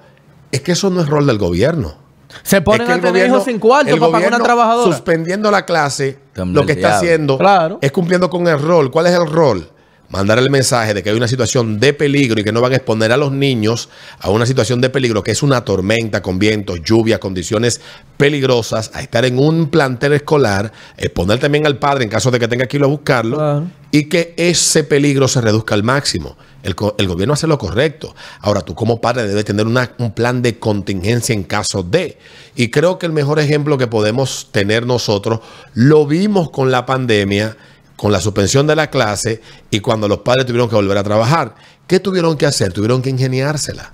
es 0.52 0.62
que 0.62 0.72
eso 0.74 0.90
no 0.90 1.02
es 1.02 1.08
rol 1.08 1.26
del 1.28 1.38
gobierno. 1.38 1.96
Se 2.44 2.62
ponen 2.62 2.82
Es 2.82 2.88
que 2.88 2.92
a 2.92 2.96
el 2.96 3.02
tener 3.02 3.14
gobierno- 3.14 3.36
hijos 3.36 3.46
sin 3.46 3.60
cuarto 3.60 3.94
el 3.94 4.00
para 4.00 4.12
pagar 4.12 4.34
una 4.36 4.44
trabajadora. 4.44 4.92
Suspendiendo 4.96 5.50
la 5.52 5.66
clase, 5.66 6.20
Tan 6.34 6.54
lo 6.54 6.66
que 6.66 6.74
está 6.74 6.98
haciendo 6.98 7.38
Claro. 7.38 7.80
es 7.82 7.92
cumpliendo 7.92 8.30
con 8.30 8.48
el 8.48 8.60
rol. 8.62 8.92
¿Cuál 8.92 9.08
es 9.08 9.14
el 9.14 9.26
rol? 9.28 9.70
Mandar 10.10 10.40
el 10.40 10.50
mensaje 10.50 10.96
de 10.96 11.04
que 11.04 11.12
hay 11.12 11.16
una 11.16 11.28
situación 11.28 11.80
de 11.80 11.94
peligro 11.94 12.40
y 12.40 12.44
que 12.44 12.52
no 12.52 12.62
van 12.62 12.74
a 12.74 12.78
exponer 12.78 13.12
a 13.12 13.18
los 13.18 13.32
niños 13.32 13.90
a 14.20 14.32
una 14.32 14.48
situación 14.48 14.82
de 14.82 14.90
peligro, 14.90 15.22
que 15.22 15.30
es 15.32 15.44
una 15.44 15.64
tormenta 15.64 16.22
con 16.24 16.40
vientos, 16.40 16.80
lluvia, 16.84 17.20
condiciones 17.20 17.80
peligrosas, 18.18 18.90
a 18.96 19.02
estar 19.02 19.24
en 19.26 19.38
un 19.38 19.70
plantel 19.70 20.14
escolar, 20.14 20.72
exponer 20.98 21.40
también 21.40 21.66
al 21.68 21.78
padre 21.78 22.04
en 22.06 22.10
caso 22.10 22.32
de 22.32 22.40
que 22.40 22.48
tenga 22.48 22.66
que 22.66 22.78
ir 22.78 22.84
a 22.84 22.88
buscarlo 22.88 23.38
Claro. 23.38 23.68
y 23.92 24.06
que 24.10 24.34
ese 24.36 24.84
peligro 24.84 25.28
se 25.28 25.42
reduzca 25.42 25.76
al 25.76 25.84
máximo. 25.84 26.36
El, 26.64 26.74
gobierno 26.74 27.34
hace 27.36 27.48
lo 27.48 27.58
correcto. 27.58 28.14
Ahora, 28.42 28.62
tú 28.62 28.76
como 28.76 29.00
padre 29.00 29.26
debes 29.28 29.46
tener 29.46 29.66
una- 29.66 29.94
un 30.00 30.12
plan 30.12 30.42
de 30.42 30.60
contingencia 30.60 31.34
en 31.34 31.44
caso 31.44 31.84
de. 31.84 32.18
Y 32.56 32.70
creo 32.70 33.00
que 33.00 33.06
el 33.06 33.14
mejor 33.14 33.40
ejemplo 33.40 33.78
que 33.78 33.88
podemos 33.88 34.50
tener 34.52 34.86
nosotros 34.86 35.40
lo 35.74 36.06
vimos 36.06 36.50
con 36.50 36.70
la 36.70 36.86
pandemia, 36.86 37.56
con 38.00 38.14
la 38.14 38.22
suspensión 38.22 38.66
de 38.66 38.78
la 38.78 38.90
clase 38.90 39.42
y 39.70 39.82
cuando 39.82 40.08
los 40.08 40.20
padres 40.20 40.46
tuvieron 40.46 40.70
que 40.70 40.76
volver 40.76 40.98
a 40.98 41.04
trabajar. 41.04 41.56
¿Qué 41.86 42.00
tuvieron 42.00 42.38
que 42.38 42.46
hacer? 42.46 42.72
Tuvieron 42.72 43.02
que 43.02 43.10
ingeniársela. 43.10 43.92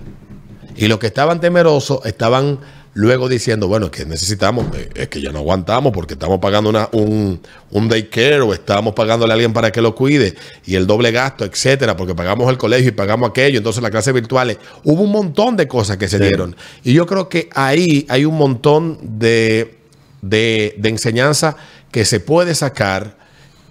Y 0.76 0.86
los 0.86 1.00
que 1.00 1.08
estaban 1.08 1.40
temerosos 1.40 2.06
estaban 2.06 2.60
luego 2.94 3.28
diciendo, 3.28 3.66
bueno, 3.66 3.86
es 3.86 3.90
que 3.90 4.04
necesitamos, 4.06 4.66
eh, 4.76 4.90
es 4.94 5.08
que 5.08 5.20
ya 5.20 5.32
no 5.32 5.40
aguantamos 5.40 5.92
porque 5.92 6.14
estamos 6.14 6.38
pagando 6.38 6.70
una, 6.70 6.88
un, 6.92 7.40
un 7.72 7.88
daycare 7.88 8.42
o 8.42 8.54
estamos 8.54 8.94
pagándole 8.94 9.32
a 9.32 9.34
alguien 9.34 9.52
para 9.52 9.72
que 9.72 9.82
lo 9.82 9.96
cuide 9.96 10.36
y 10.64 10.76
el 10.76 10.86
doble 10.86 11.10
gasto, 11.10 11.44
etcétera, 11.44 11.96
porque 11.96 12.14
pagamos 12.14 12.48
el 12.48 12.58
colegio 12.58 12.90
y 12.90 12.92
pagamos 12.92 13.30
aquello, 13.30 13.58
entonces 13.58 13.82
las 13.82 13.90
clases 13.90 14.14
virtuales. 14.14 14.58
Hubo 14.84 15.02
un 15.02 15.10
montón 15.10 15.56
de 15.56 15.66
cosas 15.66 15.96
que 15.96 16.06
se 16.06 16.20
dieron. 16.20 16.54
Y 16.84 16.92
yo 16.92 17.06
creo 17.06 17.28
que 17.28 17.48
ahí 17.54 18.06
hay 18.08 18.24
un 18.24 18.38
montón 18.38 19.00
de, 19.18 19.78
de, 20.22 20.76
de 20.78 20.88
enseñanza 20.90 21.56
que 21.90 22.04
se 22.04 22.20
puede 22.20 22.54
sacar, 22.54 23.15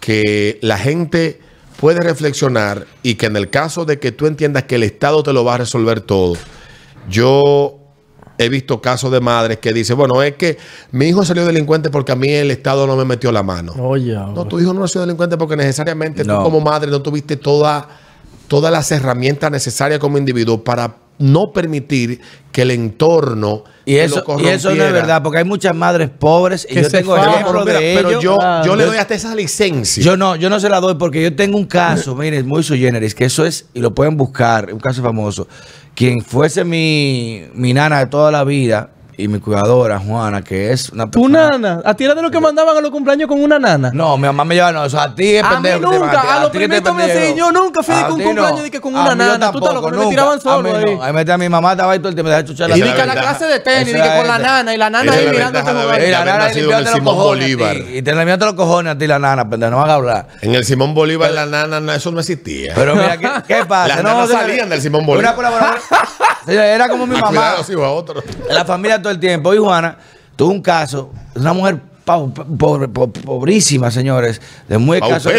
que 0.05 0.59
la 0.61 0.77
gente 0.77 1.39
puede 1.79 1.99
reflexionar 1.99 2.85
y 3.01 3.15
que 3.15 3.25
en 3.25 3.35
el 3.35 3.49
caso 3.49 3.85
de 3.85 3.97
que 3.97 4.11
tú 4.11 4.27
entiendas 4.27 4.63
que 4.63 4.75
el 4.75 4.83
Estado 4.83 5.23
te 5.23 5.33
lo 5.33 5.43
va 5.43 5.55
a 5.55 5.57
resolver 5.57 5.99
todo, 5.99 6.35
yo 7.09 7.79
he 8.37 8.47
visto 8.49 8.81
casos 8.81 9.11
de 9.11 9.19
madres 9.19 9.57
que 9.57 9.73
dicen, 9.73 9.97
bueno, 9.97 10.21
es 10.21 10.35
que 10.35 10.59
mi 10.91 11.07
hijo 11.07 11.25
salió 11.25 11.43
delincuente 11.43 11.89
porque 11.89 12.11
a 12.11 12.15
mí 12.15 12.29
el 12.29 12.51
Estado 12.51 12.85
no 12.85 12.95
me 12.95 13.03
metió 13.03 13.31
la 13.31 13.41
mano. 13.41 13.73
Oye, 13.79 14.13
No, 14.13 14.45
tu 14.45 14.59
hijo 14.59 14.75
no 14.75 14.81
nació 14.81 15.01
delincuente 15.01 15.37
porque 15.37 15.55
necesariamente 15.55 16.23
No. 16.23 16.37
tú 16.37 16.43
como 16.43 16.61
madre 16.61 16.91
no 16.91 17.01
tuviste 17.01 17.35
toda, 17.35 17.87
todas 18.47 18.71
las 18.71 18.91
herramientas 18.91 19.49
necesarias 19.49 19.99
como 19.99 20.19
individuo 20.19 20.63
para 20.63 20.97
no 21.17 21.51
permitir 21.51 22.21
que 22.51 22.63
el 22.63 22.71
entorno 22.71 23.63
Y 23.85 23.95
eso, 23.95 24.23
lo 24.27 24.39
y 24.39 24.47
eso 24.47 24.73
no 24.73 24.83
es 24.83 24.93
verdad, 24.93 25.21
porque 25.21 25.39
hay 25.39 25.43
muchas 25.43 25.75
madres 25.75 26.09
pobres 26.09 26.65
y 26.69 26.73
Que 26.73 26.83
yo 26.83 26.89
tengo 26.89 27.17
ejemplos 27.17 27.65
de 27.65 27.93
pero 27.95 28.09
ellos. 28.09 28.23
yo, 28.23 28.37
claro. 28.37 28.65
yo 28.65 28.75
le 28.75 28.85
doy 28.85 28.97
hasta 28.97 29.13
esa 29.13 29.35
licencia. 29.35 30.03
Yo 30.03 30.17
no, 30.17 30.35
yo 30.35 30.49
no 30.49 30.59
se 30.59 30.69
la 30.69 30.79
doy 30.79 30.95
porque 30.95 31.21
yo 31.21 31.35
tengo 31.35 31.57
un 31.57 31.65
caso, 31.65 32.15
miren, 32.17 32.47
muy 32.47 32.63
sui 32.63 32.79
generis, 32.79 33.13
que 33.13 33.25
eso 33.25 33.45
es, 33.45 33.67
y 33.73 33.79
lo 33.81 33.93
pueden 33.93 34.17
buscar, 34.17 34.73
un 34.73 34.79
caso 34.79 35.01
famoso. 35.01 35.47
Quien 35.93 36.21
fuese 36.21 36.63
mi, 36.65 37.45
mi 37.53 37.73
nana 37.73 37.99
de 37.99 38.07
toda 38.07 38.31
la 38.31 38.43
vida 38.43 38.94
y 39.17 39.27
mi 39.27 39.39
cuidadora, 39.39 39.99
Juana, 39.99 40.41
que 40.41 40.71
es 40.71 40.89
una 40.89 41.05
Tu 41.09 41.21
persona- 41.23 41.49
nana. 41.57 41.81
A 41.85 41.93
ti 41.93 42.03
era 42.05 42.15
de 42.15 42.21
lo 42.21 42.31
que 42.31 42.39
mandaban 42.39 42.75
a 42.77 42.81
los 42.81 42.91
cumpleaños 42.91 43.27
con 43.27 43.41
una 43.41 43.57
nana. 43.59 43.91
No, 43.93 44.17
mi 44.17 44.23
mamá 44.27 44.43
me 44.45 44.55
lleva, 44.55 44.71
no, 44.71 44.85
eso 44.85 44.99
a 44.99 45.13
ti 45.15 45.35
es 45.35 45.43
A 45.43 45.49
mí 45.59 45.67
pendejo. 45.67 45.79
que 45.79 45.87
te 45.97 45.99
nunca, 45.99 46.21
a 46.21 46.39
los 46.41 46.51
ti 46.51 46.57
que 46.59 46.63
te 46.67 46.81
primitos 46.81 46.95
me 46.95 47.35
yo 47.35 47.51
nunca 47.51 47.83
fui 47.83 47.95
de 47.95 48.01
A 48.01 48.07
que 48.07 48.13
un 48.13 48.21
cumpleaños 48.23 48.63
de 48.63 48.71
que 48.71 48.81
con 48.81 48.95
A 48.95 49.01
una 49.01 49.11
mí 49.15 49.17
nana, 49.19 49.51
tú 49.51 49.57
estás 49.59 49.73
loco, 49.73 49.87
tampoco, 49.87 50.03
me 50.05 50.09
tiraban 50.09 50.37
A 50.37 50.41
solo 50.41 50.63
mí 50.63 50.69
no. 50.71 50.77
ahí. 50.77 50.99
Ahí 51.01 51.13
metí 51.13 51.31
a 51.31 51.37
mi 51.37 51.49
mamá, 51.49 51.71
estaba 51.71 51.91
ahí 51.93 51.99
todo 51.99 52.09
el 52.09 52.15
tiempo, 52.15 52.29
me 52.29 52.35
dejaba 52.35 52.47
chuchar 52.47 52.69
Esa 52.69 52.77
Y 52.77 52.81
es 52.81 52.85
di 52.85 52.89
la 52.91 52.95
que 52.95 53.01
a 53.01 53.05
la 53.05 53.21
clase 53.21 53.45
de 53.45 53.59
tenis, 53.59 53.87
Esa 53.93 53.97
di 53.97 54.01
que 54.03 54.07
es 54.09 54.15
con 54.15 54.27
la 54.27 54.37
la- 54.39 54.47
nana, 54.47 54.73
y 54.73 54.77
la 54.77 54.89
nana 54.89 55.11
ahí 55.13 55.25
la 55.25 55.31
mirándote 55.31 55.71
jugar. 55.71 56.01
Y 56.03 56.11
la 56.11 56.25
nana 56.25 56.47
el 56.49 56.55
limpiándote 56.55 56.83
los 56.83 56.93
Simón 56.99 57.15
cojones 57.15 57.45
a. 57.61 57.73
Y 57.95 58.01
te 58.01 58.11
limpiándote 58.15 58.45
los 58.45 58.53
cojones 58.55 58.93
a 58.93 58.97
ti 58.97 59.07
la 59.07 59.19
nana, 59.19 59.49
pendejo, 59.49 59.71
no 59.71 59.77
van 59.77 59.89
a 59.89 59.93
hablar. 59.93 60.27
En 60.41 60.55
el 60.55 60.65
Simón 60.65 60.93
Bolívar 60.93 61.31
la 61.31 61.45
nana, 61.45 61.79
no, 61.79 61.93
eso 61.93 62.11
no 62.11 62.19
existía. 62.19 62.73
Pero 62.75 62.95
mira, 62.95 63.17
¿qué, 63.47 63.65
pasa? 63.67 63.87
Las 63.87 64.03
No, 64.03 64.09
nanas 64.13 64.29
salían 64.29 64.69
del 64.69 64.81
Simón 64.81 65.05
Bolívar. 65.05 65.35
Era 66.47 66.87
como 66.89 67.05
mi 67.07 67.15
A 67.17 67.21
mamá. 67.21 67.31
La 68.49 68.65
familia 68.65 69.01
todo 69.01 69.11
el 69.11 69.19
tiempo. 69.19 69.53
Y 69.53 69.57
Juana 69.57 69.97
tuvo 70.35 70.51
un 70.51 70.61
caso, 70.61 71.11
una 71.35 71.53
mujer 71.53 71.79
pobre- 72.05 72.87
po- 72.87 73.11
pobrísima, 73.11 73.89
señores, 73.91 74.41
de 74.67 74.77
muy 74.77 74.97
escaso 74.97 75.29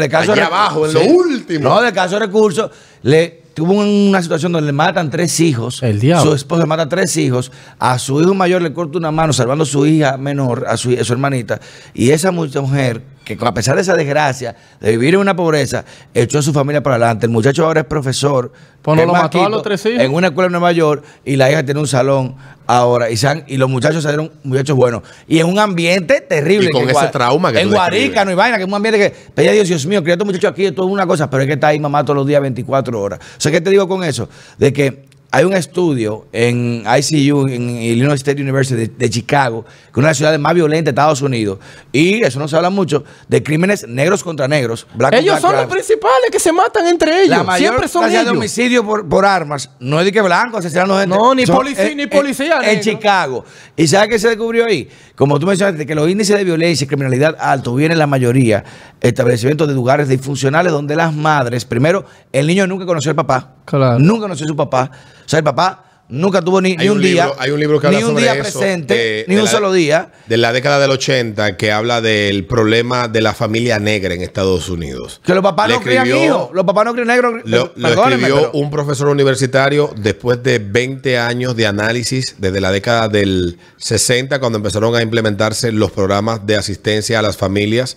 escaso 0.00 0.32
Allá 0.32 0.46
abajo, 0.46 0.86
en 0.86 0.92
lo 0.94 1.00
último. 1.04 1.68
No, 1.68 1.80
de 1.80 1.88
escaso 1.88 2.18
recursos. 2.18 2.70
Le 3.02 3.42
tuvo 3.54 3.72
una 3.74 4.20
situación 4.22 4.52
donde 4.52 4.66
le 4.66 4.72
matan 4.72 5.10
tres 5.10 5.38
hijos. 5.40 5.82
El 5.82 6.00
diablo. 6.00 6.30
Su 6.30 6.34
esposa 6.36 6.66
mata 6.66 6.88
tres 6.88 7.16
hijos. 7.16 7.52
A 7.78 7.98
su 7.98 8.20
hijo 8.20 8.34
mayor 8.34 8.60
le 8.62 8.72
corta 8.72 8.98
una 8.98 9.10
mano, 9.12 9.32
salvando 9.32 9.64
a 9.64 9.66
su 9.66 9.86
hija 9.86 10.16
menor, 10.16 10.66
a 10.68 10.76
su, 10.76 10.90
a 10.98 11.04
su 11.04 11.12
hermanita. 11.12 11.60
Y 11.94 12.10
esa 12.10 12.30
mujer, 12.32 13.02
que 13.24 13.36
a 13.40 13.54
pesar 13.54 13.74
de 13.76 13.82
esa 13.82 13.94
desgracia, 13.94 14.54
de 14.80 14.90
vivir 14.92 15.14
en 15.14 15.20
una 15.20 15.34
pobreza, 15.34 15.84
echó 16.12 16.38
a 16.38 16.42
su 16.42 16.52
familia 16.52 16.82
para 16.82 16.96
adelante. 16.96 17.26
El 17.26 17.32
muchacho 17.32 17.64
ahora 17.64 17.80
es 17.80 17.86
profesor. 17.86 18.52
Pues 18.82 18.98
no 18.98 19.06
lo 19.06 19.12
mató 19.14 19.42
a 19.44 19.48
los 19.48 19.62
tres 19.62 19.84
hijos. 19.86 20.02
En 20.02 20.12
una 20.12 20.26
escuela 20.28 20.46
en 20.46 20.52
Nueva 20.52 20.70
York 20.72 21.02
y 21.24 21.36
la 21.36 21.50
hija 21.50 21.64
tiene 21.64 21.80
un 21.80 21.86
salón 21.88 22.36
ahora 22.66 23.10
y, 23.10 23.16
se 23.16 23.26
han- 23.28 23.44
y 23.46 23.56
los 23.56 23.68
muchachos 23.70 24.02
salieron 24.02 24.30
muchachos 24.42 24.76
buenos 24.76 25.02
y 25.28 25.38
en 25.38 25.46
un 25.46 25.58
ambiente 25.58 26.20
terrible 26.22 26.68
Y 26.68 26.70
con 26.70 26.86
que 26.86 26.92
ese 26.92 27.08
trauma 27.08 27.52
que 27.52 27.60
en 27.60 27.68
tú 27.68 27.74
describes. 27.74 28.00
Guarica 28.10 28.24
no 28.24 28.30
hay 28.30 28.36
vaina 28.36 28.56
que 28.56 28.62
es 28.62 28.68
un 28.68 28.74
ambiente 28.74 28.98
que 28.98 29.14
pedía 29.34 29.52
Dios 29.52 29.68
Dios 29.68 29.84
mío 29.86 30.02
estos 30.04 30.26
muchachos 30.26 30.50
aquí 30.50 30.64
esto 30.64 30.82
es 30.86 30.90
una 30.90 31.06
cosa 31.06 31.28
pero 31.28 31.42
es 31.42 31.46
que 31.46 31.54
está 31.54 31.68
ahí 31.68 31.78
mamá 31.78 32.02
todos 32.04 32.16
los 32.16 32.26
días 32.26 32.40
24 32.40 32.98
horas 33.02 33.18
o 33.20 33.40
sea 33.40 33.52
¿qué 33.52 33.60
te 33.60 33.68
digo 33.68 33.86
con 33.86 34.02
eso? 34.02 34.30
de 34.56 34.72
que 34.72 35.04
hay 35.36 35.44
un 35.44 35.52
estudio 35.52 36.26
en 36.32 36.84
ICU, 36.86 37.48
en 37.48 37.68
Illinois 37.82 38.14
State 38.14 38.40
University 38.40 38.76
de, 38.76 38.86
de 38.86 39.10
Chicago, 39.10 39.64
que 39.64 39.70
es 39.90 39.96
una 39.96 40.06
de 40.06 40.10
las 40.10 40.16
ciudades 40.16 40.38
más 40.38 40.54
violentas 40.54 40.84
de 40.94 41.00
Estados 41.00 41.22
Unidos. 41.22 41.58
Y 41.90 42.22
eso 42.22 42.38
no 42.38 42.46
se 42.46 42.54
habla 42.54 42.70
mucho 42.70 43.02
de 43.26 43.42
crímenes 43.42 43.88
negros 43.88 44.22
contra 44.22 44.46
negros. 44.46 44.86
black 44.94 45.14
Ellos 45.14 45.24
black 45.26 45.40
son 45.40 45.56
los 45.56 45.66
principales 45.66 46.30
que 46.30 46.38
se 46.38 46.52
matan 46.52 46.86
entre 46.86 47.16
ellos. 47.22 47.30
La 47.36 47.42
mayor 47.42 47.68
Siempre 47.70 47.88
son 47.88 48.02
cantidad 48.02 48.20
de 48.20 48.26
ellos. 48.28 48.38
homicidio 48.38 48.84
por, 48.84 49.08
por 49.08 49.26
armas 49.26 49.70
no 49.80 49.98
es 49.98 50.04
de 50.04 50.12
que 50.12 50.22
blanco 50.22 50.58
asesinando 50.58 50.96
gente. 51.00 51.16
No, 51.16 51.34
ni 51.34 51.46
Son- 51.46 51.56
policía- 51.56 51.86
en- 51.88 51.96
ni 51.96 52.02
en- 52.04 52.10
policía 52.10 52.54
En, 52.62 52.66
negro. 52.66 52.82
Chicago. 52.84 53.44
¿Y 53.76 53.88
sabe 53.88 54.10
qué 54.10 54.18
se 54.20 54.28
descubrió 54.28 54.66
ahí? 54.66 54.88
Como 55.16 55.38
tú 55.38 55.46
mencionaste, 55.46 55.86
que 55.86 55.94
los 55.94 56.08
índices 56.08 56.36
de 56.36 56.44
violencia 56.44 56.84
y 56.84 56.88
criminalidad 56.88 57.36
altos 57.38 57.76
vienen 57.76 57.98
la 57.98 58.06
mayoría 58.06 58.64
establecimientos 59.00 59.68
de 59.68 59.74
lugares 59.74 60.08
disfuncionales 60.08 60.72
donde 60.72 60.96
las 60.96 61.14
madres, 61.14 61.64
primero, 61.64 62.04
el 62.32 62.46
niño 62.46 62.66
nunca 62.66 62.84
conoció 62.84 63.10
al 63.10 63.16
papá. 63.16 63.54
Claro. 63.64 63.98
Nunca 64.00 64.22
conoció 64.22 64.44
a 64.44 64.48
su 64.48 64.56
papá. 64.56 64.90
O 65.24 65.28
sea, 65.28 65.38
el 65.38 65.44
papá 65.44 65.84
nunca 66.08 66.42
tuvo 66.42 66.60
ni, 66.60 66.76
ni 66.76 66.88
un, 66.88 66.96
un 66.98 67.02
día. 67.02 67.24
libro- 67.24 67.36
hay 67.40 67.50
un 67.50 67.60
libro 67.60 67.80
que 67.80 67.86
habla 67.86 67.98
Ni 67.98 68.04
un 68.04 68.10
sobre 68.10 68.22
día 68.24 68.34
eso, 68.34 68.42
presente, 68.60 68.94
de- 68.94 69.24
ni 69.26 69.34
de 69.34 69.40
un 69.40 69.46
la- 69.46 69.50
solo 69.50 69.72
día. 69.72 70.12
De 70.26 70.36
la 70.36 70.52
década 70.52 70.78
del 70.78 70.90
80 70.90 71.56
que 71.56 71.72
habla 71.72 72.00
del 72.00 72.46
problema 72.46 73.08
de 73.08 73.20
la 73.20 73.32
familia 73.34 73.78
negra 73.78 74.14
en 74.14 74.22
Estados 74.22 74.68
Unidos. 74.68 75.20
Que 75.24 75.34
los 75.34 75.42
papás 75.42 75.68
Le 75.68 75.74
no 75.74 75.80
crían 75.82 76.06
hijos. 76.06 76.50
Los 76.52 76.64
papás 76.64 76.84
no 76.84 76.92
crían 76.92 77.08
negros. 77.08 77.34
Lo, 77.44 77.72
lo 77.74 77.88
escribió 77.88 78.36
pero- 78.36 78.50
un 78.52 78.70
profesor 78.70 79.08
universitario 79.08 79.90
después 79.96 80.42
de 80.42 80.58
20 80.58 81.18
años 81.18 81.56
de 81.56 81.66
análisis 81.66 82.36
desde 82.38 82.60
la 82.60 82.70
década 82.70 83.08
del 83.08 83.58
60 83.78 84.38
cuando 84.40 84.58
empezaron 84.58 84.94
a 84.96 85.02
implementarse 85.02 85.72
los 85.72 85.90
programas 85.90 86.46
de 86.46 86.56
asistencia 86.56 87.18
a 87.18 87.22
las 87.22 87.36
familias. 87.36 87.96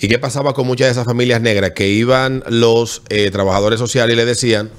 ¿Y 0.00 0.08
qué 0.08 0.18
pasaba 0.18 0.54
con 0.54 0.66
muchas 0.66 0.88
de 0.88 0.92
esas 0.92 1.04
familias 1.04 1.40
negras? 1.40 1.70
Que 1.70 1.88
iban 1.88 2.42
los 2.48 3.02
eh, 3.10 3.30
trabajadores 3.30 3.78
sociales 3.78 4.14
y 4.14 4.16
le 4.16 4.24
decían, 4.24 4.70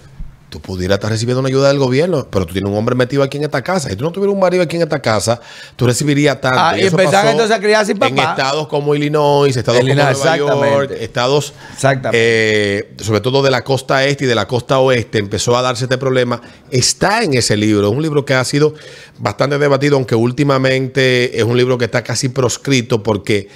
tú 0.56 0.62
pudieras 0.62 0.96
estar 0.96 1.12
recibiendo 1.12 1.42
una 1.42 1.50
ayuda 1.50 1.68
del 1.68 1.80
gobierno, 1.80 2.28
pero 2.32 2.46
tú 2.46 2.54
tienes 2.54 2.72
un 2.72 2.78
hombre 2.78 2.96
metido 2.96 3.24
aquí 3.24 3.36
en 3.36 3.44
esta 3.44 3.62
casa. 3.62 3.90
Si 3.90 3.98
tú 3.98 4.06
no 4.06 4.12
tuvieras 4.14 4.34
un 4.34 4.40
marido 4.40 4.64
aquí 4.64 4.78
en 4.78 4.84
esta 4.84 5.02
casa, 5.02 5.42
tú 5.76 5.86
recibirías 5.86 6.40
tanto. 6.40 6.58
Ah, 6.62 6.78
y 6.78 6.86
empezaron 6.86 7.12
pasó 7.12 7.30
entonces 7.30 7.58
a 7.58 7.60
criar 7.60 7.86
sin 7.86 8.02
En 8.02 8.16
papá. 8.16 8.32
estados 8.32 8.68
como 8.70 8.96
Illinois, 8.96 9.56
estados 9.56 9.82
Illinois, 9.82 10.18
como 10.18 10.56
Nueva 10.56 10.70
York, 10.70 10.92
estados, 10.98 11.54
Exactamente. 11.74 12.18
eh, 12.22 12.94
sobre 13.02 13.20
todo 13.20 13.44
de 13.44 13.52
la 13.52 13.66
costa 13.66 14.06
este 14.06 14.24
y 14.24 14.28
de 14.28 14.36
la 14.36 14.48
costa 14.48 14.80
oeste, 14.80 15.18
empezó 15.18 15.58
a 15.58 15.62
darse 15.62 15.84
este 15.86 15.98
problema. 15.98 16.42
Está 16.72 17.24
en 17.24 17.34
ese 17.34 17.58
libro. 17.58 17.88
Es 17.90 17.94
un 17.94 18.02
libro 18.02 18.24
que 18.24 18.34
ha 18.34 18.44
sido 18.46 18.76
bastante 19.20 19.58
debatido, 19.58 19.98
aunque 19.98 20.16
últimamente 20.16 21.38
es 21.38 21.44
un 21.44 21.58
libro 21.58 21.78
que 21.78 21.84
está 21.86 22.02
casi 22.02 22.30
proscrito 22.30 23.04
porque 23.04 23.50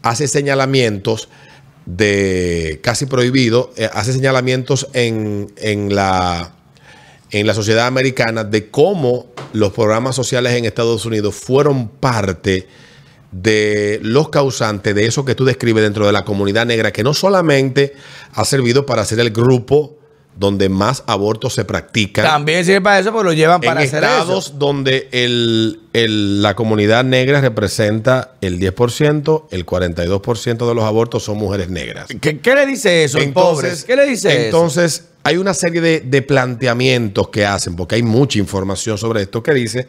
hace 0.00 0.26
señalamientos 0.26 1.28
de 1.86 2.80
casi 2.82 3.06
prohibido, 3.06 3.72
eh, 3.76 3.88
hace 3.92 4.12
señalamientos 4.12 4.88
en, 4.92 5.52
en 5.56 5.94
la 5.94 6.52
en 7.30 7.46
la 7.46 7.54
sociedad 7.54 7.86
americana 7.86 8.44
de 8.44 8.70
cómo 8.70 9.26
los 9.52 9.72
programas 9.72 10.14
sociales 10.14 10.52
en 10.54 10.64
Estados 10.64 11.04
Unidos 11.06 11.34
fueron 11.34 11.88
parte 11.88 12.68
de 13.32 13.98
los 14.02 14.28
causantes 14.28 14.94
de 14.94 15.06
eso 15.06 15.24
que 15.24 15.34
tú 15.34 15.44
describes 15.44 15.82
dentro 15.82 16.06
de 16.06 16.12
la 16.12 16.24
comunidad 16.24 16.66
negra, 16.66 16.92
que 16.92 17.02
no 17.02 17.14
solamente 17.14 17.94
ha 18.32 18.44
servido 18.44 18.86
para 18.86 19.04
ser 19.04 19.20
el 19.20 19.30
grupo 19.30 19.98
donde 20.36 20.68
más 20.68 21.02
abortos 21.06 21.54
se 21.54 21.64
practican, 21.64 22.24
También 22.24 22.64
sirve 22.64 22.82
para 22.82 22.98
eso, 23.00 23.10
porque 23.10 23.24
lo 23.24 23.32
llevan 23.32 23.60
para 23.60 23.80
en 23.82 23.88
hacer 23.88 24.04
estados 24.04 24.46
eso. 24.48 24.54
donde 24.58 25.08
el, 25.12 25.80
el- 25.94 26.42
la 26.42 26.54
comunidad 26.54 27.04
negra 27.04 27.40
representa 27.40 28.32
el 28.42 28.60
10%, 28.60 29.44
el 29.50 29.64
42% 29.66 30.68
de 30.68 30.74
los 30.74 30.84
abortos 30.84 31.22
son 31.24 31.38
mujeres 31.38 31.70
negras. 31.70 32.08
¿Qué, 32.20 32.38
qué 32.38 32.54
le 32.54 32.66
dice 32.66 33.04
eso, 33.04 33.18
el 33.18 33.32
pobre? 33.32 33.70
¿Qué 33.86 33.96
le 33.96 34.04
dice 34.06 34.28
eso? 34.28 34.44
Entonces, 34.44 35.04
hay 35.22 35.38
una 35.38 35.54
serie 35.54 35.80
de, 35.80 36.00
de 36.00 36.22
planteamientos 36.22 37.28
que 37.30 37.44
hacen, 37.46 37.74
porque 37.74 37.94
hay 37.96 38.02
mucha 38.02 38.38
información 38.38 38.98
sobre 38.98 39.22
esto, 39.22 39.42
que 39.42 39.52
dice 39.54 39.88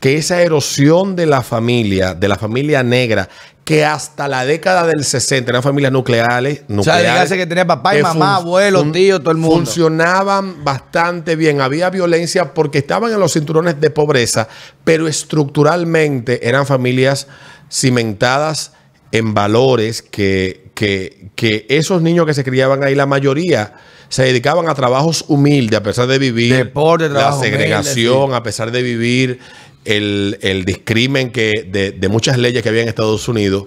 que 0.00 0.16
esa 0.16 0.40
erosión 0.42 1.14
de 1.14 1.26
la 1.26 1.42
familia, 1.42 2.14
de 2.14 2.26
la 2.26 2.36
familia 2.36 2.82
negra, 2.82 3.28
que 3.64 3.84
hasta 3.84 4.26
la 4.26 4.44
década 4.44 4.84
del 4.86 5.04
60 5.04 5.48
eran 5.50 5.62
familias 5.62 5.92
nucleares, 5.92 6.62
O 6.68 6.82
sea, 6.82 6.94
nucleares 6.96 7.30
que 7.32 7.46
tenía 7.46 7.66
papá 7.66 7.94
y 7.94 7.98
que 7.98 8.02
mamá, 8.02 8.36
fun- 8.38 8.42
abuelo, 8.46 8.78
fun- 8.80 8.92
tío, 8.92 9.20
todo 9.20 9.30
el 9.30 9.36
mundo. 9.36 9.56
Funcionaban 9.56 10.64
bastante 10.64 11.36
bien. 11.36 11.60
Había 11.60 11.88
violencia 11.90 12.52
porque 12.54 12.78
estaban 12.78 13.12
en 13.12 13.20
los 13.20 13.32
cinturones 13.34 13.80
de 13.80 13.90
pobreza, 13.90 14.48
pero 14.82 15.06
estructuralmente 15.06 16.48
eran 16.48 16.66
familias 16.66 17.28
cimentadas 17.70 18.72
en 19.12 19.34
valores 19.34 20.02
que, 20.02 20.70
que, 20.74 21.28
que 21.34 21.66
esos 21.68 22.00
niños 22.02 22.26
que 22.26 22.34
se 22.34 22.44
criaban 22.44 22.82
ahí, 22.84 22.94
la 22.94 23.06
mayoría 23.06 23.74
se 24.08 24.24
dedicaban 24.24 24.68
a 24.68 24.74
trabajos 24.74 25.24
humildes, 25.28 25.78
a 25.78 25.82
pesar 25.82 26.06
de 26.08 26.18
vivir 26.18 26.56
Deporte, 26.56 27.08
la 27.08 27.32
segregación, 27.32 28.34
a 28.34 28.42
pesar 28.42 28.70
de 28.72 28.82
vivir 28.82 29.38
el, 29.84 30.38
el 30.42 30.64
discrimen 30.64 31.30
que, 31.30 31.66
de, 31.70 31.92
de 31.92 32.08
muchas 32.08 32.38
leyes 32.38 32.62
que 32.62 32.68
había 32.68 32.82
en 32.82 32.88
Estados 32.88 33.28
Unidos 33.28 33.64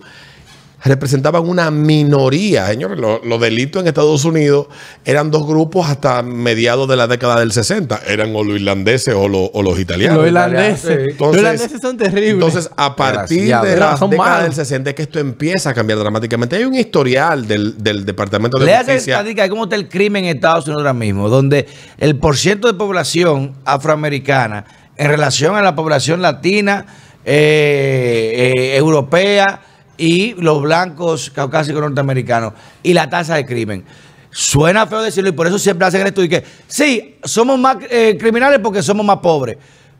representaban 0.86 1.48
una 1.48 1.72
minoría. 1.72 2.68
Señores, 2.68 3.00
lo- 3.00 3.24
los 3.24 3.40
delitos 3.40 3.82
en 3.82 3.88
Estados 3.88 4.26
Unidos 4.26 4.68
eran 5.06 5.32
dos 5.32 5.48
grupos 5.48 5.88
hasta 5.90 6.22
mediados 6.24 6.90
de 6.90 6.98
la 6.98 7.08
década 7.08 7.40
del 7.40 7.54
60. 7.54 8.02
Eran 8.06 8.36
o 8.36 8.44
los 8.44 8.58
irlandeses 8.58 9.16
o, 9.16 9.30
los- 9.30 9.50
o 9.54 9.62
los 9.64 9.80
italianos. 9.80 10.18
Los 10.18 10.28
irlandeses. 10.28 11.12
Entonces- 11.12 11.20
los 11.20 11.36
irlandeses 11.38 11.82
son 11.82 11.96
terribles. 11.98 12.34
Entonces, 12.34 12.70
a 12.76 12.98
partir 12.98 13.44
de 13.44 13.48
la 13.50 13.62
década 13.62 14.08
malos. 14.18 14.44
del 14.44 14.54
60 14.54 14.90
es 14.90 14.96
que 14.98 15.04
esto 15.04 15.20
empieza 15.20 15.70
a 15.70 15.74
cambiar 15.74 16.00
dramáticamente. 16.00 16.58
Hay 16.58 16.66
un 16.66 16.76
historial 16.76 17.48
del, 17.48 17.82
del 17.82 18.04
Departamento 18.04 18.60
de 18.60 18.66
Le 18.66 18.76
Justicia. 18.80 19.14
estadística 19.16 19.48
cómo 19.48 19.64
está 19.64 19.78
el 19.78 19.88
crimen 19.88 20.26
en 20.26 20.36
Estados 20.36 20.66
Unidos 20.66 20.82
ahora 20.82 20.94
mismo, 20.94 21.30
donde 21.30 21.66
el 21.98 22.18
porciento 22.18 22.68
de 22.68 22.74
población 22.74 23.54
afroamericana 23.64 24.66
en 24.98 25.08
relación 25.08 25.56
a 25.56 25.62
la 25.62 25.76
población 25.76 26.22
latina, 26.22 26.86
eh, 27.26 28.54
eh, 28.56 28.78
europea 28.78 29.62
y 29.98 30.34
los 30.34 30.62
blancos 30.62 31.30
caucásicos 31.30 31.82
norteamericanos 31.82 32.54
y 32.82 32.94
la 32.94 33.10
tasa 33.10 33.36
de 33.36 33.46
crimen. 33.46 33.86
Suena 34.30 34.88
feo 34.88 35.02
decirlo 35.02 35.30
y 35.30 35.34
por 35.34 35.48
eso 35.48 35.58
siempre 35.60 35.88
hacen 35.88 36.02
el 36.02 36.08
estudio 36.08 36.30
que 36.30 36.44
sí, 36.68 37.18
somos 37.24 37.58
más 37.60 37.78
eh, 37.90 38.18
criminales 38.20 38.60
porque 38.62 38.82
somos 38.82 39.06
más 39.06 39.18
pobres. 39.20 39.58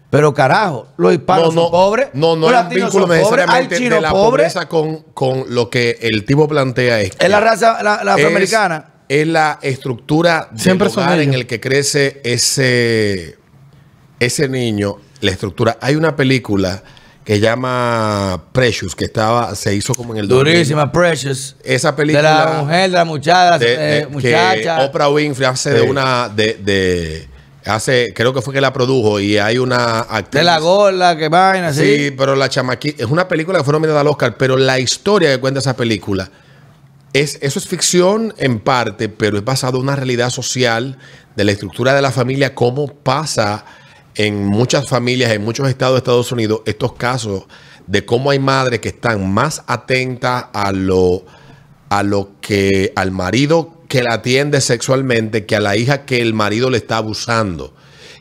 Pero 0.10 0.34
carajo, 0.34 0.90
los 0.98 1.14
hispanos 1.14 1.54
son 1.56 1.72
pobres, 1.72 2.10
No, 2.14 2.36
no 2.36 2.42
los 2.42 2.50
un 2.50 2.54
latinos 2.54 2.94
vínculo 2.94 3.08
son 3.08 3.24
pobres, 3.24 3.46
hay 3.50 3.66
necesariamente 3.66 3.78
chinos 3.78 3.96
de 3.96 4.02
la 4.02 4.10
pobres. 4.12 4.54
pobreza 4.54 4.70
con, 4.70 4.98
con 5.14 5.46
lo 5.50 5.70
que 5.70 5.98
el 6.02 6.26
tipo 6.26 6.48
plantea 6.48 7.00
es. 7.02 7.12
Es 7.18 7.30
la 7.30 7.40
raza 7.40 7.82
la, 7.82 8.04
la 8.04 8.14
afroamericana. 8.16 8.86
Es, 9.08 9.22
es 9.22 9.28
la 9.28 9.60
estructura 9.62 10.50
del 10.52 10.60
Siempre 10.60 10.88
hogar 10.90 11.20
en 11.20 11.34
el 11.34 11.48
que 11.48 11.60
crece 11.60 12.22
ese, 12.24 13.38
ese 14.26 14.48
niño. 14.50 14.98
La 15.22 15.32
estructura. 15.32 15.78
Hay 15.82 15.96
una 15.96 16.16
película 16.16 16.84
que 17.24 17.40
llama 17.40 18.44
Precious, 18.52 18.96
que 18.96 19.06
estaba, 19.06 19.56
se 19.56 19.74
hizo 19.74 19.94
como 19.96 20.14
en 20.14 20.20
el 20.20 20.28
2000. 20.28 20.54
Durísima, 20.54 20.92
Precious. 20.92 21.56
Esa 21.64 21.92
De 21.92 21.98
película. 21.98 22.46
la 22.46 22.62
mujer, 22.62 22.82
de 22.92 22.98
la 22.98 23.06
muchacha, 23.06 23.58
de- 23.58 23.66
de- 23.78 23.98
eh, 24.00 24.08
muchacha. 24.08 24.78
que 24.78 24.84
Oprah 24.86 25.10
Winfrey 25.10 25.48
hace 25.48 25.70
de 25.72 25.82
Sí. 25.82 25.88
una. 25.88 26.28
De, 26.30 26.56
de- 26.56 27.28
hace, 27.66 28.14
creo 28.14 28.34
que 28.34 28.42
fue 28.42 28.54
que 28.54 28.60
la 28.60 28.74
produjo 28.74 29.22
y 29.22 29.38
hay 29.38 29.58
una 29.58 30.02
actriz. 30.02 30.42
de 30.42 30.44
la 30.44 30.60
gorda, 30.60 31.16
que 31.18 31.30
vaina, 31.30 31.70
así. 31.70 32.08
Sí, 32.08 32.12
pero 32.12 32.36
la 32.36 32.50
chamaquita 32.50 33.02
es 33.06 33.10
una 33.10 33.30
película 33.30 33.60
que 33.60 33.64
fue 33.64 33.72
nominada 33.72 34.02
al 34.02 34.08
Oscar, 34.08 34.36
pero 34.38 34.58
la 34.58 34.80
historia 34.80 35.32
que 35.32 35.40
cuenta 35.40 35.62
esa 35.62 35.78
película 35.78 36.30
es 37.14 37.38
eso 37.42 37.60
es 37.60 37.66
ficción 37.68 38.34
en 38.38 38.60
parte, 38.60 39.08
pero 39.08 39.38
es 39.38 39.46
basado 39.46 39.78
en 39.78 39.84
una 39.84 39.96
realidad 39.96 40.30
social 40.30 40.98
de 41.38 41.44
la 41.46 41.52
estructura 41.54 41.94
de 41.94 42.02
la 42.02 42.12
familia, 42.12 42.54
cómo 42.54 42.88
pasa 42.88 43.64
en 44.16 44.46
muchas 44.46 44.88
familias, 44.88 45.32
en 45.32 45.44
muchos 45.44 45.68
estados 45.70 45.96
de 45.96 45.98
Estados 46.00 46.32
Unidos, 46.32 46.62
estos 46.66 46.94
casos 46.94 47.44
de 47.88 48.06
cómo 48.06 48.30
hay 48.30 48.40
madres 48.40 48.80
que 48.80 48.90
están 48.90 49.34
más 49.34 49.64
atentas 49.68 50.46
a 50.54 50.72
lo 50.72 51.24
a 51.90 52.02
lo 52.02 52.32
que 52.42 52.92
al 52.96 53.12
marido 53.12 53.82
que 53.88 54.02
la 54.02 54.14
atiende 54.16 54.62
sexualmente 54.62 55.46
que 55.46 55.56
a 55.56 55.60
la 55.60 55.76
hija 55.78 56.06
que 56.06 56.22
el 56.22 56.34
marido 56.34 56.70
le 56.70 56.78
está 56.78 56.98
abusando. 56.98 57.74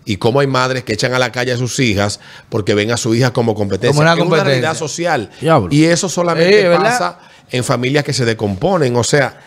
Y 0.04 0.16
cómo 0.16 0.40
hay 0.40 0.48
madres 0.48 0.82
que 0.82 0.92
echan 0.94 1.14
a 1.14 1.18
la 1.18 1.30
calle 1.30 1.52
a 1.52 1.56
sus 1.56 1.78
hijas 1.78 2.18
porque 2.48 2.74
ven 2.74 2.90
a 2.90 2.96
su 2.96 3.14
hija 3.14 3.32
como 3.32 3.54
competencia. 3.54 3.90
Como 3.90 4.00
una 4.02 4.10
es 4.10 4.16
una 4.16 4.24
competencia. 4.24 4.50
realidad 4.50 4.76
social. 4.76 5.30
Diablo. 5.40 5.68
Y 5.70 5.84
eso 5.84 6.08
solamente 6.08 6.66
Eh, 6.66 6.76
pasa 6.76 7.20
en 7.50 7.62
familias 7.62 8.02
que 8.04 8.12
se 8.12 8.24
decomponen. 8.24 8.96
O 8.96 9.04
sea, 9.04 9.40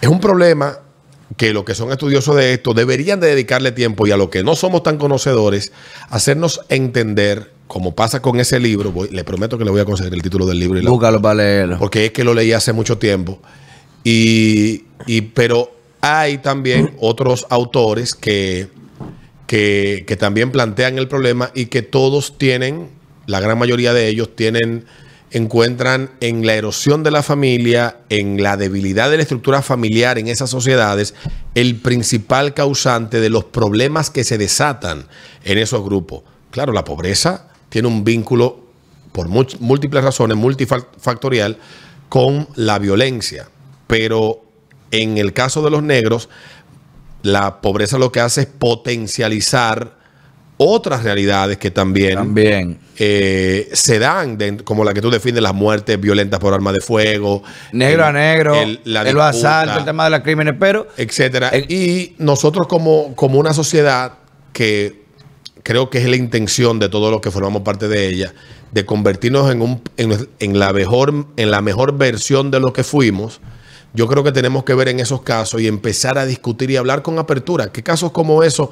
es 0.00 0.08
un 0.08 0.20
problema 0.20 0.78
que 1.36 1.52
los 1.52 1.64
que 1.64 1.74
son 1.74 1.90
estudiosos 1.92 2.36
de 2.36 2.52
esto 2.54 2.74
deberían 2.74 3.20
de 3.20 3.28
dedicarle 3.28 3.72
tiempo 3.72 4.06
y 4.06 4.10
a 4.10 4.16
los 4.16 4.28
que 4.28 4.42
no 4.42 4.54
somos 4.56 4.82
tan 4.82 4.98
conocedores, 4.98 5.72
hacernos 6.10 6.60
entender, 6.68 7.52
como 7.68 7.94
pasa 7.94 8.20
con 8.20 8.38
ese 8.40 8.60
libro, 8.60 8.92
voy- 8.92 9.08
le 9.10 9.24
prometo 9.24 9.56
que 9.58 9.64
le 9.64 9.70
voy 9.70 9.80
a 9.80 9.84
conseguir 9.84 10.12
el 10.14 10.22
título 10.22 10.46
del 10.46 10.58
libro 10.58 10.78
y 10.78 10.82
la- 10.82 10.90
Búscalo 10.90 11.22
para 11.22 11.36
leerlo. 11.36 11.78
porque 11.78 12.06
es 12.06 12.10
que 12.12 12.24
lo 12.24 12.34
leí 12.34 12.52
hace 12.52 12.72
mucho 12.72 12.98
tiempo. 12.98 13.40
Y, 14.04 14.84
y- 15.06 15.22
pero 15.22 15.72
hay 16.00 16.38
también 16.38 16.94
otros 17.00 17.46
autores 17.50 18.14
que, 18.14 18.68
que, 19.46 20.04
que 20.06 20.16
también 20.16 20.50
plantean 20.50 20.98
el 20.98 21.08
problema 21.08 21.50
y 21.54 21.66
que 21.66 21.82
todos 21.82 22.36
tienen, 22.38 22.88
la 23.26 23.40
gran 23.40 23.58
mayoría 23.58 23.92
de 23.92 24.08
ellos 24.08 24.34
tienen, 24.34 24.84
encuentran 25.32 26.10
en 26.20 26.46
la 26.46 26.54
erosión 26.54 27.02
de 27.02 27.10
la 27.10 27.22
familia, 27.22 27.98
en 28.10 28.42
la 28.42 28.56
debilidad 28.56 29.10
de 29.10 29.16
la 29.16 29.22
estructura 29.22 29.62
familiar 29.62 30.18
en 30.18 30.28
esas 30.28 30.50
sociedades, 30.50 31.14
el 31.54 31.76
principal 31.76 32.54
causante 32.54 33.20
de 33.20 33.30
los 33.30 33.44
problemas 33.44 34.10
que 34.10 34.24
se 34.24 34.38
desatan 34.38 35.06
en 35.44 35.58
esos 35.58 35.82
grupos. 35.84 36.22
Claro, 36.50 36.72
la 36.72 36.84
pobreza 36.84 37.48
tiene 37.70 37.88
un 37.88 38.04
vínculo 38.04 38.60
por 39.12 39.28
múltiples 39.28 40.04
razones, 40.04 40.36
multifactorial, 40.36 41.58
con 42.08 42.48
la 42.56 42.78
violencia. 42.78 43.48
Pero 43.86 44.44
en 44.90 45.16
el 45.16 45.32
caso 45.32 45.62
de 45.62 45.70
los 45.70 45.82
negros, 45.82 46.28
la 47.22 47.60
pobreza 47.60 47.98
lo 47.98 48.12
que 48.12 48.20
hace 48.20 48.42
es 48.42 48.46
potencializar 48.46 50.01
otras 50.62 51.02
realidades 51.02 51.58
que 51.58 51.70
también, 51.70 52.14
También. 52.14 52.78
eh, 52.98 53.68
se 53.72 53.98
dan, 53.98 54.36
como 54.64 54.84
la 54.84 54.94
que 54.94 55.00
tú 55.00 55.10
defines, 55.10 55.42
las 55.42 55.54
muertes 55.54 56.00
violentas 56.00 56.40
por 56.40 56.54
arma 56.54 56.72
de 56.72 56.80
fuego. 56.80 57.42
Negro 57.72 58.02
el- 58.02 58.08
a 58.08 58.12
negro, 58.12 58.54
el- 58.54 58.80
la 58.84 59.02
el 59.02 59.20
asalto, 59.20 59.78
el 59.78 59.84
tema 59.84 60.04
de 60.04 60.10
los 60.10 60.20
crímenes, 60.20 60.54
pero 60.58 60.86
etcétera. 60.96 61.48
El- 61.50 61.70
y 61.70 62.14
nosotros 62.18 62.66
como, 62.66 63.14
como 63.14 63.38
una 63.38 63.52
sociedad 63.54 64.14
que 64.52 65.02
creo 65.62 65.90
que 65.90 65.98
es 65.98 66.06
la 66.08 66.16
intención 66.16 66.78
de 66.78 66.88
todos 66.88 67.10
los 67.10 67.20
que 67.20 67.30
formamos 67.30 67.62
parte 67.62 67.88
de 67.88 68.08
ella, 68.08 68.34
de 68.72 68.84
convertirnos 68.86 69.50
en, 69.52 69.62
un, 69.62 69.82
en, 69.96 70.28
en 70.40 70.58
la 70.58 70.72
mejor, 70.72 71.26
en 71.36 71.50
la 71.50 71.60
mejor 71.60 71.96
versión 71.96 72.50
de 72.50 72.58
lo 72.58 72.72
que 72.72 72.82
fuimos, 72.84 73.40
yo 73.94 74.08
creo 74.08 74.24
que 74.24 74.32
tenemos 74.32 74.64
que 74.64 74.74
ver 74.74 74.88
en 74.88 75.00
esos 75.00 75.20
casos 75.22 75.60
y 75.60 75.68
empezar 75.68 76.16
a 76.18 76.24
discutir 76.24 76.70
y 76.70 76.76
hablar 76.76 77.02
con 77.02 77.18
apertura. 77.18 77.70
Que 77.70 77.82
casos 77.82 78.10
como 78.10 78.42
esos 78.42 78.70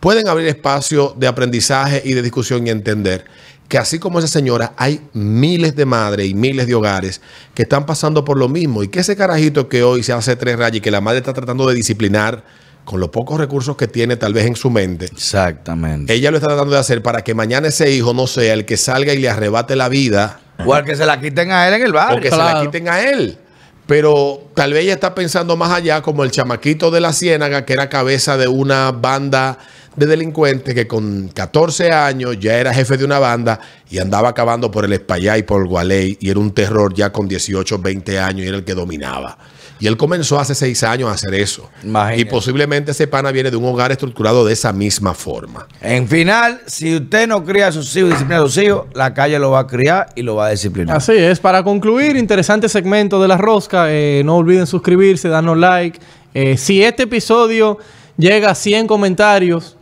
pueden 0.00 0.28
abrir 0.28 0.48
espacio 0.48 1.14
de 1.16 1.26
aprendizaje 1.26 2.02
y 2.04 2.14
de 2.14 2.22
discusión 2.22 2.66
y 2.66 2.70
entender 2.70 3.24
que 3.68 3.78
así 3.78 4.00
como 4.00 4.18
esa 4.18 4.26
señora, 4.26 4.72
hay 4.76 5.00
miles 5.12 5.76
de 5.76 5.84
madres 5.86 6.26
y 6.28 6.34
miles 6.34 6.66
de 6.66 6.74
hogares 6.74 7.20
que 7.54 7.62
están 7.62 7.86
pasando 7.86 8.24
por 8.24 8.36
lo 8.36 8.48
mismo 8.48 8.82
y 8.82 8.88
que 8.88 8.98
ese 9.00 9.14
carajito 9.14 9.68
que 9.68 9.84
hoy 9.84 10.02
se 10.02 10.12
hace 10.12 10.34
tres 10.34 10.58
rayas 10.58 10.78
y 10.78 10.80
que 10.80 10.90
la 10.90 11.00
madre 11.00 11.18
está 11.18 11.32
tratando 11.32 11.68
de 11.68 11.74
disciplinar 11.76 12.42
con 12.84 12.98
los 12.98 13.10
pocos 13.10 13.38
recursos 13.38 13.76
que 13.76 13.86
tiene 13.86 14.16
tal 14.16 14.32
vez 14.32 14.46
en 14.46 14.56
su 14.56 14.70
mente, 14.70 15.04
Exactamente. 15.04 16.12
ella 16.12 16.32
lo 16.32 16.38
está 16.38 16.48
tratando 16.48 16.72
de 16.72 16.80
hacer 16.80 17.02
para 17.02 17.22
que 17.22 17.34
mañana 17.34 17.68
ese 17.68 17.92
hijo 17.92 18.12
no 18.12 18.26
sea 18.26 18.54
el 18.54 18.64
que 18.64 18.76
salga 18.76 19.12
y 19.14 19.18
le 19.18 19.28
arrebate 19.28 19.76
la 19.76 19.88
vida 19.88 20.40
O 20.66 20.74
al 20.74 20.84
que 20.84 20.96
se 20.96 21.06
la 21.06 21.20
quiten 21.20 21.52
a 21.52 21.68
él 21.68 21.74
en 21.74 21.82
el 21.82 21.90
o 21.90 21.94
barrio. 21.94 22.20
que 22.20 22.30
se 22.30 22.36
la 22.36 22.60
quiten 22.62 22.88
a 22.88 23.02
él. 23.02 23.38
Pero 23.86 24.48
tal 24.54 24.72
vez 24.72 24.84
ella 24.84 24.94
está 24.94 25.14
pensando 25.14 25.56
más 25.56 25.70
allá, 25.72 26.00
como 26.02 26.22
el 26.22 26.30
chamaquito 26.30 26.90
de 26.90 27.00
la 27.00 27.12
Ciénaga, 27.12 27.64
que 27.64 27.72
era 27.72 27.88
cabeza 27.88 28.36
de 28.36 28.46
una 28.46 28.92
banda 28.92 29.58
de 29.96 30.06
delincuentes 30.06 30.74
que 30.74 30.86
con 30.86 31.28
14 31.28 31.90
años 31.90 32.38
ya 32.38 32.56
era 32.56 32.72
jefe 32.72 32.96
de 32.96 33.04
una 33.04 33.18
banda 33.18 33.60
y 33.90 33.98
andaba 33.98 34.28
acabando 34.30 34.70
por 34.70 34.84
el 34.84 34.92
Espaillá 34.92 35.36
y 35.36 35.42
por 35.42 35.62
el 35.62 35.68
Gualey 35.68 36.16
y 36.20 36.30
era 36.30 36.38
un 36.40 36.52
terror 36.52 36.94
ya 36.94 37.10
con 37.12 37.28
18, 37.28 37.78
20 37.78 38.18
años 38.18 38.44
y 38.44 38.48
era 38.48 38.56
el 38.56 38.64
que 38.64 38.74
dominaba. 38.74 39.36
Y 39.80 39.86
él 39.86 39.96
comenzó 39.96 40.38
hace 40.38 40.54
6 40.54 40.82
años 40.82 41.08
a 41.08 41.14
hacer 41.14 41.32
eso. 41.34 41.70
Imagínate. 41.82 42.20
Y 42.20 42.24
posiblemente 42.26 42.90
ese 42.90 43.06
pana 43.06 43.32
viene 43.32 43.50
de 43.50 43.56
un 43.56 43.64
hogar 43.64 43.90
estructurado 43.90 44.44
de 44.44 44.52
esa 44.52 44.74
misma 44.74 45.14
forma. 45.14 45.66
En 45.80 46.06
final, 46.06 46.60
si 46.66 46.96
usted 46.96 47.26
no 47.26 47.42
cría 47.42 47.68
a 47.68 47.72
sus 47.72 47.96
hijos, 47.96 48.10
disciplina 48.10 48.42
a 48.42 48.44
sus 48.44 48.58
hijos, 48.58 48.84
la 48.92 49.14
calle 49.14 49.38
lo 49.38 49.52
va 49.52 49.60
a 49.60 49.66
criar 49.66 50.10
y 50.14 50.22
lo 50.22 50.36
va 50.36 50.48
a 50.48 50.50
disciplinar. 50.50 50.98
Así 50.98 51.12
es, 51.12 51.40
para 51.40 51.62
concluir, 51.62 52.16
interesante 52.16 52.68
segmento 52.68 53.22
de 53.22 53.28
la 53.28 53.38
rosca. 53.38 53.86
eh, 53.88 54.20
no 54.22 54.36
olviden 54.36 54.66
suscribirse, 54.66 55.30
darnos 55.30 55.56
like. 55.56 55.98
Eh, 56.34 56.58
si 56.58 56.82
este 56.82 57.04
episodio 57.04 57.78
llega 58.18 58.50
a 58.50 58.54
100 58.54 58.86
comentarios, 58.86 59.78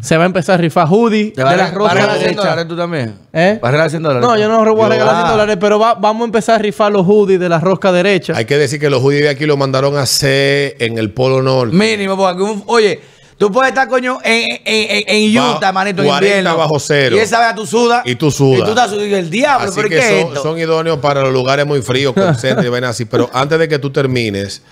se 0.00 0.16
va 0.16 0.22
a 0.22 0.26
empezar 0.26 0.54
a 0.54 0.58
rifar 0.58 0.86
hoodie 0.88 1.32
¿Te 1.32 1.42
vas 1.42 1.54
de 1.56 1.62
a 1.62 1.64
la 1.66 1.70
re- 1.70 1.78
vas 1.78 1.78
a 1.78 1.78
rosca 1.78 1.94
regalar 1.94 2.16
100 2.18 2.24
derecha. 2.28 2.40
dólares 2.42 2.68
tú 2.68 2.76
también? 2.76 3.14
¿Eh? 3.32 3.58
¿Vas 3.60 3.68
a 3.68 3.72
regalar 3.72 3.90
100 3.90 4.02
dólares? 4.02 4.22
No, 4.28 4.38
yo 4.38 4.48
no 4.48 4.74
voy 4.74 4.84
a 4.84 4.88
regalar 4.88 5.14
100 5.16 5.26
Ah. 5.26 5.30
dólares, 5.32 5.56
pero 5.60 5.78
va- 5.78 5.94
vamos 5.94 6.22
a 6.22 6.24
empezar 6.26 6.54
a 6.56 6.58
rifar 6.58 6.92
los 6.92 7.06
hoodies 7.06 7.40
de 7.40 7.48
la 7.48 7.58
rosca 7.58 7.90
derecha. 7.92 8.32
Hay 8.36 8.44
que 8.44 8.56
decir 8.56 8.78
que 8.80 8.90
los 8.90 9.02
judíos 9.02 9.22
de 9.22 9.28
aquí 9.30 9.44
lo 9.46 9.56
mandaron 9.56 9.96
a 9.96 10.02
hacer 10.02 10.76
en 10.78 10.98
el 10.98 11.10
Polo 11.12 11.42
Norte. 11.42 11.74
Mínimo, 11.76 12.16
porque 12.16 12.42
un- 12.42 12.62
oye, 12.66 13.00
tú 13.38 13.50
puedes 13.52 13.70
estar, 13.70 13.88
coño, 13.88 14.18
en, 14.24 14.44
en, 14.64 15.04
en, 15.08 15.34
en 15.34 15.38
Utah, 15.56 15.72
manito, 15.72 16.02
en 16.02 16.08
40 16.08 16.38
invierno. 16.38 16.56
bajo 16.58 16.78
cero. 16.78 17.16
Y 17.16 17.18
esa 17.18 17.40
vez 17.46 17.54
tú 17.56 17.66
sudas. 17.66 18.02
Y 18.04 18.14
tú 18.14 18.30
sudas. 18.30 18.60
Y 18.60 18.62
tú 18.64 18.68
estás 18.70 18.90
sudando. 18.90 19.16
El 19.16 19.30
diablo, 19.30 19.66
Así 19.68 19.76
¿pero 19.76 19.88
que 19.88 19.94
qué 19.96 20.00
es 20.00 20.22
son, 20.22 20.28
esto? 20.32 20.42
son 20.42 20.58
idóneos 20.58 20.98
para 20.98 21.22
los 21.22 21.32
lugares 21.32 21.66
muy 21.66 21.82
fríos, 21.82 22.14
concentros 22.14 22.64
y 22.64 22.68
vainas 22.68 22.90
así. 22.90 23.04
Pero 23.04 23.28
antes 23.32 23.58
de 23.58 23.68
que 23.68 23.78
tú 23.78 23.90
termines, 23.90 24.62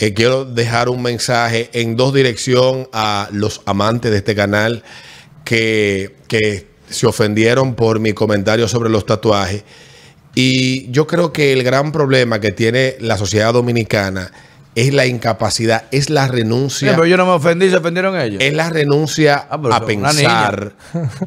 eh, 0.00 0.14
quiero 0.14 0.44
dejar 0.44 0.88
un 0.88 1.02
mensaje 1.02 1.70
en 1.72 1.96
dos 1.96 2.12
direcciones 2.14 2.88
a 2.92 3.28
los 3.32 3.62
amantes 3.66 4.10
de 4.10 4.18
este 4.18 4.34
canal 4.34 4.82
que, 5.44 6.14
que 6.28 6.66
se 6.88 7.06
ofendieron 7.06 7.74
por 7.74 8.00
mi 8.00 8.12
comentario 8.12 8.68
sobre 8.68 8.90
los 8.90 9.06
tatuajes. 9.06 9.64
Y 10.34 10.90
yo 10.90 11.06
creo 11.06 11.32
que 11.32 11.52
el 11.52 11.62
gran 11.62 11.92
problema 11.92 12.40
que 12.40 12.50
tiene 12.52 12.96
la 13.00 13.16
sociedad 13.16 13.52
dominicana 13.52 14.32
es 14.74 14.92
la 14.92 15.06
incapacidad, 15.06 15.84
es 15.92 16.10
la 16.10 16.26
Sí, 16.26 16.32
renuncia 16.32 16.90
pero 16.90 17.06
yo 17.06 17.16
no 17.16 17.24
me 17.26 17.32
ofendí, 17.32 17.70
se 17.70 17.76
ofendieron 17.76 18.18
ellos. 18.18 18.42
es 18.42 18.52
la 18.52 18.68
renuncia 18.70 19.46
Ah, 19.48 19.60
a 19.70 19.86
pensar 19.86 20.72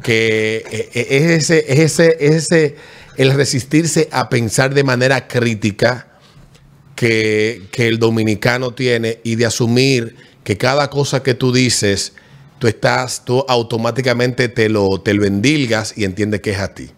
que 0.02 0.62
eh, 0.70 0.90
eh, 0.92 1.06
es 1.10 1.50
ese, 1.50 1.64
es 1.66 1.78
ese, 1.78 2.16
es 2.20 2.34
ese, 2.52 2.76
el 3.16 3.32
resistirse 3.32 4.08
a 4.12 4.28
pensar 4.28 4.74
de 4.74 4.84
manera 4.84 5.26
crítica 5.26 6.07
que, 6.98 7.68
que 7.70 7.86
el 7.86 8.00
dominicano 8.00 8.72
tiene 8.72 9.20
y 9.22 9.36
de 9.36 9.46
asumir 9.46 10.16
que 10.42 10.58
cada 10.58 10.90
cosa 10.90 11.22
que 11.22 11.32
tú 11.32 11.52
dices, 11.52 12.12
tú 12.58 12.66
estás, 12.66 13.24
tú 13.24 13.44
automáticamente 13.46 14.48
te 14.48 14.68
lo, 14.68 15.00
te 15.00 15.14
lo 15.14 15.24
endilgas 15.24 15.96
y 15.96 16.02
entiendes 16.02 16.40
que 16.40 16.50
es 16.50 16.58
a 16.58 16.74
ti. 16.74 16.90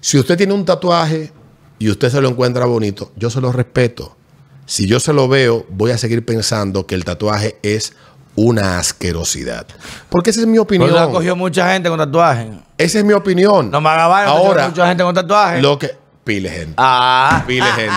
Si 0.00 0.18
usted 0.18 0.38
tiene 0.38 0.54
un 0.54 0.64
tatuaje 0.64 1.32
y 1.78 1.90
usted 1.90 2.08
se 2.08 2.22
lo 2.22 2.30
encuentra 2.30 2.64
bonito, 2.64 3.12
yo 3.14 3.28
se 3.28 3.42
lo 3.42 3.52
respeto. 3.52 4.16
Si 4.64 4.86
yo 4.86 5.00
se 5.00 5.12
lo 5.12 5.28
veo, 5.28 5.66
voy 5.68 5.90
a 5.90 5.98
seguir 5.98 6.24
pensando 6.24 6.86
que 6.86 6.94
el 6.94 7.04
tatuaje 7.04 7.58
es 7.62 7.92
una 8.36 8.78
asquerosidad. 8.78 9.66
Porque 10.08 10.30
esa 10.30 10.40
es 10.40 10.46
mi 10.46 10.56
opinión. 10.56 10.88
Porque 10.88 11.04
ha 11.04 11.10
cogido 11.10 11.36
mucha 11.36 11.74
gente 11.74 11.90
con 11.90 11.98
tatuajes. 11.98 12.48
Esa 12.78 13.00
es 13.00 13.04
mi 13.04 13.12
opinión. 13.12 13.70
No 13.70 13.82
me 13.82 13.90
Ahora, 13.90 14.68
mucha 14.68 14.88
gente 14.88 15.04
con 15.04 15.14
lo 15.60 15.78
que... 15.78 16.05
Pile 16.26 16.50
gente. 16.50 16.74
Ah. 16.76 17.44
Pile 17.46 17.66
gente. 17.76 17.92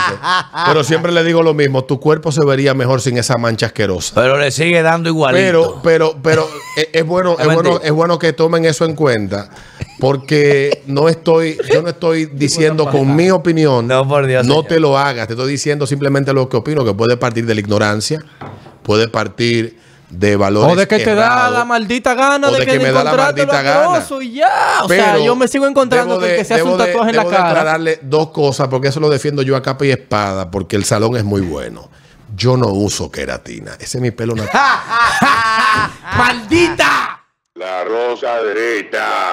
Pero 0.66 0.84
siempre 0.84 1.10
le 1.10 1.24
digo 1.24 1.42
lo 1.42 1.52
mismo. 1.52 1.82
Tu 1.82 1.98
cuerpo 1.98 2.30
se 2.30 2.44
vería 2.44 2.74
mejor 2.74 3.00
sin 3.00 3.18
esa 3.18 3.36
mancha 3.38 3.66
asquerosa. 3.66 4.14
Pero 4.14 4.38
le 4.38 4.52
sigue 4.52 4.82
dando 4.82 5.08
igualito. 5.08 5.80
Pero, 5.82 6.14
pero, 6.14 6.16
pero 6.22 6.48
es, 6.76 6.90
es 6.92 7.04
bueno, 7.04 7.34
Es 7.40 7.48
es 7.48 7.54
bueno, 7.54 7.80
es 7.82 7.90
bueno 7.90 8.18
que 8.20 8.32
tomen 8.32 8.64
eso 8.66 8.84
en 8.84 8.94
cuenta. 8.94 9.50
Porque 9.98 10.84
no 10.86 11.08
estoy, 11.08 11.58
yo 11.74 11.82
no 11.82 11.88
estoy 11.88 12.26
diciendo 12.26 12.88
con 12.88 13.16
mi 13.16 13.32
opinión. 13.32 13.88
No, 13.88 14.06
por 14.06 14.24
Dios, 14.28 14.46
No 14.46 14.54
señor. 14.54 14.68
te 14.68 14.78
lo 14.78 14.96
hagas. 14.96 15.26
Te 15.26 15.32
estoy 15.32 15.50
diciendo 15.50 15.84
simplemente 15.88 16.32
lo 16.32 16.48
que 16.48 16.56
opino, 16.56 16.84
que 16.84 16.94
puede 16.94 17.16
partir 17.16 17.46
de 17.46 17.54
la 17.54 17.60
ignorancia, 17.60 18.24
puede 18.84 19.08
partir 19.08 19.76
de 20.10 20.36
valores. 20.36 20.72
O 20.72 20.76
de 20.76 20.86
que 20.88 20.98
te 20.98 21.14
da 21.14 21.50
la 21.50 21.64
maldita 21.64 22.14
gana 22.14 22.48
O 22.48 22.52
de, 22.52 22.60
de 22.60 22.66
que, 22.66 22.72
que 22.72 22.78
me 22.80 22.92
da 22.92 23.04
la 23.04 23.14
maldita 23.14 23.62
gana. 23.62 24.04
y 24.20 24.32
ya. 24.32 24.80
O 24.82 24.88
sea, 24.88 25.12
Pero 25.12 25.24
yo 25.24 25.36
me 25.36 25.46
sigo 25.48 25.66
encontrando 25.66 26.18
de- 26.18 26.36
que 26.36 26.44
se 26.44 26.54
hace 26.54 26.62
un 26.64 26.76
de- 26.76 26.86
tatuaje 26.86 27.10
en 27.10 27.16
la 27.16 27.22
debo 27.22 27.30
de 27.30 27.36
cara. 27.36 27.48
aclararle 27.50 27.98
dos 28.02 28.30
cosas, 28.30 28.68
porque 28.68 28.88
eso 28.88 29.00
lo 29.00 29.08
defiendo 29.08 29.42
yo 29.42 29.56
a 29.56 29.62
capa 29.62 29.86
y 29.86 29.90
espada, 29.90 30.50
porque 30.50 30.76
el 30.76 30.84
salón 30.84 31.16
es 31.16 31.24
muy 31.24 31.40
bueno. 31.40 31.88
Yo 32.36 32.56
no 32.56 32.68
uso 32.68 33.10
queratina. 33.10 33.72
Ese 33.80 33.98
es 33.98 34.02
mi 34.02 34.10
pelo 34.12 34.34
natural. 34.34 34.62
¡Maldita! 36.16 37.24
La 37.54 37.84
rosa 37.84 38.42
derecha. 38.42 39.32